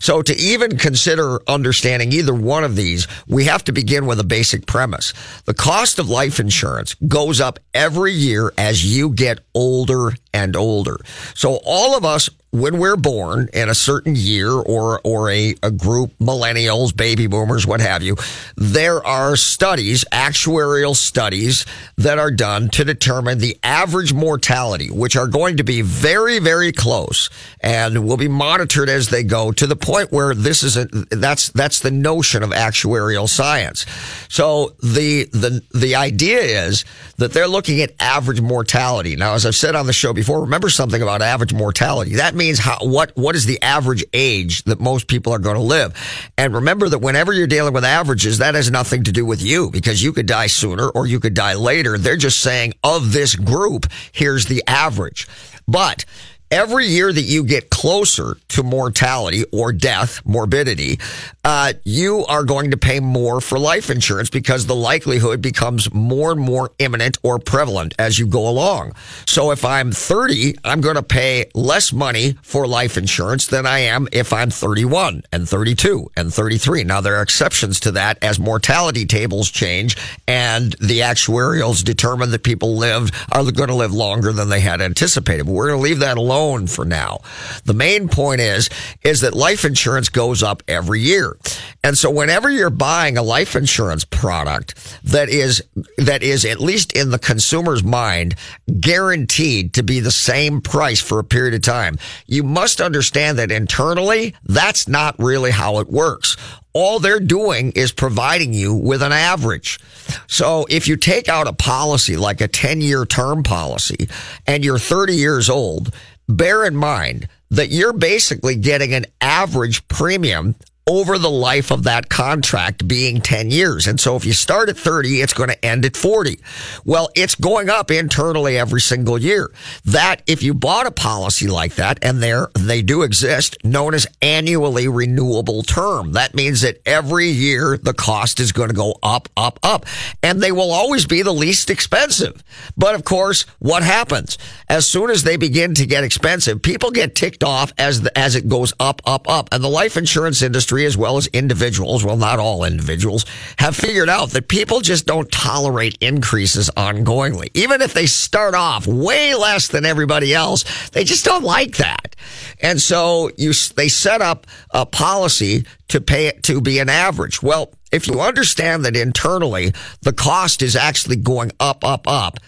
So 0.00 0.20
to 0.22 0.36
even 0.36 0.76
consider 0.76 1.38
understanding 1.48 2.12
either 2.12 2.34
one 2.34 2.64
of 2.64 2.74
these, 2.76 3.06
we 3.28 3.44
have 3.44 3.64
to 3.64 3.72
begin 3.72 4.06
with 4.06 4.18
a 4.18 4.24
basic 4.24 4.66
premise. 4.66 5.14
The 5.44 5.54
cost 5.54 5.98
of 5.98 6.10
life 6.10 6.40
insurance 6.40 6.94
goes 7.06 7.40
up 7.40 7.60
every 7.72 8.12
year 8.12 8.52
as 8.58 8.84
you 8.84 9.10
get 9.10 9.38
older 9.54 10.12
and 10.34 10.56
older. 10.56 10.98
So 11.34 11.60
all 11.64 11.96
of 11.96 12.04
us 12.04 12.30
when 12.50 12.78
we're 12.78 12.96
born 12.96 13.48
in 13.52 13.68
a 13.68 13.74
certain 13.74 14.14
year 14.16 14.50
or 14.50 15.00
or 15.04 15.30
a, 15.30 15.54
a 15.62 15.70
group 15.70 16.12
millennials 16.18 16.96
baby 16.96 17.26
boomers 17.26 17.66
what 17.66 17.80
have 17.80 18.02
you 18.02 18.16
there 18.56 19.04
are 19.06 19.36
studies 19.36 20.04
actuarial 20.12 20.96
studies 20.96 21.66
that 21.96 22.18
are 22.18 22.30
done 22.30 22.68
to 22.68 22.84
determine 22.84 23.38
the 23.38 23.58
average 23.62 24.14
mortality 24.14 24.90
which 24.90 25.14
are 25.16 25.26
going 25.26 25.58
to 25.58 25.64
be 25.64 25.82
very 25.82 26.38
very 26.38 26.72
close 26.72 27.28
and 27.60 28.06
will 28.06 28.16
be 28.16 28.28
monitored 28.28 28.88
as 28.88 29.08
they 29.08 29.22
go 29.22 29.52
to 29.52 29.66
the 29.66 29.76
point 29.76 30.12
where 30.12 30.34
this 30.34 30.62
is 30.62 30.76
a, 30.76 30.86
that's 31.10 31.50
that's 31.50 31.80
the 31.80 31.90
notion 31.90 32.42
of 32.42 32.50
actuarial 32.50 33.28
science. 33.28 33.84
So 34.28 34.76
the 34.82 35.24
the 35.32 35.62
the 35.74 35.96
idea 35.96 36.40
is 36.40 36.84
that 37.16 37.32
they're 37.32 37.48
looking 37.48 37.80
at 37.80 37.92
average 38.00 38.40
mortality. 38.40 39.16
Now 39.16 39.34
as 39.34 39.44
i've 39.44 39.56
said 39.56 39.74
on 39.74 39.86
the 39.86 39.92
show 39.92 40.12
before 40.12 40.40
remember 40.40 40.70
something 40.70 41.02
about 41.02 41.22
average 41.22 41.52
mortality. 41.52 42.16
That 42.16 42.34
means 42.38 42.58
how 42.58 42.78
what 42.80 43.14
what 43.16 43.36
is 43.36 43.44
the 43.44 43.60
average 43.60 44.04
age 44.12 44.62
that 44.64 44.80
most 44.80 45.08
people 45.08 45.32
are 45.32 45.38
going 45.38 45.56
to 45.56 45.62
live? 45.62 45.94
And 46.38 46.54
remember 46.54 46.88
that 46.88 47.00
whenever 47.00 47.32
you're 47.32 47.46
dealing 47.46 47.74
with 47.74 47.84
averages 47.84 48.38
that 48.38 48.54
has 48.54 48.70
nothing 48.70 49.04
to 49.04 49.12
do 49.12 49.26
with 49.26 49.42
you 49.42 49.70
because 49.70 50.02
you 50.02 50.12
could 50.12 50.26
die 50.26 50.46
sooner 50.46 50.88
or 50.88 51.06
you 51.06 51.20
could 51.20 51.34
die 51.34 51.54
later. 51.54 51.98
They're 51.98 52.16
just 52.16 52.40
saying 52.40 52.72
of 52.82 53.12
this 53.12 53.34
group 53.34 53.86
here's 54.12 54.46
the 54.46 54.62
average. 54.66 55.28
But 55.66 56.06
every 56.50 56.86
year 56.86 57.12
that 57.12 57.22
you 57.22 57.44
get 57.44 57.70
closer 57.70 58.36
to 58.48 58.62
mortality 58.62 59.44
or 59.52 59.72
death, 59.72 60.20
morbidity, 60.24 60.98
uh, 61.44 61.72
you 61.84 62.24
are 62.26 62.44
going 62.44 62.70
to 62.70 62.76
pay 62.76 63.00
more 63.00 63.40
for 63.40 63.58
life 63.58 63.90
insurance 63.90 64.30
because 64.30 64.66
the 64.66 64.74
likelihood 64.74 65.42
becomes 65.42 65.92
more 65.92 66.32
and 66.32 66.40
more 66.40 66.72
imminent 66.78 67.18
or 67.22 67.38
prevalent 67.38 67.94
as 67.98 68.18
you 68.18 68.26
go 68.26 68.48
along. 68.48 68.92
So 69.26 69.50
if 69.50 69.64
I'm 69.64 69.92
30, 69.92 70.56
I'm 70.64 70.80
going 70.80 70.96
to 70.96 71.02
pay 71.02 71.50
less 71.54 71.92
money 71.92 72.34
for 72.42 72.66
life 72.66 72.96
insurance 72.96 73.46
than 73.46 73.66
I 73.66 73.80
am 73.80 74.08
if 74.12 74.32
I'm 74.32 74.50
31 74.50 75.22
and 75.32 75.48
32 75.48 76.10
and 76.16 76.32
33. 76.32 76.84
Now 76.84 77.00
there 77.00 77.16
are 77.16 77.22
exceptions 77.22 77.80
to 77.80 77.92
that 77.92 78.22
as 78.22 78.38
mortality 78.38 79.06
tables 79.06 79.50
change 79.50 79.96
and 80.26 80.72
the 80.80 81.00
actuarials 81.00 81.84
determine 81.84 82.30
that 82.30 82.42
people 82.42 82.76
lived 82.76 83.14
are 83.32 83.44
going 83.50 83.68
to 83.68 83.74
live 83.74 83.92
longer 83.92 84.32
than 84.32 84.48
they 84.48 84.60
had 84.60 84.80
anticipated. 84.80 85.46
But 85.46 85.52
we're 85.52 85.68
going 85.68 85.78
to 85.78 85.84
leave 85.84 86.00
that 86.00 86.18
alone 86.18 86.37
for 86.66 86.84
now. 86.84 87.20
The 87.64 87.74
main 87.74 88.08
point 88.08 88.40
is, 88.40 88.68
is 89.02 89.20
that 89.20 89.34
life 89.34 89.64
insurance 89.64 90.08
goes 90.08 90.42
up 90.42 90.62
every 90.68 91.00
year. 91.00 91.36
And 91.82 91.96
so 91.96 92.10
whenever 92.10 92.50
you're 92.50 92.70
buying 92.70 93.16
a 93.16 93.22
life 93.22 93.56
insurance 93.56 94.04
product 94.04 94.74
that 95.04 95.28
is, 95.28 95.62
that 95.96 96.22
is 96.22 96.44
at 96.44 96.60
least 96.60 96.92
in 96.92 97.10
the 97.10 97.18
consumer's 97.18 97.84
mind, 97.84 98.34
guaranteed 98.80 99.74
to 99.74 99.82
be 99.82 100.00
the 100.00 100.10
same 100.10 100.60
price 100.60 101.00
for 101.00 101.18
a 101.18 101.24
period 101.24 101.54
of 101.54 101.62
time, 101.62 101.96
you 102.26 102.42
must 102.42 102.80
understand 102.80 103.38
that 103.38 103.50
internally, 103.50 104.34
that's 104.44 104.88
not 104.88 105.18
really 105.18 105.50
how 105.50 105.78
it 105.78 105.88
works 105.88 106.36
all 106.78 107.00
they're 107.00 107.18
doing 107.18 107.72
is 107.72 107.90
providing 107.90 108.52
you 108.52 108.72
with 108.72 109.02
an 109.02 109.10
average. 109.10 109.80
So 110.28 110.64
if 110.70 110.86
you 110.86 110.96
take 110.96 111.28
out 111.28 111.48
a 111.48 111.52
policy 111.52 112.16
like 112.16 112.40
a 112.40 112.46
10 112.46 112.80
year 112.80 113.04
term 113.04 113.42
policy 113.42 114.08
and 114.46 114.64
you're 114.64 114.78
30 114.78 115.14
years 115.14 115.50
old, 115.50 115.92
bear 116.28 116.64
in 116.64 116.76
mind 116.76 117.28
that 117.50 117.70
you're 117.70 117.92
basically 117.92 118.54
getting 118.54 118.94
an 118.94 119.06
average 119.20 119.86
premium 119.88 120.54
over 120.88 121.18
the 121.18 121.30
life 121.30 121.70
of 121.70 121.84
that 121.84 122.08
contract 122.08 122.88
being 122.88 123.20
10 123.20 123.50
years. 123.50 123.86
And 123.86 124.00
so 124.00 124.16
if 124.16 124.24
you 124.24 124.32
start 124.32 124.70
at 124.70 124.76
30, 124.76 125.20
it's 125.20 125.34
going 125.34 125.50
to 125.50 125.64
end 125.64 125.84
at 125.84 125.96
40. 125.96 126.40
Well, 126.84 127.10
it's 127.14 127.34
going 127.34 127.68
up 127.68 127.90
internally 127.90 128.58
every 128.58 128.80
single 128.80 129.18
year. 129.18 129.50
That 129.84 130.22
if 130.26 130.42
you 130.42 130.54
bought 130.54 130.86
a 130.86 130.90
policy 130.90 131.46
like 131.46 131.74
that 131.74 131.98
and 132.00 132.22
there 132.22 132.48
they 132.54 132.80
do 132.80 133.02
exist 133.02 133.58
known 133.62 133.92
as 133.92 134.06
annually 134.22 134.88
renewable 134.88 135.62
term. 135.62 136.12
That 136.12 136.34
means 136.34 136.62
that 136.62 136.80
every 136.86 137.28
year 137.28 137.76
the 137.76 137.92
cost 137.92 138.40
is 138.40 138.52
going 138.52 138.70
to 138.70 138.74
go 138.74 138.98
up, 139.02 139.28
up, 139.36 139.58
up 139.62 139.84
and 140.22 140.40
they 140.40 140.52
will 140.52 140.70
always 140.70 141.04
be 141.04 141.20
the 141.20 141.34
least 141.34 141.68
expensive. 141.68 142.42
But 142.76 142.94
of 142.94 143.04
course, 143.04 143.42
what 143.58 143.82
happens 143.82 144.38
as 144.68 144.86
soon 144.86 145.10
as 145.10 145.22
they 145.22 145.36
begin 145.36 145.74
to 145.74 145.86
get 145.86 146.02
expensive, 146.02 146.62
people 146.62 146.90
get 146.90 147.14
ticked 147.14 147.44
off 147.44 147.74
as 147.76 148.00
the, 148.00 148.18
as 148.18 148.36
it 148.36 148.48
goes 148.48 148.72
up, 148.80 149.02
up, 149.04 149.28
up 149.28 149.50
and 149.52 149.62
the 149.62 149.68
life 149.68 149.98
insurance 149.98 150.40
industry 150.40 150.77
as 150.84 150.96
well 150.96 151.16
as 151.16 151.26
individuals, 151.28 152.04
well, 152.04 152.16
not 152.16 152.38
all 152.38 152.64
individuals, 152.64 153.24
have 153.58 153.76
figured 153.76 154.08
out 154.08 154.30
that 154.30 154.48
people 154.48 154.80
just 154.80 155.06
don't 155.06 155.30
tolerate 155.30 155.96
increases 156.00 156.70
ongoingly. 156.76 157.50
Even 157.54 157.82
if 157.82 157.94
they 157.94 158.06
start 158.06 158.54
off 158.54 158.86
way 158.86 159.34
less 159.34 159.68
than 159.68 159.84
everybody 159.84 160.34
else, 160.34 160.90
they 160.90 161.04
just 161.04 161.24
don't 161.24 161.44
like 161.44 161.76
that. 161.76 162.16
And 162.60 162.80
so 162.80 163.30
you, 163.36 163.52
they 163.76 163.88
set 163.88 164.20
up 164.20 164.46
a 164.70 164.84
policy 164.86 165.64
to 165.88 166.00
pay 166.00 166.26
it 166.26 166.42
to 166.44 166.60
be 166.60 166.78
an 166.78 166.88
average. 166.88 167.42
Well, 167.42 167.72
if 167.90 168.06
you 168.06 168.20
understand 168.20 168.84
that 168.84 168.96
internally 168.96 169.72
the 170.02 170.12
cost 170.12 170.62
is 170.62 170.76
actually 170.76 171.16
going 171.16 171.52
up, 171.58 171.84
up, 171.84 172.06
up, 172.06 172.38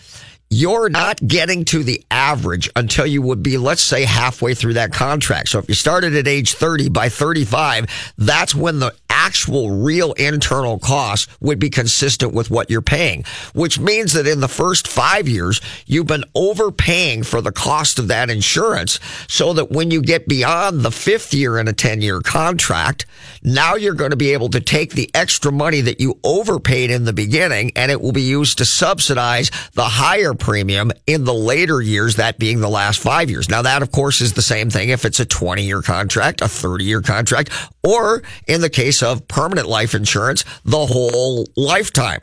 you're 0.51 0.89
not 0.89 1.25
getting 1.25 1.65
to 1.67 1.85
the 1.85 2.05
average 2.11 2.69
until 2.75 3.07
you 3.07 3.23
would 3.23 3.41
be, 3.41 3.57
let's 3.57 3.83
say, 3.83 4.05
halfway 4.05 4.53
through 4.53 4.75
that 4.75 4.93
contract. 4.93 5.49
So 5.49 5.61
if 5.61 5.69
you 5.69 5.75
started 5.75 6.17
at 6.17 6.27
age 6.27 6.55
30 6.55 6.89
by 6.89 7.09
35, 7.09 8.13
that's 8.19 8.53
when 8.53 8.81
the 8.81 8.93
actual 9.21 9.71
real 9.71 10.13
internal 10.15 10.79
costs 10.79 11.27
would 11.41 11.59
be 11.59 11.69
consistent 11.69 12.33
with 12.33 12.51
what 12.51 12.71
you're 12.71 12.81
paying, 12.81 13.23
which 13.53 13.79
means 13.79 14.15
that 14.15 14.27
in 14.27 14.41
the 14.41 14.49
first 14.49 14.89
five 14.89 15.29
years, 15.29 15.61
you've 15.85 16.07
been 16.07 16.25
overpaying 16.35 17.23
for 17.23 17.43
the 17.43 17.53
cost 17.53 17.99
of 17.99 18.09
that 18.09 18.31
insurance 18.31 18.99
so 19.29 19.53
that 19.53 19.71
when 19.71 19.91
you 19.91 20.01
get 20.01 20.27
beyond 20.27 20.81
the 20.81 20.91
fifth 20.91 21.35
year 21.35 21.59
in 21.59 21.69
a 21.69 21.73
10 21.73 22.01
year 22.01 22.21
contract, 22.23 23.05
now 23.43 23.75
you're 23.75 23.95
going 23.95 24.11
to 24.11 24.17
be 24.17 24.33
able 24.33 24.49
to 24.49 24.61
take 24.61 24.93
the 24.93 25.11
extra 25.13 25.53
money 25.53 25.83
that 25.83 26.01
you 26.01 26.19
overpaid 26.25 26.91
in 26.91 27.05
the 27.05 27.13
beginning 27.13 27.73
and 27.77 27.93
it 27.93 28.01
will 28.01 28.13
be 28.13 28.23
used 28.23 28.57
to 28.57 28.65
subsidize 28.65 29.51
the 29.75 29.85
higher 29.85 30.33
premium 30.33 30.91
in 31.07 31.25
the 31.25 31.35
later 31.35 31.83
years, 31.83 32.17
that 32.17 32.39
being 32.39 32.61
the 32.61 32.71
last 32.71 33.01
five 33.01 33.29
years. 33.29 33.51
Now 33.51 33.61
that 33.63 33.83
of 33.83 33.93
course 33.93 34.23
is 34.23 34.33
the 34.33 34.41
same 34.43 34.71
thing 34.71 34.89
if 34.89 35.05
it's 35.05 35.21
a 35.21 35.27
20 35.27 35.63
year 35.63 35.83
contract, 35.83 36.41
a 36.41 36.49
30 36.49 36.85
year 36.85 37.03
contract, 37.03 37.51
or 37.83 38.23
in 38.47 38.61
the 38.61 38.71
case 38.71 39.03
of 39.03 39.27
permanent 39.29 39.69
life 39.69 39.95
insurance, 39.95 40.45
the 40.65 40.87
whole 40.87 41.47
lifetime. 41.57 42.23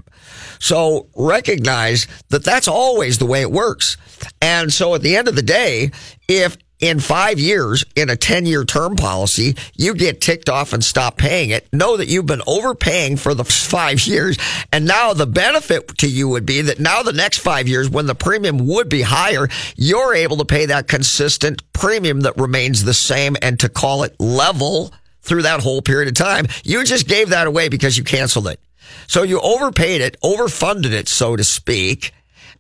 So 0.60 1.08
recognize 1.16 2.08
that 2.30 2.44
that's 2.44 2.68
always 2.68 3.18
the 3.18 3.26
way 3.26 3.42
it 3.42 3.52
works. 3.52 3.98
And 4.42 4.72
so 4.72 4.96
at 4.96 5.02
the 5.02 5.16
end 5.16 5.28
of 5.28 5.36
the 5.36 5.42
day, 5.42 5.92
if 6.28 6.58
in 6.80 7.00
five 7.00 7.40
years 7.40 7.84
in 7.96 8.10
a 8.10 8.16
10 8.16 8.46
year 8.46 8.64
term 8.64 8.96
policy, 8.96 9.56
you 9.76 9.96
get 9.96 10.22
ticked 10.22 10.50
off 10.50 10.74
and 10.74 10.84
stop 10.84 11.18
paying 11.18 11.50
it. 11.50 11.68
Know 11.74 11.98
that 11.98 12.08
you've 12.08 12.26
been 12.26 12.44
overpaying 12.46 13.18
for 13.18 13.34
the 13.34 13.44
five 13.46 14.06
years. 14.06 14.38
And 14.72 14.86
now 14.86 15.14
the 15.14 15.28
benefit 15.28 15.98
to 16.00 16.08
you 16.08 16.30
would 16.30 16.46
be 16.46 16.62
that 16.62 16.80
now 16.80 17.02
the 17.02 17.14
next 17.14 17.40
five 17.40 17.68
years, 17.68 17.90
when 17.90 18.06
the 18.06 18.16
premium 18.16 18.68
would 18.68 18.90
be 18.90 19.02
higher, 19.02 19.48
you're 19.76 20.14
able 20.14 20.38
to 20.38 20.46
pay 20.46 20.68
that 20.68 20.88
consistent 20.88 21.62
premium 21.74 22.22
that 22.22 22.38
remains 22.38 22.84
the 22.84 22.94
same 22.94 23.36
and 23.42 23.60
to 23.60 23.70
call 23.70 24.04
it 24.04 24.16
level 24.20 24.92
through 25.28 25.44
that 25.44 25.60
whole 25.62 25.82
period 25.82 26.08
of 26.08 26.16
time. 26.16 26.48
You 26.64 26.84
just 26.84 27.08
gave 27.08 27.30
that 27.30 27.48
away 27.48 27.70
because 27.70 27.98
you 27.98 28.04
canceled 28.04 28.48
it. 28.48 28.60
So 29.08 29.24
you 29.24 29.40
overpaid 29.40 30.02
it, 30.02 30.20
overfunded 30.22 30.92
it, 30.92 31.08
so 31.08 31.36
to 31.36 31.44
speak. 31.44 32.14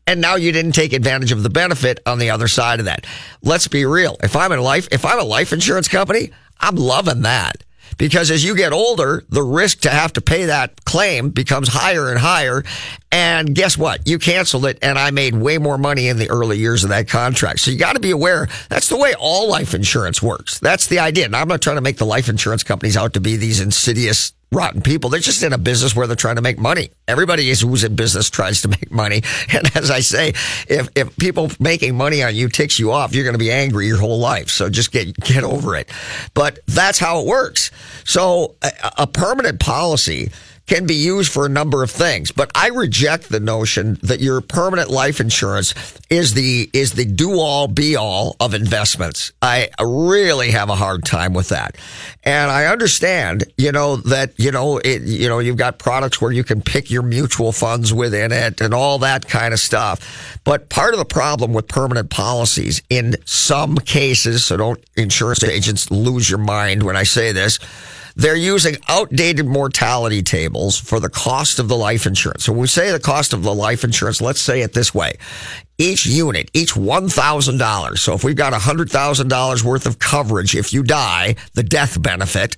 And 0.05 0.21
now 0.21 0.35
you 0.35 0.51
didn't 0.51 0.71
take 0.71 0.93
advantage 0.93 1.31
of 1.31 1.43
the 1.43 1.49
benefit 1.49 1.99
on 2.05 2.19
the 2.19 2.29
other 2.29 2.47
side 2.47 2.79
of 2.79 2.85
that. 2.85 3.05
Let's 3.41 3.67
be 3.67 3.85
real. 3.85 4.15
If 4.23 4.35
I'm 4.35 4.51
a 4.51 4.61
life, 4.61 4.87
if 4.91 5.03
I'm 5.03 5.19
a 5.19 5.23
life 5.23 5.51
insurance 5.51 5.87
company, 5.87 6.31
I'm 6.59 6.75
loving 6.75 7.23
that. 7.23 7.63
Because 7.97 8.31
as 8.31 8.43
you 8.43 8.55
get 8.55 8.73
older, 8.73 9.23
the 9.29 9.43
risk 9.43 9.81
to 9.81 9.89
have 9.89 10.13
to 10.13 10.21
pay 10.21 10.45
that 10.45 10.85
claim 10.85 11.29
becomes 11.29 11.67
higher 11.67 12.09
and 12.09 12.19
higher. 12.19 12.63
And 13.11 13.55
guess 13.55 13.77
what? 13.77 14.07
You 14.07 14.19
canceled 14.19 14.65
it 14.65 14.77
and 14.81 14.99
I 14.99 15.11
made 15.11 15.35
way 15.35 15.57
more 15.57 15.77
money 15.77 16.07
in 16.07 16.17
the 16.17 16.29
early 16.29 16.57
years 16.57 16.83
of 16.83 16.89
that 16.89 17.07
contract. 17.07 17.59
So 17.59 17.71
you 17.71 17.77
got 17.77 17.93
to 17.93 17.99
be 17.99 18.11
aware 18.11 18.47
that's 18.69 18.89
the 18.89 18.97
way 18.97 19.13
all 19.19 19.49
life 19.49 19.73
insurance 19.73 20.21
works. 20.21 20.59
That's 20.59 20.87
the 20.87 20.99
idea. 20.99 21.25
And 21.25 21.35
I'm 21.35 21.47
not 21.47 21.61
trying 21.61 21.77
to 21.77 21.81
make 21.81 21.97
the 21.97 22.05
life 22.05 22.29
insurance 22.29 22.63
companies 22.63 22.97
out 22.97 23.13
to 23.13 23.19
be 23.19 23.37
these 23.37 23.59
insidious 23.59 24.33
rotten 24.51 24.81
people. 24.81 25.09
They're 25.09 25.19
just 25.19 25.43
in 25.43 25.53
a 25.53 25.57
business 25.57 25.95
where 25.95 26.07
they're 26.07 26.15
trying 26.15 26.37
to 26.37 26.41
make 26.41 26.57
money. 26.57 26.89
Everybody 27.07 27.47
who's 27.47 27.83
in 27.83 27.95
business 27.95 28.29
tries 28.29 28.61
to 28.61 28.67
make 28.69 28.91
money. 28.91 29.21
And 29.53 29.75
as 29.75 29.91
I 29.91 29.99
say, 29.99 30.29
if, 30.67 30.89
if 30.95 31.15
people 31.17 31.51
making 31.59 31.95
money 31.95 32.23
on 32.23 32.35
you 32.35 32.49
ticks 32.49 32.79
you 32.79 32.91
off, 32.91 33.13
you're 33.13 33.23
going 33.23 33.33
to 33.33 33.39
be 33.39 33.51
angry 33.51 33.87
your 33.87 33.97
whole 33.97 34.19
life. 34.19 34.49
So 34.49 34.69
just 34.69 34.91
get, 34.91 35.15
get 35.17 35.43
over 35.43 35.75
it. 35.75 35.89
But 36.33 36.59
that's 36.67 36.99
how 36.99 37.21
it 37.21 37.27
works. 37.27 37.71
So 38.05 38.55
a, 38.61 38.71
a 38.99 39.07
permanent 39.07 39.59
policy 39.59 40.31
can 40.67 40.85
be 40.85 40.95
used 40.95 41.31
for 41.31 41.45
a 41.45 41.49
number 41.49 41.81
of 41.81 41.89
things, 41.89 42.31
but 42.31 42.51
I 42.53 42.67
reject 42.67 43.29
the 43.29 43.39
notion 43.39 43.97
that 44.03 44.19
your 44.19 44.41
permanent 44.41 44.89
life 44.89 45.19
insurance 45.19 45.73
is 46.09 46.33
the 46.33 46.69
is 46.73 46.93
the 46.93 47.05
do 47.05 47.39
all 47.39 47.67
be 47.67 47.95
all 47.95 48.35
of 48.39 48.53
investments. 48.53 49.31
I 49.41 49.69
really 49.81 50.51
have 50.51 50.69
a 50.69 50.75
hard 50.75 51.05
time 51.05 51.33
with 51.33 51.49
that. 51.49 51.77
And 52.23 52.51
I 52.51 52.65
understand, 52.65 53.45
you 53.57 53.71
know, 53.71 53.95
that 53.97 54.33
you 54.37 54.51
know, 54.51 54.77
it, 54.77 55.03
you 55.03 55.29
know, 55.29 55.39
you've 55.39 55.57
got 55.57 55.79
products 55.79 56.21
where 56.21 56.31
you 56.31 56.43
can 56.43 56.61
pick 56.61 56.91
your 56.91 57.03
mutual 57.03 57.53
funds 57.53 57.93
within 57.93 58.33
it 58.33 58.59
and 58.59 58.73
all 58.73 58.99
that 58.99 59.27
kind 59.27 59.53
of 59.53 59.59
stuff. 59.61 60.39
But 60.43 60.69
part 60.69 60.93
of 60.93 60.99
the 60.99 61.05
problem 61.05 61.53
with 61.53 61.67
permanent 61.69 62.09
policies 62.09 62.81
in 62.89 63.15
some 63.25 63.77
cases, 63.77 64.45
so 64.45 64.57
don't 64.57 64.83
insurance 64.97 65.43
agents 65.43 65.89
lose 65.89 66.29
your 66.29 66.39
mind 66.39 66.83
when 66.83 66.97
I 66.97 67.03
say 67.03 67.31
this, 67.31 67.59
they're 68.17 68.35
using 68.35 68.75
outdated 68.89 69.45
mortality 69.45 70.23
tables 70.23 70.79
for 70.79 70.99
the 70.99 71.09
cost 71.09 71.59
of 71.59 71.67
the 71.67 71.77
life 71.77 72.07
insurance. 72.07 72.45
So 72.45 72.51
when 72.51 72.61
we 72.61 72.67
say 72.67 72.91
the 72.91 72.99
cost 72.99 73.31
of 73.31 73.43
the 73.43 73.53
life 73.53 73.83
insurance, 73.83 74.21
let's 74.21 74.41
say 74.41 74.61
it 74.61 74.73
this 74.73 74.91
way. 74.91 75.17
Each 75.77 76.07
unit, 76.07 76.49
each 76.55 76.73
$1,000. 76.73 77.97
So 77.99 78.13
if 78.13 78.23
we've 78.23 78.35
got 78.35 78.53
$100,000 78.53 79.63
worth 79.63 79.85
of 79.85 79.99
coverage, 79.99 80.55
if 80.55 80.73
you 80.73 80.81
die, 80.81 81.35
the 81.53 81.61
death 81.61 82.01
benefit, 82.01 82.57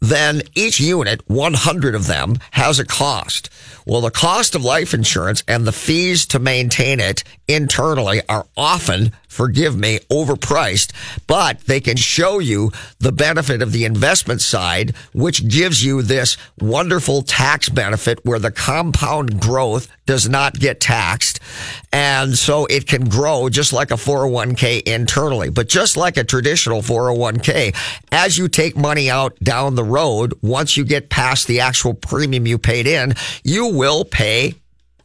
then 0.00 0.42
each 0.54 0.80
unit, 0.80 1.20
100 1.28 1.94
of 1.94 2.06
them, 2.06 2.36
has 2.52 2.78
a 2.78 2.84
cost. 2.84 3.50
Well, 3.86 4.00
the 4.00 4.10
cost 4.10 4.56
of 4.56 4.64
life 4.64 4.92
insurance 4.94 5.44
and 5.46 5.64
the 5.64 5.72
fees 5.72 6.26
to 6.26 6.40
maintain 6.40 6.98
it 6.98 7.22
internally 7.46 8.20
are 8.28 8.46
often, 8.56 9.12
forgive 9.28 9.76
me, 9.76 10.00
overpriced, 10.10 10.92
but 11.28 11.60
they 11.60 11.80
can 11.80 11.96
show 11.96 12.40
you 12.40 12.72
the 12.98 13.12
benefit 13.12 13.62
of 13.62 13.70
the 13.70 13.84
investment 13.84 14.40
side, 14.40 14.92
which 15.12 15.48
gives 15.48 15.84
you 15.84 16.02
this 16.02 16.36
wonderful 16.58 17.22
tax 17.22 17.68
benefit 17.68 18.24
where 18.24 18.40
the 18.40 18.50
compound 18.50 19.40
growth 19.40 19.88
does 20.04 20.28
not 20.28 20.54
get 20.54 20.80
taxed. 20.80 21.38
And 21.92 22.36
so 22.36 22.66
it 22.66 22.86
can 22.86 23.08
grow 23.08 23.48
just 23.48 23.72
like 23.72 23.90
a 23.90 23.94
401k 23.94 24.82
internally. 24.82 25.50
But 25.50 25.68
just 25.68 25.96
like 25.96 26.16
a 26.16 26.24
traditional 26.24 26.82
401k, 26.82 27.74
as 28.10 28.38
you 28.38 28.48
take 28.48 28.76
money 28.76 29.10
out 29.10 29.36
down 29.40 29.74
the 29.74 29.84
road, 29.88 30.34
once 30.42 30.76
you 30.76 30.84
get 30.84 31.10
past 31.10 31.46
the 31.46 31.60
actual 31.60 31.94
premium 31.94 32.46
you 32.46 32.58
paid 32.58 32.86
in, 32.86 33.14
you 33.44 33.66
will 33.66 34.04
pay 34.04 34.54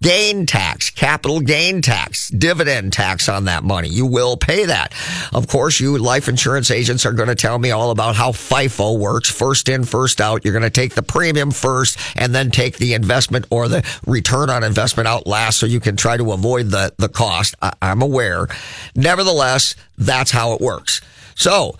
gain 0.01 0.47
tax, 0.47 0.89
capital 0.89 1.39
gain 1.39 1.81
tax, 1.81 2.29
dividend 2.29 2.91
tax 2.91 3.29
on 3.29 3.45
that 3.45 3.63
money. 3.63 3.87
You 3.87 4.05
will 4.05 4.35
pay 4.35 4.65
that. 4.65 4.93
Of 5.33 5.47
course, 5.47 5.79
you 5.79 5.97
life 5.97 6.27
insurance 6.27 6.71
agents 6.71 7.05
are 7.05 7.11
going 7.11 7.29
to 7.29 7.35
tell 7.35 7.59
me 7.59 7.71
all 7.71 7.91
about 7.91 8.15
how 8.15 8.31
FIFO 8.31 8.97
works. 8.97 9.29
First 9.29 9.69
in, 9.69 9.83
first 9.83 10.19
out. 10.19 10.43
You're 10.43 10.53
going 10.53 10.63
to 10.63 10.69
take 10.69 10.95
the 10.95 11.03
premium 11.03 11.51
first 11.51 11.99
and 12.15 12.33
then 12.33 12.51
take 12.51 12.77
the 12.77 12.93
investment 12.93 13.45
or 13.49 13.67
the 13.67 13.87
return 14.07 14.49
on 14.49 14.63
investment 14.63 15.07
out 15.07 15.27
last 15.27 15.59
so 15.59 15.65
you 15.65 15.79
can 15.79 15.95
try 15.95 16.17
to 16.17 16.31
avoid 16.31 16.67
the, 16.67 16.93
the 16.97 17.09
cost. 17.09 17.55
I, 17.61 17.73
I'm 17.81 18.01
aware. 18.01 18.47
Nevertheless, 18.95 19.75
that's 19.97 20.31
how 20.31 20.53
it 20.53 20.61
works. 20.61 21.01
So, 21.35 21.77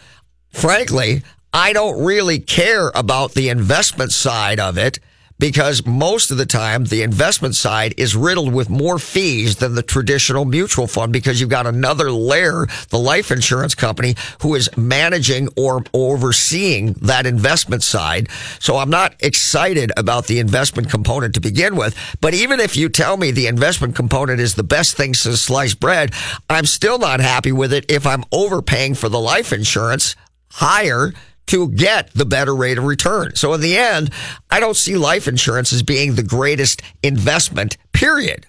frankly, 0.52 1.24
I 1.54 1.74
don't 1.74 2.04
really 2.04 2.40
care 2.40 2.92
about 2.96 3.34
the 3.34 3.50
investment 3.50 4.14
side 4.14 4.60
of 4.60 4.78
it 4.78 5.00
because 5.38 5.86
most 5.88 6.30
of 6.30 6.38
the 6.38 6.46
time 6.46 6.86
the 6.86 7.02
investment 7.02 7.56
side 7.56 7.96
is 7.98 8.16
riddled 8.16 8.54
with 8.54 8.70
more 8.70 9.00
fees 9.00 9.56
than 9.56 9.74
the 9.74 9.82
traditional 9.82 10.46
mutual 10.46 10.86
fund 10.86 11.12
because 11.12 11.42
you've 11.42 11.50
got 11.50 11.66
another 11.66 12.12
layer, 12.12 12.68
the 12.90 13.00
life 13.00 13.32
insurance 13.32 13.74
company 13.74 14.16
who 14.44 14.54
is 14.54 14.70
managing 14.78 15.50
or 15.58 15.84
overseeing 15.96 16.94
that 17.02 17.26
investment 17.26 17.82
side. 17.82 18.30
So 18.60 18.78
I'm 18.78 18.92
not 18.92 19.16
excited 19.20 19.92
about 19.98 20.28
the 20.28 20.38
investment 20.38 20.92
component 20.92 21.34
to 21.34 21.42
begin 21.42 21.76
with. 21.76 21.98
But 22.22 22.36
even 22.36 22.60
if 22.60 22.78
you 22.78 22.88
tell 22.88 23.18
me 23.18 23.32
the 23.32 23.48
investment 23.48 23.96
component 23.96 24.40
is 24.40 24.54
the 24.54 24.64
best 24.64 24.96
thing 24.96 25.16
since 25.16 25.42
sliced 25.42 25.80
bread, 25.80 26.14
I'm 26.50 26.68
still 26.68 27.00
not 27.00 27.20
happy 27.20 27.52
with 27.52 27.74
it 27.74 27.92
if 27.92 28.06
I'm 28.06 28.24
overpaying 28.32 28.94
for 28.94 29.10
the 29.10 29.20
life 29.20 29.52
insurance 29.52 30.16
higher 30.52 31.14
to 31.48 31.70
get 31.70 32.12
the 32.14 32.26
better 32.26 32.56
rate 32.56 32.78
of 32.78 32.86
return. 32.86 33.36
So 33.36 33.54
in 33.54 33.62
the 33.62 33.78
end, 33.78 34.12
I 34.50 34.60
don't 34.60 34.78
see 34.78 34.96
life 34.96 35.28
insurance 35.28 35.74
as 35.74 35.84
being 35.84 36.16
the 36.16 36.24
greatest 36.24 36.82
investment, 37.04 37.78
period. 37.92 38.46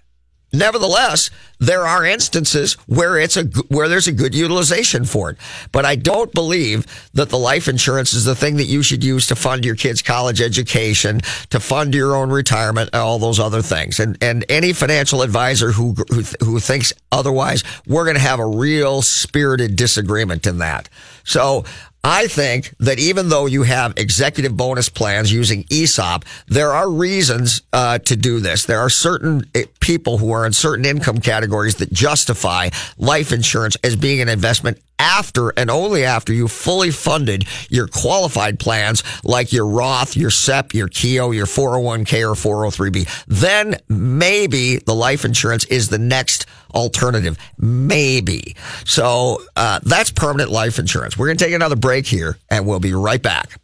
Nevertheless, 0.54 1.30
there 1.60 1.86
are 1.86 2.04
instances 2.04 2.74
where 2.86 3.16
it's 3.16 3.38
a 3.38 3.44
where 3.68 3.88
there's 3.88 4.06
a 4.06 4.12
good 4.12 4.34
utilization 4.34 5.06
for 5.06 5.30
it. 5.30 5.38
But 5.70 5.86
I 5.86 5.96
don't 5.96 6.30
believe 6.34 6.86
that 7.14 7.30
the 7.30 7.38
life 7.38 7.68
insurance 7.68 8.12
is 8.12 8.26
the 8.26 8.34
thing 8.34 8.56
that 8.56 8.66
you 8.66 8.82
should 8.82 9.02
use 9.02 9.26
to 9.28 9.36
fund 9.36 9.64
your 9.64 9.76
kids' 9.76 10.02
college 10.02 10.42
education, 10.42 11.22
to 11.48 11.58
fund 11.58 11.94
your 11.94 12.14
own 12.14 12.30
retirement, 12.30 12.90
and 12.92 13.00
all 13.00 13.18
those 13.18 13.40
other 13.40 13.62
things. 13.62 13.98
And 13.98 14.18
and 14.20 14.44
any 14.50 14.74
financial 14.74 15.22
advisor 15.22 15.72
who 15.72 15.94
who, 16.10 16.22
who 16.44 16.60
thinks 16.60 16.92
otherwise, 17.10 17.64
we're 17.86 18.04
going 18.04 18.16
to 18.16 18.20
have 18.20 18.38
a 18.38 18.46
real 18.46 19.00
spirited 19.00 19.76
disagreement 19.76 20.46
in 20.46 20.58
that. 20.58 20.90
So 21.24 21.64
I 22.04 22.26
think 22.26 22.74
that 22.80 22.98
even 22.98 23.28
though 23.28 23.46
you 23.46 23.62
have 23.62 23.94
executive 23.96 24.56
bonus 24.56 24.88
plans 24.88 25.32
using 25.32 25.64
ESOP, 25.70 26.24
there 26.48 26.72
are 26.72 26.90
reasons 26.90 27.62
uh, 27.72 27.98
to 28.00 28.16
do 28.16 28.40
this. 28.40 28.64
There 28.66 28.80
are 28.80 28.90
certain 28.90 29.44
uh, 29.54 29.60
people 29.78 30.18
who 30.18 30.32
are 30.32 30.44
in 30.44 30.52
certain 30.52 30.84
income 30.84 31.18
categories 31.18 31.76
that 31.76 31.92
justify 31.92 32.70
life 32.98 33.32
insurance 33.32 33.76
as 33.84 33.94
being 33.94 34.20
an 34.20 34.28
investment 34.28 34.78
after 34.98 35.50
and 35.56 35.68
only 35.70 36.04
after 36.04 36.32
you 36.32 36.46
fully 36.46 36.90
funded 36.90 37.44
your 37.68 37.88
qualified 37.88 38.58
plans 38.58 39.02
like 39.24 39.52
your 39.52 39.66
Roth, 39.66 40.16
your 40.16 40.30
SEP, 40.30 40.74
your 40.74 40.88
Keogh, 40.88 41.32
your 41.32 41.46
401k 41.46 42.22
or 42.22 42.34
403b. 42.70 43.24
Then 43.26 43.76
maybe 43.88 44.76
the 44.76 44.94
life 44.94 45.24
insurance 45.24 45.64
is 45.64 45.88
the 45.88 45.98
next 45.98 46.46
alternative. 46.74 47.38
Maybe. 47.58 48.56
So 48.84 49.42
uh, 49.56 49.80
that's 49.82 50.10
permanent 50.10 50.50
life 50.50 50.78
insurance. 50.78 51.16
We're 51.16 51.26
going 51.26 51.38
to 51.38 51.44
take 51.44 51.54
another 51.54 51.76
break 51.76 52.06
here 52.06 52.38
and 52.50 52.66
we'll 52.66 52.80
be 52.80 52.94
right 52.94 53.22
back. 53.22 53.60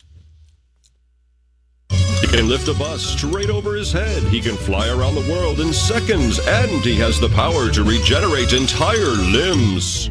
He 2.21 2.27
can 2.27 2.49
lift 2.49 2.69
a 2.69 2.75
bus 2.75 3.03
straight 3.03 3.49
over 3.49 3.75
his 3.75 3.93
head. 3.93 4.23
He 4.25 4.41
can 4.41 4.57
fly 4.57 4.89
around 4.89 5.15
the 5.15 5.33
world 5.33 5.61
in 5.61 5.73
seconds, 5.73 6.39
and 6.47 6.85
he 6.85 6.97
has 6.97 7.19
the 7.19 7.29
power 7.31 7.71
to 7.71 7.85
regenerate 7.85 8.53
entire 8.53 9.15
limbs. 9.33 10.11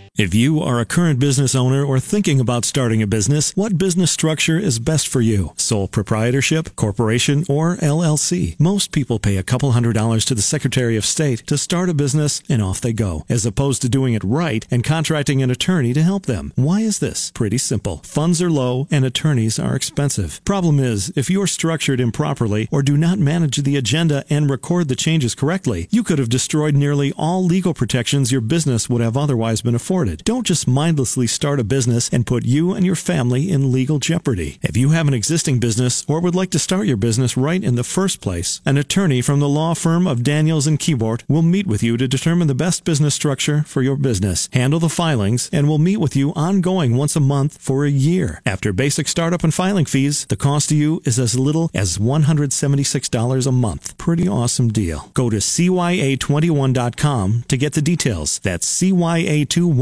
If 0.21 0.35
you 0.35 0.61
are 0.61 0.79
a 0.79 0.85
current 0.85 1.17
business 1.17 1.55
owner 1.55 1.83
or 1.83 1.99
thinking 1.99 2.39
about 2.39 2.63
starting 2.63 3.01
a 3.01 3.07
business, 3.07 3.53
what 3.55 3.79
business 3.79 4.11
structure 4.11 4.59
is 4.59 4.77
best 4.77 5.07
for 5.07 5.19
you? 5.19 5.53
Sole 5.57 5.87
proprietorship, 5.87 6.75
corporation, 6.75 7.43
or 7.49 7.75
LLC? 7.77 8.55
Most 8.59 8.91
people 8.91 9.17
pay 9.17 9.37
a 9.37 9.41
couple 9.41 9.71
hundred 9.71 9.93
dollars 9.93 10.23
to 10.25 10.35
the 10.35 10.43
Secretary 10.43 10.95
of 10.95 11.07
State 11.07 11.47
to 11.47 11.57
start 11.57 11.89
a 11.89 11.95
business 11.95 12.43
and 12.47 12.61
off 12.61 12.79
they 12.79 12.93
go, 12.93 13.25
as 13.29 13.47
opposed 13.47 13.81
to 13.81 13.89
doing 13.89 14.13
it 14.13 14.23
right 14.23 14.63
and 14.69 14.83
contracting 14.83 15.41
an 15.41 15.49
attorney 15.49 15.91
to 15.91 16.03
help 16.03 16.27
them. 16.27 16.53
Why 16.55 16.81
is 16.81 16.99
this? 16.99 17.31
Pretty 17.31 17.57
simple. 17.57 17.97
Funds 18.03 18.43
are 18.43 18.51
low 18.51 18.87
and 18.91 19.03
attorneys 19.03 19.57
are 19.57 19.75
expensive. 19.75 20.39
Problem 20.45 20.79
is, 20.79 21.11
if 21.15 21.31
you're 21.31 21.47
structured 21.47 21.99
improperly 21.99 22.67
or 22.69 22.83
do 22.83 22.95
not 22.95 23.17
manage 23.17 23.57
the 23.57 23.75
agenda 23.75 24.23
and 24.29 24.51
record 24.51 24.87
the 24.87 24.95
changes 24.95 25.33
correctly, 25.33 25.87
you 25.89 26.03
could 26.03 26.19
have 26.19 26.29
destroyed 26.29 26.75
nearly 26.75 27.11
all 27.13 27.43
legal 27.43 27.73
protections 27.73 28.31
your 28.31 28.41
business 28.41 28.87
would 28.87 29.01
have 29.01 29.17
otherwise 29.17 29.63
been 29.63 29.73
afforded. 29.73 30.10
Started. 30.11 30.25
Don't 30.25 30.47
just 30.47 30.67
mindlessly 30.67 31.27
start 31.27 31.59
a 31.59 31.63
business 31.63 32.09
and 32.09 32.25
put 32.25 32.45
you 32.45 32.73
and 32.73 32.83
your 32.85 32.95
family 32.95 33.51
in 33.51 33.71
legal 33.71 33.99
jeopardy. 33.99 34.57
If 34.61 34.77
you 34.77 34.89
have 34.89 35.07
an 35.07 35.13
existing 35.13 35.59
business 35.59 36.03
or 36.07 36.21
would 36.21 36.35
like 36.35 36.51
to 36.51 36.59
start 36.59 36.87
your 36.87 36.97
business 36.97 37.37
right 37.37 37.63
in 37.63 37.75
the 37.75 37.83
first 37.83 38.21
place, 38.21 38.61
an 38.65 38.77
attorney 38.77 39.21
from 39.21 39.39
the 39.39 39.49
law 39.49 39.73
firm 39.73 40.07
of 40.07 40.23
Daniels 40.23 40.67
and 40.67 40.79
Keyboard 40.79 41.23
will 41.27 41.41
meet 41.41 41.67
with 41.67 41.83
you 41.83 41.97
to 41.97 42.07
determine 42.07 42.47
the 42.47 42.55
best 42.55 42.83
business 42.83 43.15
structure 43.15 43.63
for 43.63 43.81
your 43.81 43.97
business, 43.97 44.49
handle 44.53 44.79
the 44.79 44.89
filings, 44.89 45.49
and 45.53 45.67
will 45.67 45.79
meet 45.79 45.97
with 45.97 46.15
you 46.15 46.31
ongoing 46.35 46.97
once 46.97 47.15
a 47.15 47.19
month 47.19 47.57
for 47.59 47.85
a 47.85 47.89
year. 47.89 48.41
After 48.45 48.73
basic 48.73 49.07
startup 49.07 49.43
and 49.43 49.53
filing 49.53 49.85
fees, 49.85 50.25
the 50.25 50.35
cost 50.35 50.69
to 50.69 50.75
you 50.75 51.01
is 51.05 51.19
as 51.19 51.39
little 51.39 51.69
as 51.73 51.97
$176 51.97 53.47
a 53.47 53.51
month. 53.51 53.97
Pretty 53.97 54.27
awesome 54.27 54.69
deal. 54.69 55.09
Go 55.13 55.29
to 55.29 55.37
CYA21.com 55.37 57.43
to 57.47 57.57
get 57.57 57.73
the 57.73 57.81
details. 57.81 58.39
That's 58.39 58.81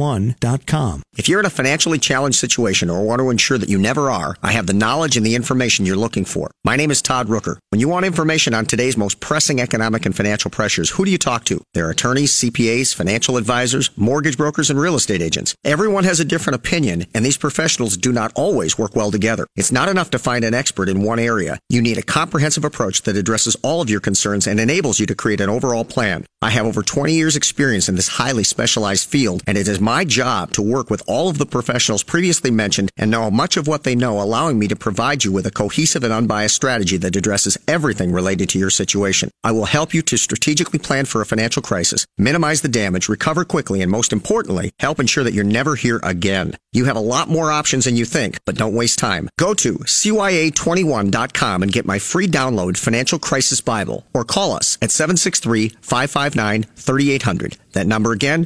CYA21.com. 0.09 1.03
If 1.17 1.27
you're 1.27 1.39
in 1.39 1.45
a 1.45 1.49
financially 1.49 1.99
challenged 1.99 2.39
situation 2.39 2.89
or 2.89 3.03
want 3.03 3.19
to 3.19 3.29
ensure 3.29 3.57
that 3.57 3.69
you 3.69 3.77
never 3.77 4.09
are, 4.09 4.35
I 4.41 4.53
have 4.53 4.67
the 4.67 4.73
knowledge 4.73 5.17
and 5.17 5.25
the 5.25 5.35
information 5.35 5.85
you're 5.85 5.95
looking 5.95 6.25
for. 6.25 6.49
My 6.63 6.75
name 6.75 6.91
is 6.91 7.01
Todd 7.01 7.27
Rooker. 7.27 7.57
When 7.69 7.81
you 7.81 7.89
want 7.89 8.05
information 8.05 8.53
on 8.53 8.65
today's 8.65 8.97
most 8.97 9.19
pressing 9.19 9.59
economic 9.59 10.05
and 10.05 10.15
financial 10.15 10.49
pressures, 10.49 10.91
who 10.91 11.05
do 11.05 11.11
you 11.11 11.17
talk 11.17 11.43
to? 11.45 11.61
There 11.73 11.87
are 11.87 11.91
attorneys, 11.91 12.33
CPAs, 12.33 12.95
financial 12.95 13.37
advisors, 13.37 13.89
mortgage 13.97 14.37
brokers, 14.37 14.69
and 14.69 14.79
real 14.79 14.95
estate 14.95 15.21
agents. 15.21 15.55
Everyone 15.63 16.05
has 16.05 16.19
a 16.19 16.25
different 16.25 16.55
opinion, 16.55 17.05
and 17.13 17.25
these 17.25 17.37
professionals 17.37 17.97
do 17.97 18.11
not 18.11 18.31
always 18.35 18.77
work 18.77 18.95
well 18.95 19.11
together. 19.11 19.45
It's 19.55 19.71
not 19.71 19.89
enough 19.89 20.11
to 20.11 20.19
find 20.19 20.45
an 20.45 20.53
expert 20.53 20.89
in 20.89 21.03
one 21.03 21.19
area. 21.19 21.59
You 21.69 21.81
need 21.81 21.97
a 21.97 22.03
comprehensive 22.03 22.63
approach 22.63 23.01
that 23.03 23.17
addresses 23.17 23.57
all 23.61 23.81
of 23.81 23.89
your 23.89 23.99
concerns 23.99 24.47
and 24.47 24.59
enables 24.59 24.99
you 24.99 25.05
to 25.07 25.15
create 25.15 25.41
an 25.41 25.49
overall 25.49 25.85
plan. 25.85 26.25
I 26.41 26.51
have 26.51 26.65
over 26.65 26.81
20 26.81 27.13
years 27.13 27.35
experience 27.35 27.89
in 27.89 27.95
this 27.95 28.07
highly 28.07 28.45
specialized 28.45 29.09
field, 29.09 29.43
and 29.45 29.57
it 29.57 29.67
is 29.67 29.81
my 29.81 29.98
job 30.03 30.51
to 30.51 30.61
work 30.61 30.89
with 30.89 31.01
all 31.07 31.29
of 31.29 31.37
the 31.37 31.45
professionals 31.45 32.03
previously 32.03 32.51
mentioned 32.51 32.91
and 32.97 33.11
know 33.11 33.31
much 33.31 33.57
of 33.57 33.67
what 33.67 33.83
they 33.83 33.95
know, 33.95 34.21
allowing 34.21 34.59
me 34.59 34.67
to 34.67 34.75
provide 34.75 35.23
you 35.23 35.31
with 35.31 35.45
a 35.45 35.51
cohesive 35.51 36.03
and 36.03 36.13
unbiased 36.13 36.55
strategy 36.55 36.97
that 36.97 37.15
addresses 37.15 37.57
everything 37.67 38.11
related 38.11 38.49
to 38.49 38.59
your 38.59 38.69
situation. 38.69 39.29
I 39.43 39.51
will 39.51 39.65
help 39.65 39.93
you 39.93 40.01
to 40.03 40.17
strategically 40.17 40.79
plan 40.79 41.05
for 41.05 41.21
a 41.21 41.25
financial 41.25 41.61
crisis, 41.61 42.05
minimize 42.17 42.61
the 42.61 42.67
damage, 42.67 43.09
recover 43.09 43.45
quickly, 43.45 43.81
and 43.81 43.91
most 43.91 44.13
importantly, 44.13 44.71
help 44.79 44.99
ensure 44.99 45.23
that 45.23 45.33
you're 45.33 45.43
never 45.43 45.75
here 45.75 45.99
again. 46.03 46.55
You 46.71 46.85
have 46.85 46.97
a 46.97 47.01
lot 47.01 47.29
more 47.29 47.51
options 47.51 47.85
than 47.85 47.95
you 47.95 48.05
think, 48.05 48.37
but 48.45 48.55
don't 48.55 48.75
waste 48.75 48.99
time. 48.99 49.29
Go 49.39 49.55
to 49.55 49.79
CYA21.com 49.79 51.63
and 51.63 51.71
get 51.71 51.85
my 51.85 51.97
free 51.97 52.27
download 52.27 52.77
Financial 52.77 53.17
Crisis 53.17 53.61
Bible 53.61 54.05
or 54.13 54.23
call 54.23 54.53
us 54.53 54.77
at 54.81 54.89
763-559-3800. 54.89 57.57
That 57.73 57.87
number 57.87 58.11
again, 58.11 58.45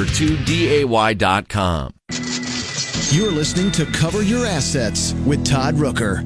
2 0.05 0.37
DAY.com. 0.45 1.93
You're 3.11 3.31
listening 3.31 3.71
to 3.73 3.85
Cover 3.85 4.21
Your 4.21 4.45
Assets 4.45 5.13
with 5.25 5.45
Todd 5.45 5.75
Rooker. 5.75 6.23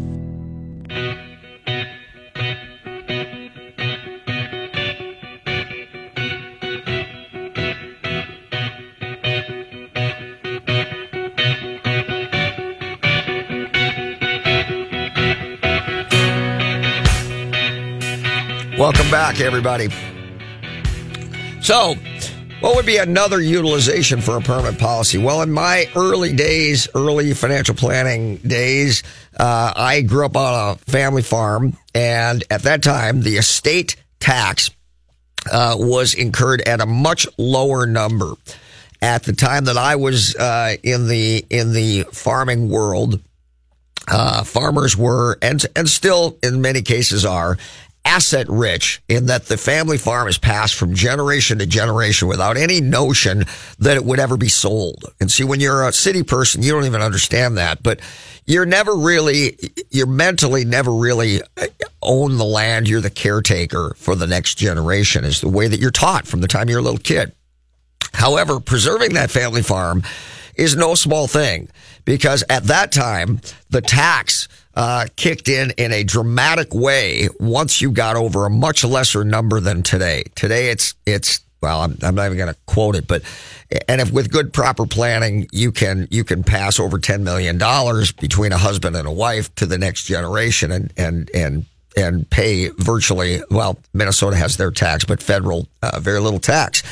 Welcome 18.78 19.10
back, 19.10 19.40
everybody. 19.40 19.90
So, 21.62 21.96
what 22.66 22.76
would 22.78 22.86
be 22.88 22.98
another 22.98 23.40
utilization 23.40 24.22
for 24.22 24.38
a 24.38 24.42
permanent 24.42 24.80
policy? 24.80 25.20
Well, 25.20 25.44
in 25.44 25.52
my 25.52 25.88
early 25.96 26.34
days, 26.34 26.88
early 26.96 27.32
financial 27.36 27.76
planning 27.76 28.38
days, 28.38 29.04
uh, 29.40 29.72
I 29.76 30.02
grew 30.02 30.26
up 30.26 30.36
on 30.36 30.72
a 30.72 30.76
family 30.92 31.22
farm, 31.22 31.78
and 31.94 32.44
at 32.50 32.64
that 32.64 32.82
time, 32.82 33.22
the 33.22 33.38
estate 33.38 33.98
tax 34.20 34.72
uh, 35.52 35.76
was 35.78 36.16
incurred 36.16 36.62
at 36.62 36.82
a 36.82 36.88
much 36.88 37.28
lower 37.38 37.86
number. 37.86 38.34
At 39.00 39.22
the 39.22 39.34
time 39.34 39.66
that 39.66 39.78
I 39.78 39.98
was 39.98 40.36
uh, 40.36 40.76
in 40.82 41.08
the 41.08 41.46
in 41.52 41.72
the 41.72 42.06
farming 42.14 42.70
world, 42.70 43.22
uh, 44.08 44.44
farmers 44.44 44.98
were 44.98 45.38
and 45.40 45.64
and 45.76 45.88
still 45.88 46.40
in 46.42 46.62
many 46.62 46.82
cases 46.82 47.26
are 47.26 47.60
asset 48.06 48.48
rich 48.48 49.02
in 49.10 49.26
that 49.26 49.48
the 49.48 49.58
family 49.58 49.98
farm 49.98 50.28
is 50.28 50.38
passed 50.38 50.76
from 50.76 50.94
generation 50.94 51.58
to 51.58 51.66
generation 51.66 52.28
without 52.28 52.56
any 52.56 52.80
notion 52.80 53.44
that 53.80 53.98
it 53.98 54.06
would 54.06 54.20
ever 54.20 54.38
be 54.38 54.48
sold. 54.48 55.04
And 55.20 55.32
see, 55.32 55.44
when 55.44 55.60
you're 55.60 55.88
a 55.88 55.92
city 55.92 56.24
person, 56.24 56.62
you 56.62 56.72
don't 56.72 56.86
even 56.86 57.02
understand 57.02 57.58
that, 57.58 57.82
but 57.82 58.00
you're 58.46 58.66
never 58.66 58.96
really, 58.96 59.58
you're 59.90 60.06
mentally 60.06 60.64
never 60.64 60.94
really 60.94 61.42
uh, 61.58 61.66
own 62.02 62.38
the 62.38 62.46
land. 62.46 62.88
You're 62.88 63.02
the 63.02 63.10
caretaker 63.10 63.96
for 63.98 64.16
the 64.16 64.28
next 64.28 64.56
generation 64.56 65.26
is 65.26 65.42
the 65.42 65.50
way 65.50 65.68
that 65.68 65.80
you're 65.80 65.92
taught 65.92 66.28
from 66.28 66.42
the 66.42 66.48
time 66.48 66.70
you're 66.70 66.80
a 66.80 66.84
little 66.84 67.00
kid. 67.00 67.34
However, 68.14 68.60
preserving 68.60 69.16
that 69.16 69.32
family 69.32 69.64
farm 69.64 70.04
is 70.56 70.76
no 70.76 70.96
small 70.96 71.28
thing 71.28 71.70
because 72.06 72.44
at 72.50 72.66
that 72.66 72.92
time, 72.92 73.42
the 73.70 73.82
tax 73.82 74.48
uh, 74.76 75.06
kicked 75.16 75.48
in 75.48 75.72
in 75.78 75.92
a 75.92 76.04
dramatic 76.04 76.74
way 76.74 77.30
once 77.40 77.82
you 77.82 77.92
got 77.92 78.16
over 78.16 78.46
a 78.46 78.50
much 78.50 78.84
lesser 78.84 79.24
number 79.24 79.60
than 79.60 79.84
today. 79.84 80.24
Today, 80.36 80.70
it's 80.70 80.96
it's 81.06 81.42
well, 81.62 81.82
I'm, 81.82 81.98
I'm 82.04 82.16
not 82.16 82.26
even 82.26 82.38
going 82.38 82.54
to 82.54 82.60
quote 82.68 82.96
it, 82.96 83.08
but 83.08 83.24
and 83.88 84.00
if 84.00 84.12
with 84.12 84.32
good 84.32 84.54
proper 84.54 84.86
planning, 84.86 85.48
you 85.52 85.72
can 85.72 86.08
you 86.12 86.24
can 86.24 86.44
pass 86.44 86.80
over 86.80 87.00
ten 87.00 87.24
million 87.24 87.58
dollars 87.58 88.12
between 88.12 88.52
a 88.52 88.58
husband 88.58 88.96
and 88.96 89.08
a 89.08 89.12
wife 89.12 89.54
to 89.56 89.66
the 89.66 89.78
next 89.78 90.04
generation, 90.04 90.72
and 90.72 90.94
and 90.98 91.32
and 91.34 91.66
and 91.98 92.30
pay 92.30 92.70
virtually 92.78 93.42
well. 93.50 93.80
Minnesota 93.94 94.36
has 94.36 94.58
their 94.58 94.72
tax, 94.72 95.06
but 95.06 95.24
federal 95.24 95.68
uh, 95.82 96.00
very 96.00 96.20
little 96.20 96.40
tax, 96.40 96.84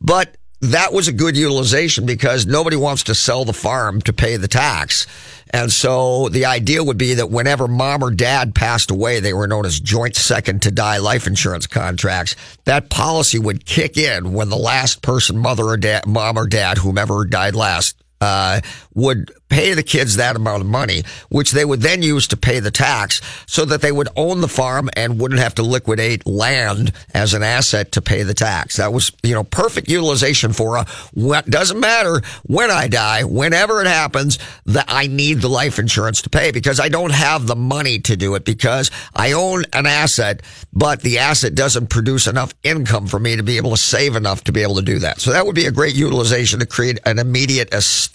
but 0.00 0.36
that 0.62 0.92
was 0.92 1.08
a 1.08 1.12
good 1.12 1.36
utilization 1.36 2.06
because 2.06 2.46
nobody 2.46 2.76
wants 2.76 3.02
to 3.04 3.16
sell 3.16 3.44
the 3.44 3.52
farm 3.52 4.00
to 4.02 4.12
pay 4.12 4.36
the 4.36 4.46
tax. 4.46 5.08
And 5.50 5.72
so 5.72 6.28
the 6.28 6.46
idea 6.46 6.82
would 6.82 6.96
be 6.96 7.14
that 7.14 7.30
whenever 7.30 7.66
mom 7.66 8.02
or 8.02 8.12
dad 8.12 8.54
passed 8.54 8.90
away, 8.90 9.18
they 9.18 9.34
were 9.34 9.48
known 9.48 9.66
as 9.66 9.80
joint 9.80 10.14
second 10.14 10.62
to 10.62 10.70
die 10.70 10.98
life 10.98 11.26
insurance 11.26 11.66
contracts. 11.66 12.36
That 12.64 12.90
policy 12.90 13.40
would 13.40 13.66
kick 13.66 13.98
in 13.98 14.32
when 14.32 14.50
the 14.50 14.56
last 14.56 15.02
person, 15.02 15.36
mother 15.36 15.64
or 15.64 15.76
dad, 15.76 16.06
mom 16.06 16.38
or 16.38 16.46
dad, 16.46 16.78
whomever 16.78 17.24
died 17.24 17.56
last, 17.56 18.01
uh, 18.22 18.60
would 18.94 19.32
pay 19.48 19.74
the 19.74 19.82
kids 19.82 20.16
that 20.16 20.36
amount 20.36 20.62
of 20.62 20.68
money, 20.68 21.02
which 21.28 21.50
they 21.50 21.64
would 21.64 21.80
then 21.80 22.02
use 22.02 22.28
to 22.28 22.36
pay 22.36 22.60
the 22.60 22.70
tax 22.70 23.20
so 23.46 23.64
that 23.64 23.82
they 23.82 23.90
would 23.90 24.08
own 24.16 24.40
the 24.40 24.48
farm 24.48 24.88
and 24.96 25.18
wouldn't 25.20 25.40
have 25.40 25.56
to 25.56 25.62
liquidate 25.62 26.24
land 26.24 26.92
as 27.12 27.34
an 27.34 27.42
asset 27.42 27.90
to 27.90 28.00
pay 28.00 28.22
the 28.22 28.32
tax. 28.32 28.76
That 28.76 28.92
was, 28.92 29.10
you 29.24 29.34
know, 29.34 29.42
perfect 29.42 29.88
utilization 29.88 30.52
for 30.52 30.76
a, 30.76 30.86
what 31.12 31.50
doesn't 31.50 31.80
matter 31.80 32.22
when 32.44 32.70
I 32.70 32.86
die, 32.86 33.24
whenever 33.24 33.80
it 33.80 33.88
happens, 33.88 34.38
that 34.66 34.86
I 34.86 35.08
need 35.08 35.40
the 35.40 35.48
life 35.48 35.80
insurance 35.80 36.22
to 36.22 36.30
pay 36.30 36.52
because 36.52 36.78
I 36.78 36.88
don't 36.88 37.12
have 37.12 37.48
the 37.48 37.56
money 37.56 37.98
to 38.00 38.16
do 38.16 38.36
it 38.36 38.44
because 38.44 38.90
I 39.14 39.32
own 39.32 39.64
an 39.72 39.86
asset, 39.86 40.42
but 40.72 41.02
the 41.02 41.18
asset 41.18 41.56
doesn't 41.56 41.88
produce 41.88 42.28
enough 42.28 42.54
income 42.62 43.08
for 43.08 43.18
me 43.18 43.34
to 43.36 43.42
be 43.42 43.56
able 43.56 43.72
to 43.72 43.76
save 43.76 44.14
enough 44.14 44.44
to 44.44 44.52
be 44.52 44.62
able 44.62 44.76
to 44.76 44.82
do 44.82 45.00
that. 45.00 45.20
So 45.20 45.32
that 45.32 45.44
would 45.44 45.56
be 45.56 45.66
a 45.66 45.72
great 45.72 45.96
utilization 45.96 46.60
to 46.60 46.66
create 46.66 47.00
an 47.04 47.18
immediate 47.18 47.74
estate 47.74 48.11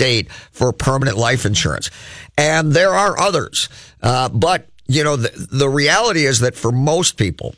for 0.52 0.72
permanent 0.74 1.18
life 1.18 1.46
insurance. 1.46 1.90
And 2.38 2.74
there 2.74 2.94
are 2.94 3.20
others. 3.20 3.70
Uh, 4.02 4.30
but, 4.30 4.68
you 4.88 5.04
know, 5.04 5.16
the, 5.16 5.48
the 5.52 5.70
reality 5.70 6.26
is 6.26 6.40
that 6.40 6.56
for 6.56 6.72
most 6.72 7.18
people, 7.18 7.56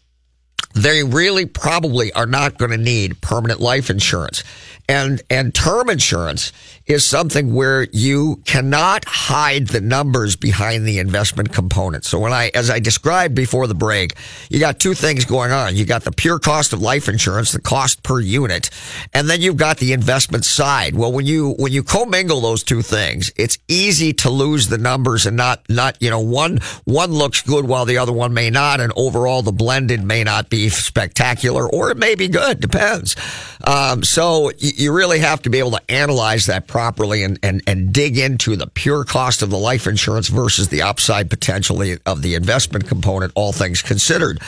they 0.74 1.04
really 1.04 1.46
probably 1.46 2.14
are 2.14 2.26
not 2.26 2.58
going 2.58 2.72
to 2.72 2.78
need 2.78 3.22
permanent 3.22 3.60
life 3.60 3.90
insurance. 3.90 4.44
And, 4.88 5.22
and 5.30 5.54
term 5.54 5.90
insurance 5.90 6.52
is 6.90 7.06
something 7.06 7.54
where 7.54 7.88
you 7.94 8.42
cannot 8.46 9.06
hide 9.06 9.68
the 9.68 9.80
numbers 9.80 10.36
behind 10.36 10.88
the 10.88 10.98
investment 10.98 11.54
component. 11.54 12.04
So 12.04 12.18
when 12.20 12.34
I, 12.34 12.50
as 12.56 12.72
I 12.72 12.80
described 12.80 13.36
before 13.36 13.68
the 13.68 13.76
break, 13.76 14.16
you 14.50 14.60
got 14.60 14.80
two 14.80 14.96
things 14.96 15.24
going 15.24 15.52
on. 15.52 15.76
You 15.76 15.86
got 15.86 16.04
the 16.04 16.12
pure 16.12 16.40
cost 16.40 16.74
of 16.74 16.82
life 16.82 17.08
insurance, 17.08 17.52
the 17.52 17.62
cost 17.62 18.02
per 18.02 18.20
unit, 18.20 18.72
and 19.14 19.30
then 19.30 19.40
you've 19.40 19.56
got 19.56 19.78
the 19.78 19.94
investment 19.94 20.46
side. 20.46 20.96
Well, 20.96 21.12
when 21.12 21.28
you, 21.28 21.52
when 21.60 21.72
you 21.72 21.84
commingle 21.84 22.42
those 22.42 22.64
two 22.64 22.82
things, 22.82 23.32
it's 23.38 23.60
easy 23.68 24.12
to 24.14 24.32
lose 24.32 24.68
the 24.68 24.80
numbers 24.80 25.28
and 25.28 25.38
not, 25.38 25.62
not, 25.70 26.02
you 26.02 26.10
know, 26.10 26.20
one, 26.20 26.58
one 26.86 27.12
looks 27.12 27.42
good 27.44 27.66
while 27.66 27.86
the 27.86 28.00
other 28.00 28.14
one 28.14 28.34
may 28.34 28.50
not. 28.50 28.82
And 28.82 28.92
overall, 28.96 29.44
the 29.44 29.52
blended 29.52 30.04
may 30.04 30.24
not 30.24 30.50
be 30.50 30.70
spectacular 30.70 31.70
or 31.70 31.92
it 31.92 31.98
may 31.98 32.16
be 32.16 32.28
good. 32.28 32.60
Depends. 32.60 33.16
Um, 33.64 34.04
so 34.04 34.52
you, 34.58 34.90
really 34.90 35.20
have 35.20 35.44
to 35.44 35.50
be 35.50 35.60
able 35.60 35.72
to 35.72 35.82
analyze 35.92 36.48
that 36.48 36.66
properly 36.80 37.24
and, 37.24 37.38
and, 37.44 37.62
and 37.68 37.92
dig 37.92 38.18
into 38.18 38.56
the 38.56 38.66
pure 38.66 39.04
cost 39.04 39.42
of 39.42 39.50
the 39.50 39.58
life 39.58 39.86
insurance 39.86 40.30
versus 40.30 40.70
the 40.70 40.82
upside 40.82 41.30
potentially 41.30 41.98
of 42.06 42.22
the 42.22 42.36
investment 42.36 42.88
component, 42.88 43.34
all 43.36 43.52
things 43.52 43.82
considered. 43.82 44.40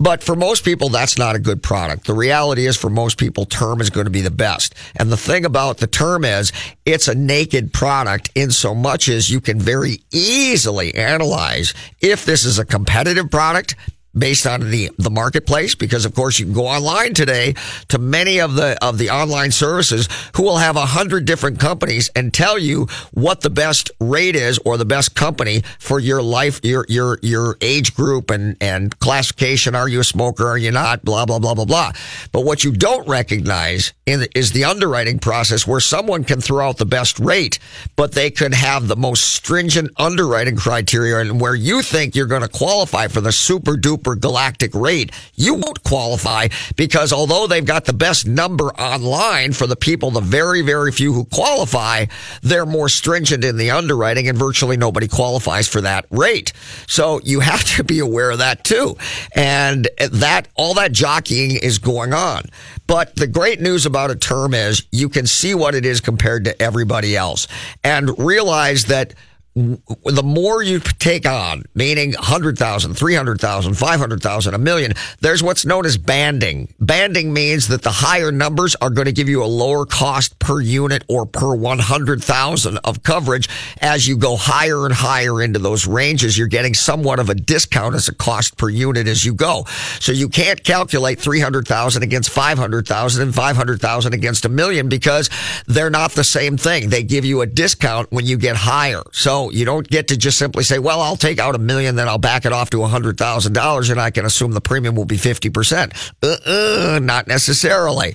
But 0.00 0.24
for 0.24 0.34
most 0.34 0.64
people, 0.64 0.88
that's 0.88 1.16
not 1.16 1.36
a 1.36 1.38
good 1.38 1.62
product. 1.62 2.08
The 2.08 2.14
reality 2.14 2.66
is 2.66 2.76
for 2.76 2.90
most 2.90 3.16
people, 3.16 3.44
term 3.44 3.80
is 3.80 3.90
going 3.90 4.06
to 4.06 4.10
be 4.10 4.22
the 4.22 4.32
best. 4.32 4.74
And 4.96 5.12
the 5.12 5.16
thing 5.16 5.44
about 5.44 5.78
the 5.78 5.86
term 5.86 6.24
is 6.24 6.50
it's 6.84 7.06
a 7.06 7.14
naked 7.14 7.72
product 7.72 8.30
in 8.34 8.50
so 8.50 8.74
much 8.74 9.08
as 9.08 9.30
you 9.30 9.40
can 9.40 9.60
very 9.60 10.00
easily 10.10 10.96
analyze 10.96 11.74
if 12.00 12.24
this 12.24 12.44
is 12.44 12.58
a 12.58 12.64
competitive 12.64 13.30
product 13.30 13.76
based 14.16 14.46
on 14.46 14.70
the 14.70 14.90
the 14.98 15.10
marketplace 15.10 15.74
because 15.74 16.04
of 16.04 16.14
course 16.14 16.38
you 16.38 16.44
can 16.44 16.54
go 16.54 16.66
online 16.66 17.14
today 17.14 17.54
to 17.88 17.98
many 17.98 18.40
of 18.40 18.54
the 18.54 18.76
of 18.84 18.98
the 18.98 19.10
online 19.10 19.50
services 19.50 20.08
who 20.36 20.42
will 20.42 20.58
have 20.58 20.76
a 20.76 20.86
hundred 20.86 21.24
different 21.24 21.58
companies 21.58 22.10
and 22.14 22.34
tell 22.34 22.58
you 22.58 22.86
what 23.12 23.40
the 23.40 23.50
best 23.50 23.90
rate 24.00 24.36
is 24.36 24.58
or 24.64 24.76
the 24.76 24.84
best 24.84 25.14
company 25.14 25.62
for 25.78 25.98
your 25.98 26.22
life 26.22 26.60
your 26.62 26.84
your 26.88 27.18
your 27.22 27.56
age 27.60 27.94
group 27.94 28.30
and 28.30 28.56
and 28.60 28.98
classification. 28.98 29.74
Are 29.74 29.88
you 29.88 30.00
a 30.00 30.04
smoker? 30.04 30.46
Are 30.46 30.58
you 30.58 30.70
not? 30.70 31.04
Blah 31.04 31.26
blah 31.26 31.38
blah 31.38 31.54
blah 31.54 31.64
blah. 31.64 31.92
But 32.32 32.44
what 32.44 32.64
you 32.64 32.72
don't 32.72 33.06
recognize 33.08 33.92
in, 34.06 34.26
is 34.34 34.52
the 34.52 34.64
underwriting 34.64 35.18
process 35.18 35.66
where 35.66 35.80
someone 35.80 36.24
can 36.24 36.40
throw 36.40 36.68
out 36.68 36.78
the 36.78 36.86
best 36.86 37.18
rate 37.18 37.58
but 37.96 38.12
they 38.12 38.30
could 38.30 38.54
have 38.54 38.88
the 38.88 38.96
most 38.96 39.34
stringent 39.34 39.90
underwriting 39.96 40.56
criteria 40.56 41.20
and 41.20 41.40
where 41.40 41.54
you 41.54 41.82
think 41.82 42.14
you're 42.14 42.26
going 42.26 42.42
to 42.42 42.48
qualify 42.48 43.06
for 43.06 43.20
the 43.20 43.32
super 43.32 43.74
duper 43.74 44.01
galactic 44.02 44.74
rate, 44.74 45.12
you 45.34 45.54
won't 45.54 45.82
qualify 45.82 46.48
because 46.76 47.12
although 47.12 47.46
they've 47.46 47.64
got 47.64 47.84
the 47.84 47.92
best 47.92 48.26
number 48.26 48.72
online 48.74 49.52
for 49.52 49.66
the 49.66 49.76
people, 49.76 50.10
the 50.10 50.20
very, 50.20 50.62
very 50.62 50.92
few 50.92 51.12
who 51.12 51.24
qualify, 51.26 52.06
they're 52.42 52.66
more 52.66 52.88
stringent 52.88 53.44
in 53.44 53.56
the 53.56 53.70
underwriting 53.70 54.28
and 54.28 54.38
virtually 54.38 54.76
nobody 54.76 55.08
qualifies 55.08 55.68
for 55.68 55.80
that 55.80 56.06
rate. 56.10 56.52
So 56.86 57.20
you 57.24 57.40
have 57.40 57.64
to 57.76 57.84
be 57.84 57.98
aware 57.98 58.30
of 58.30 58.38
that 58.38 58.64
too. 58.64 58.96
And 59.34 59.88
that, 60.10 60.48
all 60.54 60.74
that 60.74 60.92
jockeying 60.92 61.52
is 61.56 61.78
going 61.78 62.12
on. 62.12 62.44
But 62.86 63.16
the 63.16 63.26
great 63.26 63.60
news 63.60 63.86
about 63.86 64.10
a 64.10 64.16
term 64.16 64.54
is 64.54 64.84
you 64.90 65.08
can 65.08 65.26
see 65.26 65.54
what 65.54 65.74
it 65.74 65.86
is 65.86 66.00
compared 66.00 66.44
to 66.44 66.62
everybody 66.62 67.16
else 67.16 67.46
and 67.84 68.18
realize 68.18 68.86
that 68.86 69.14
the 69.54 70.22
more 70.24 70.62
you 70.62 70.80
take 70.80 71.26
on, 71.26 71.64
meaning 71.74 72.12
100,000, 72.12 72.94
300,000, 72.94 73.74
500,000, 73.74 74.54
a 74.54 74.58
million, 74.58 74.94
there's 75.20 75.42
what's 75.42 75.66
known 75.66 75.84
as 75.84 75.98
banding. 75.98 76.72
Banding 76.80 77.34
means 77.34 77.68
that 77.68 77.82
the 77.82 77.90
higher 77.90 78.32
numbers 78.32 78.74
are 78.76 78.88
going 78.88 79.04
to 79.04 79.12
give 79.12 79.28
you 79.28 79.44
a 79.44 79.46
lower 79.46 79.84
cost 79.84 80.38
per 80.38 80.60
unit 80.60 81.04
or 81.06 81.26
per 81.26 81.54
100,000 81.54 82.78
of 82.78 83.02
coverage. 83.02 83.48
As 83.82 84.08
you 84.08 84.16
go 84.16 84.36
higher 84.36 84.86
and 84.86 84.94
higher 84.94 85.42
into 85.42 85.58
those 85.58 85.86
ranges, 85.86 86.38
you're 86.38 86.48
getting 86.48 86.72
somewhat 86.72 87.18
of 87.18 87.28
a 87.28 87.34
discount 87.34 87.94
as 87.94 88.08
a 88.08 88.14
cost 88.14 88.56
per 88.56 88.70
unit 88.70 89.06
as 89.06 89.22
you 89.22 89.34
go. 89.34 89.66
So 90.00 90.12
you 90.12 90.30
can't 90.30 90.64
calculate 90.64 91.20
300,000 91.20 92.02
against 92.02 92.30
500,000 92.30 93.22
and 93.22 93.34
500,000 93.34 94.14
against 94.14 94.46
a 94.46 94.48
million 94.48 94.88
because 94.88 95.28
they're 95.66 95.90
not 95.90 96.12
the 96.12 96.24
same 96.24 96.56
thing. 96.56 96.88
They 96.88 97.02
give 97.02 97.26
you 97.26 97.42
a 97.42 97.46
discount 97.46 98.10
when 98.10 98.24
you 98.24 98.38
get 98.38 98.56
higher. 98.56 99.02
So 99.12 99.41
you 99.50 99.64
don't 99.64 99.86
get 99.88 100.08
to 100.08 100.16
just 100.16 100.38
simply 100.38 100.64
say, 100.64 100.78
well, 100.78 101.00
I'll 101.00 101.16
take 101.16 101.38
out 101.38 101.54
a 101.54 101.58
million, 101.58 101.96
then 101.96 102.08
I'll 102.08 102.18
back 102.18 102.44
it 102.44 102.52
off 102.52 102.70
to 102.70 102.82
a 102.82 102.88
hundred 102.88 103.18
thousand 103.18 103.52
dollars 103.52 103.90
and 103.90 104.00
I 104.00 104.10
can 104.10 104.24
assume 104.24 104.52
the 104.52 104.60
premium 104.60 104.94
will 104.94 105.04
be 105.04 105.16
50%. 105.16 106.12
Uh-uh, 106.22 106.98
not 107.00 107.26
necessarily. 107.26 108.14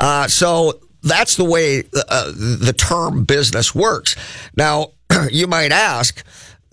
Uh, 0.00 0.28
so 0.28 0.80
that's 1.02 1.36
the 1.36 1.44
way 1.44 1.84
uh, 2.08 2.32
the 2.32 2.74
term 2.76 3.24
business 3.24 3.74
works. 3.74 4.16
Now, 4.56 4.92
you 5.30 5.46
might 5.46 5.72
ask, 5.72 6.24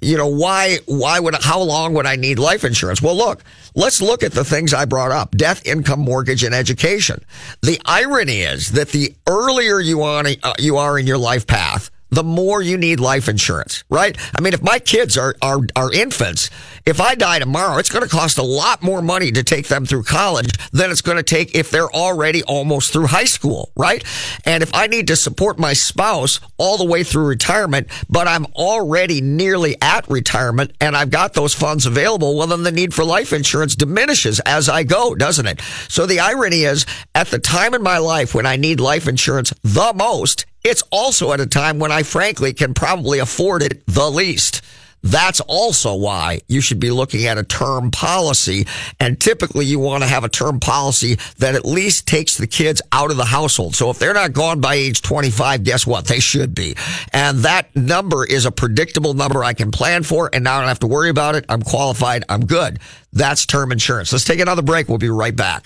you 0.02 0.18
know, 0.18 0.28
why, 0.28 0.80
why 0.86 1.20
would, 1.20 1.36
how 1.36 1.62
long 1.62 1.94
would 1.94 2.08
I 2.08 2.16
need 2.16 2.40
life 2.40 2.64
insurance? 2.64 3.02
Well, 3.02 3.16
look, 3.16 3.44
let's 3.76 4.02
look 4.02 4.24
at 4.24 4.32
the 4.32 4.44
things 4.44 4.74
I 4.74 4.86
brought 4.86 5.12
up. 5.12 5.32
Death, 5.38 5.66
income, 5.66 6.00
mortgage, 6.00 6.44
and 6.44 6.56
education. 6.56 7.24
The 7.62 7.80
irony 7.86 8.42
is 8.42 8.72
that 8.72 8.90
the 8.90 9.14
earlier 9.28 9.80
you 9.80 10.02
uh, 10.02 10.54
you 10.58 10.78
are 10.78 10.98
in 10.98 11.06
your 11.06 11.20
life 11.20 11.46
path, 11.46 11.92
the 12.12 12.24
more 12.24 12.62
you 12.62 12.78
need 12.78 13.00
life 13.00 13.28
insurance, 13.28 13.84
right? 13.90 14.18
I 14.38 14.42
mean, 14.42 14.54
if 14.54 14.62
my 14.62 14.80
kids 14.80 15.18
are, 15.18 15.36
are, 15.42 15.62
are 15.76 15.92
infants, 15.92 16.50
if 16.86 17.00
I 17.00 17.16
die 17.16 17.40
tomorrow, 17.40 17.78
it's 17.78 17.90
going 17.90 18.04
to 18.04 18.10
cost 18.10 18.38
a 18.38 18.44
lot 18.44 18.84
more 18.84 19.02
money 19.02 19.32
to 19.32 19.44
take 19.44 19.68
them 19.68 19.86
through 19.86 20.04
college 20.04 20.52
than 20.72 20.92
it's 20.92 21.02
going 21.02 21.18
to 21.18 21.24
take 21.24 21.56
if 21.56 21.72
they're 21.72 21.90
already 21.90 22.44
almost 22.44 22.92
through 22.92 23.08
high 23.08 23.26
school, 23.26 23.72
right? 23.76 24.04
And 24.46 24.62
if 24.62 24.76
I 24.76 24.88
need 24.88 25.08
to 25.08 25.16
support 25.16 25.58
my 25.58 25.74
spouse 25.74 26.42
all 26.58 26.78
the 26.78 26.86
way 26.86 27.04
through 27.04 27.28
retirement, 27.28 27.88
but 28.10 28.28
I'm 28.28 28.46
already 28.56 29.22
nearly 29.22 29.78
at 29.82 30.10
retirement 30.10 30.74
and 30.82 30.98
I've 30.98 31.12
got 31.12 31.34
those 31.34 31.54
funds 31.54 31.86
available, 31.86 32.38
well, 32.38 32.48
then 32.48 32.64
the 32.64 32.72
need 32.72 32.94
for 32.94 33.06
life 33.06 33.32
insurance 33.32 33.76
diminishes 33.76 34.42
as 34.42 34.68
I 34.68 34.84
go, 34.84 35.16
doesn't 35.16 35.48
it? 35.48 35.62
So 35.88 36.06
the 36.06 36.20
irony 36.20 36.64
is 36.64 36.86
at 37.16 37.28
the 37.28 37.40
time 37.40 37.74
in 37.74 37.82
my 37.82 38.00
life 38.00 38.36
when 38.36 38.46
I 38.46 38.58
need 38.58 38.80
life 38.82 39.08
insurance 39.08 39.54
the 39.64 39.94
most, 39.96 40.46
it's 40.64 40.84
also 40.92 41.32
at 41.34 41.40
a 41.40 41.48
time 41.48 41.80
when 41.80 41.92
I 41.92 42.04
frankly 42.04 42.54
can 42.54 42.74
probably 42.74 43.20
afford 43.20 43.64
it 43.64 43.86
the 43.88 44.10
least. 44.10 44.62
That's 45.04 45.40
also 45.42 45.96
why 45.96 46.42
you 46.48 46.62
should 46.62 46.80
be 46.80 46.92
looking 46.92 47.26
at 47.26 47.38
a 47.38 47.44
term 47.44 47.92
policy. 47.92 48.68
And 49.00 49.20
typically 49.20 49.66
you 49.66 49.80
want 49.80 50.04
to 50.04 50.10
have 50.10 50.24
a 50.24 50.30
term 50.30 50.60
policy 50.60 51.18
that 51.40 51.56
at 51.56 51.66
least 51.66 52.08
takes 52.08 52.38
the 52.38 52.48
kids 52.48 52.82
out 52.92 53.10
of 53.10 53.18
the 53.18 53.26
household. 53.26 53.76
So 53.76 53.90
if 53.90 53.98
they're 53.98 54.14
not 54.14 54.34
gone 54.34 54.62
by 54.62 54.76
age 54.76 55.02
25, 55.02 55.64
guess 55.64 55.88
what? 55.88 56.06
They 56.06 56.20
should 56.20 56.54
be. 56.54 56.76
And 57.14 57.40
that 57.40 57.76
number 57.76 58.26
is 58.26 58.46
a 58.46 58.52
predictable 58.52 59.14
number 59.14 59.44
I 59.44 59.54
can 59.54 59.72
plan 59.72 60.04
for. 60.04 60.30
And 60.32 60.44
now 60.44 60.58
I 60.58 60.60
don't 60.60 60.68
have 60.68 60.80
to 60.80 60.88
worry 60.88 61.10
about 61.10 61.36
it. 61.36 61.46
I'm 61.50 61.62
qualified. 61.62 62.24
I'm 62.30 62.46
good. 62.46 62.80
That's 63.12 63.46
term 63.46 63.72
insurance. 63.72 64.12
Let's 64.12 64.26
take 64.26 64.40
another 64.40 64.62
break. 64.62 64.88
We'll 64.88 64.98
be 64.98 65.10
right 65.10 65.36
back. 65.36 65.66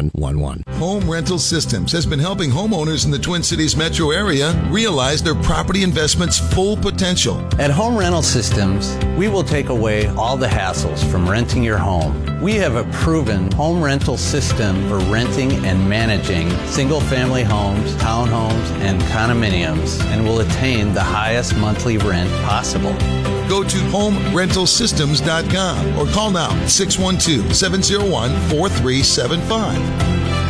651-227-2711. 0.00 0.66
Home 0.80 1.10
Rental 1.10 1.38
Systems 1.38 1.92
has 1.92 2.06
been 2.06 2.18
helping 2.18 2.50
homeowners 2.50 3.04
in 3.04 3.10
the 3.10 3.18
Twin 3.18 3.42
Cities 3.42 3.76
metro 3.76 4.10
area 4.10 4.52
realize 4.70 5.22
their 5.22 5.34
property 5.34 5.82
investment's 5.82 6.38
full 6.38 6.76
potential. 6.76 7.38
At 7.60 7.70
Home 7.70 7.96
Rental 7.96 8.22
Systems, 8.22 8.96
we 9.16 9.28
will 9.28 9.44
take 9.44 9.68
away 9.68 10.06
all 10.08 10.36
the 10.36 10.46
hassles 10.46 11.04
from 11.10 11.28
renting 11.28 11.62
your 11.62 11.78
home. 11.78 12.40
We 12.40 12.54
have 12.54 12.76
a 12.76 12.84
proven 12.92 13.50
home 13.52 13.82
rental 13.82 14.16
system 14.16 14.88
for 14.88 14.98
renting 15.10 15.52
and 15.66 15.88
managing 15.88 16.50
single 16.66 17.00
family 17.02 17.42
homes, 17.42 17.94
townhomes, 17.96 18.70
and 18.80 19.00
condominiums 19.02 20.00
and 20.06 20.24
will 20.24 20.40
attain 20.40 20.94
the 20.94 21.02
highest 21.02 21.56
monthly 21.56 21.98
rent 21.98 22.30
possible. 22.44 22.96
Go 23.50 23.64
to 23.64 23.76
homerentalsystems.com 23.90 25.98
or 25.98 26.06
call 26.12 26.30
now 26.30 26.50
612 26.66 27.56
701 27.56 28.30
4375. 28.48 30.49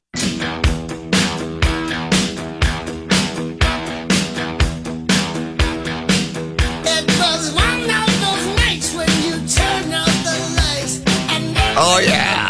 It 6.83 7.05
was 7.19 7.53
one 7.53 7.89
of 7.89 8.07
those 8.21 8.45
nights 8.57 8.93
when 8.93 9.09
you 9.23 9.31
turn 9.47 9.91
out 9.93 10.07
the 10.23 10.37
lights 10.57 10.97
and 11.31 11.55
Oh, 11.77 11.99
yeah. 12.03 12.49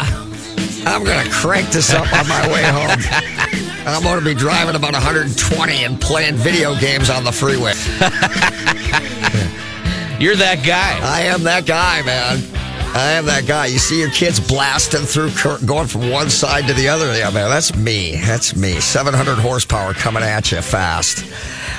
I'm 0.84 1.04
going 1.04 1.24
to 1.24 1.30
crank 1.30 1.70
this 1.70 1.92
up 1.92 2.12
on 2.12 2.26
my 2.28 2.46
way 2.52 2.64
home. 2.64 2.90
And 2.90 3.88
I'm 3.88 4.02
going 4.02 4.18
to 4.18 4.24
be 4.24 4.34
driving 4.34 4.74
about 4.74 4.92
120 4.94 5.84
and 5.84 6.00
playing 6.00 6.34
video 6.34 6.74
games 6.78 7.08
on 7.08 7.22
the 7.24 7.30
freeway. 7.32 7.72
You're 10.20 10.36
that 10.36 10.62
guy. 10.64 10.98
I 11.02 11.22
am 11.22 11.42
that 11.44 11.64
guy, 11.66 12.02
man. 12.02 12.42
I 12.94 13.12
am 13.12 13.24
that 13.24 13.46
guy. 13.46 13.66
You 13.66 13.78
see 13.78 13.98
your 13.98 14.10
kids 14.10 14.38
blasting 14.38 15.06
through, 15.06 15.30
going 15.64 15.88
from 15.88 16.10
one 16.10 16.28
side 16.28 16.66
to 16.66 16.74
the 16.74 16.88
other. 16.88 17.16
Yeah, 17.16 17.30
man, 17.30 17.48
that's 17.48 17.74
me. 17.74 18.16
That's 18.16 18.54
me. 18.54 18.80
700 18.80 19.38
horsepower 19.38 19.94
coming 19.94 20.22
at 20.22 20.52
you 20.52 20.60
fast. 20.60 21.24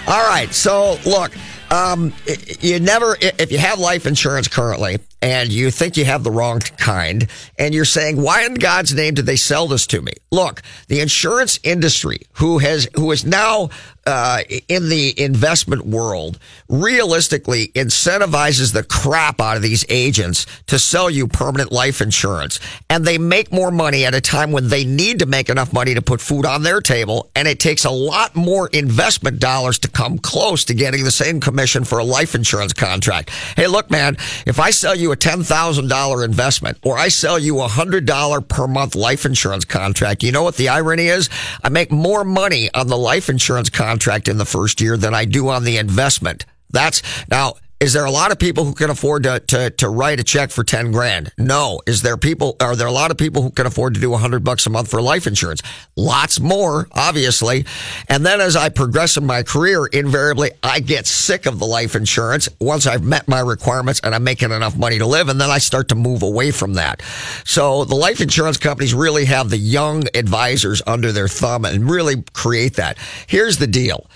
All 0.08 0.28
right. 0.28 0.52
So, 0.52 0.98
look, 1.06 1.32
um, 1.70 2.14
you 2.60 2.80
never, 2.80 3.16
if 3.22 3.52
you 3.52 3.60
have 3.60 3.78
life 3.78 4.08
insurance 4.08 4.48
currently 4.48 4.98
and 5.22 5.52
you 5.52 5.70
think 5.70 5.98
you 5.98 6.06
have 6.06 6.24
the 6.24 6.32
wrong 6.32 6.60
kind 6.60 7.28
and 7.60 7.76
you're 7.76 7.86
saying, 7.86 8.20
why 8.20 8.46
in 8.46 8.56
God's 8.56 8.94
name 8.94 9.14
did 9.14 9.28
they 9.28 9.36
sell 9.36 9.68
this 9.68 9.86
to 9.88 10.02
me? 10.02 10.14
Look, 10.32 10.64
the 10.88 11.00
insurance 11.00 11.60
industry 11.64 12.22
who 12.34 12.58
has, 12.58 12.88
who 12.96 13.12
is 13.12 13.24
now, 13.24 13.70
uh, 14.06 14.40
in 14.68 14.90
the 14.90 15.14
investment 15.22 15.86
world 15.86 16.38
realistically 16.68 17.68
incentivizes 17.70 18.74
the 18.74 18.84
crap 18.84 19.40
out 19.40 19.56
of 19.56 19.62
these 19.62 19.86
agents 19.90 20.46
to 20.68 20.78
sell 20.78 21.10
you 21.10 21.28
permanent 21.28 21.72
life 21.72 22.02
insurance. 22.02 22.60
And 22.90 23.06
they 23.06 23.18
make 23.18 23.52
more 23.52 23.72
money 23.72 24.06
at 24.06 24.14
a 24.14 24.22
time 24.22 24.52
when 24.52 24.70
they 24.70 24.84
need 24.84 25.20
to 25.20 25.26
make 25.26 25.50
enough 25.50 25.72
money 25.72 25.94
to 25.94 26.02
put 26.02 26.20
food 26.20 26.46
on 26.46 26.64
their 26.64 26.82
table. 26.82 27.30
And 27.36 27.48
it 27.48 27.60
takes 27.60 27.86
a 27.86 27.92
lot 27.92 28.36
more 28.36 28.68
investment 28.68 29.40
dollars 29.40 29.80
to 29.80 29.90
come 29.90 30.18
close 30.18 30.66
to 30.66 30.74
getting 30.74 31.04
the 31.04 31.12
same 31.12 31.40
commission 31.40 31.84
for 31.84 32.00
a 32.00 32.04
life 32.04 32.36
insurance 32.36 32.74
contract. 32.74 33.30
Hey, 33.56 33.68
look, 33.68 33.90
man, 33.90 34.18
if 34.46 34.60
I 34.60 34.72
sell 34.72 34.96
you 34.96 35.12
a 35.12 35.18
$10,000 35.18 36.26
investment 36.26 36.78
or 36.84 36.98
I 36.98 37.08
sell 37.08 37.40
you 37.40 37.62
a 37.62 37.68
$100 37.68 38.48
per 38.48 38.68
month 38.68 38.96
life 38.96 39.26
insurance 39.26 39.66
contract, 39.66 40.24
you 40.24 40.32
know 40.32 40.44
what 40.44 40.58
the 40.58 40.70
irony 40.70 41.08
is? 41.08 41.30
I 41.64 41.70
make 41.70 41.92
more 41.92 42.24
money 42.24 42.70
on 42.74 42.88
the 42.88 42.98
life 42.98 43.30
insurance 43.30 43.70
contract 43.94 44.28
in 44.28 44.40
the 44.40 44.46
first 44.46 44.82
year 44.82 44.98
than 44.98 45.14
I 45.14 45.24
do 45.26 45.50
on 45.50 45.66
the 45.66 45.78
investment. 45.78 46.48
That's 46.72 47.04
now. 47.30 47.54
Is 47.84 47.92
there 47.92 48.06
a 48.06 48.12
lot 48.12 48.32
of 48.32 48.40
people 48.40 48.64
who 48.64 48.74
can 48.74 48.90
afford 48.90 49.24
to, 49.24 49.42
to, 49.42 49.70
to 49.72 49.90
write 49.90 50.18
a 50.18 50.24
check 50.24 50.52
for 50.52 50.64
10 50.64 50.94
grand? 50.94 51.34
No. 51.38 51.82
Is 51.86 52.02
there 52.02 52.16
people, 52.16 52.56
are 52.62 52.78
there 52.78 52.88
a 52.88 52.94
lot 52.94 53.12
of 53.12 53.18
people 53.18 53.42
who 53.42 53.50
can 53.50 53.66
afford 53.66 53.96
to 53.96 54.00
do 54.00 54.10
100 54.10 54.42
bucks 54.42 54.66
a 54.66 54.70
month 54.70 54.90
for 54.90 55.02
life 55.02 55.28
insurance? 55.28 55.62
Lots 55.98 56.40
more, 56.40 56.88
obviously. 56.94 57.66
And 58.08 58.26
then 58.26 58.40
as 58.40 58.56
I 58.56 58.70
progress 58.70 59.18
in 59.18 59.26
my 59.26 59.44
career, 59.44 59.86
invariably 59.86 60.52
I 60.64 60.80
get 60.80 61.08
sick 61.08 61.46
of 61.46 61.60
the 61.60 61.66
life 61.66 61.94
insurance 61.94 62.48
once 62.62 62.88
I've 62.88 63.04
met 63.04 63.28
my 63.28 63.42
requirements 63.42 64.00
and 64.02 64.16
I'm 64.16 64.24
making 64.24 64.52
enough 64.52 64.78
money 64.78 64.98
to 65.00 65.06
live. 65.06 65.28
And 65.28 65.42
then 65.42 65.50
I 65.50 65.58
start 65.58 65.90
to 65.90 65.96
move 65.96 66.24
away 66.24 66.52
from 66.52 66.76
that. 66.76 67.02
So 67.44 67.84
the 67.84 67.96
life 67.96 68.22
insurance 68.22 68.56
companies 68.56 68.94
really 68.94 69.26
have 69.26 69.50
the 69.50 69.58
young 69.58 70.06
advisors 70.14 70.82
under 70.88 71.12
their 71.12 71.28
thumb 71.28 71.66
and 71.66 71.92
really 71.92 72.24
create 72.32 72.78
that. 72.78 72.98
Here's 73.28 73.58
the 73.58 73.68
deal 73.68 74.10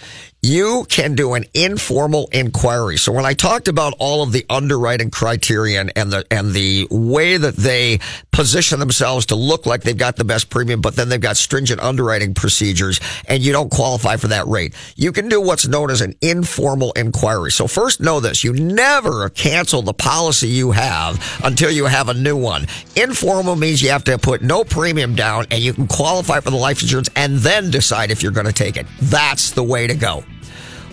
you 0.48 0.86
can 0.88 1.14
do 1.14 1.34
an 1.34 1.44
informal 1.54 2.30
inquiry. 2.32 2.96
So 2.96 3.12
when 3.12 3.26
I 3.26 3.34
talked 3.34 3.68
about 3.68 3.94
all 4.00 4.24
of 4.24 4.32
the 4.32 4.46
underwriting 4.50 5.12
criterion 5.12 5.92
and 5.96 6.10
the 6.10 6.26
and 6.32 6.54
the 6.54 6.88
way 6.90 7.36
that 7.36 7.58
they 7.58 8.00
position 8.32 8.80
themselves 8.80 9.26
to 9.28 9.36
look 9.36 9.66
like 9.66 9.82
they've 9.82 9.98
got 9.98 10.16
the 10.16 10.24
best 10.24 10.50
premium, 10.50 10.80
but 10.80 10.96
then 10.96 11.10
they've 11.10 11.20
got 11.20 11.36
stringent 11.36 11.82
underwriting 11.82 12.34
procedures, 12.34 13.02
and 13.28 13.44
you 13.44 13.52
don't 13.52 13.70
qualify 13.70 14.16
for 14.16 14.30
that 14.30 14.48
rate, 14.48 14.74
you 14.96 15.12
can 15.12 15.28
do 15.28 15.42
what's 15.42 15.68
known 15.68 15.92
as 15.92 16.00
an 16.00 16.16
informal 16.22 16.94
inquiry. 16.94 17.52
So 17.52 17.68
first, 17.68 18.00
know 18.00 18.22
this: 18.22 18.46
you 18.46 18.54
never 18.54 19.28
cancel 19.30 19.82
the 19.82 19.94
policy 19.94 20.48
you 20.48 20.72
have 20.72 21.42
until 21.44 21.72
you 21.72 21.86
have 21.86 22.08
a 22.08 22.14
new 22.14 22.38
one. 22.38 22.68
Informal 22.96 23.58
means 23.58 23.82
you 23.82 23.90
have 23.90 24.06
to 24.06 24.18
put 24.18 24.42
no 24.42 24.64
premium 24.64 25.14
down, 25.14 25.46
and 25.52 25.62
you 25.62 25.74
can 25.74 25.88
qualify 25.88 26.40
for 26.40 26.52
the 26.52 26.58
life 26.58 26.82
insurance, 26.82 27.10
and 27.18 27.38
then 27.40 27.70
decide 27.70 28.12
if 28.12 28.24
you're 28.24 28.32
going 28.32 28.48
to 28.48 28.54
take 28.54 28.78
it. 28.78 28.88
That's 29.02 29.52
the 29.52 29.64
way 29.64 29.88
to 29.88 29.94
go. 29.94 30.24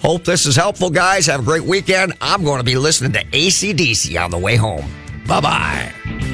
Hope 0.05 0.23
this 0.23 0.45
is 0.45 0.55
helpful, 0.55 0.91
guys. 0.91 1.25
Have 1.29 1.41
a 1.41 1.43
great 1.43 1.63
weekend. 1.63 2.13
I'm 2.21 2.45
going 2.45 2.59
to 2.59 2.65
be 2.65 2.77
listening 2.77 3.13
to 3.13 3.25
ACDC 3.25 4.23
on 4.23 4.31
the 4.31 4.37
way 4.37 4.55
home. 4.55 4.85
Bye 5.27 5.41
bye. 5.41 6.34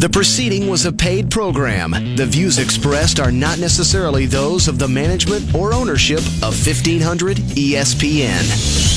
The 0.00 0.08
proceeding 0.08 0.68
was 0.68 0.84
a 0.84 0.92
paid 0.92 1.30
program. 1.30 2.16
The 2.16 2.26
views 2.26 2.58
expressed 2.58 3.20
are 3.20 3.32
not 3.32 3.58
necessarily 3.58 4.26
those 4.26 4.68
of 4.68 4.78
the 4.78 4.88
management 4.88 5.54
or 5.54 5.72
ownership 5.72 6.20
of 6.42 6.54
1500 6.54 7.36
ESPN. 7.38 8.92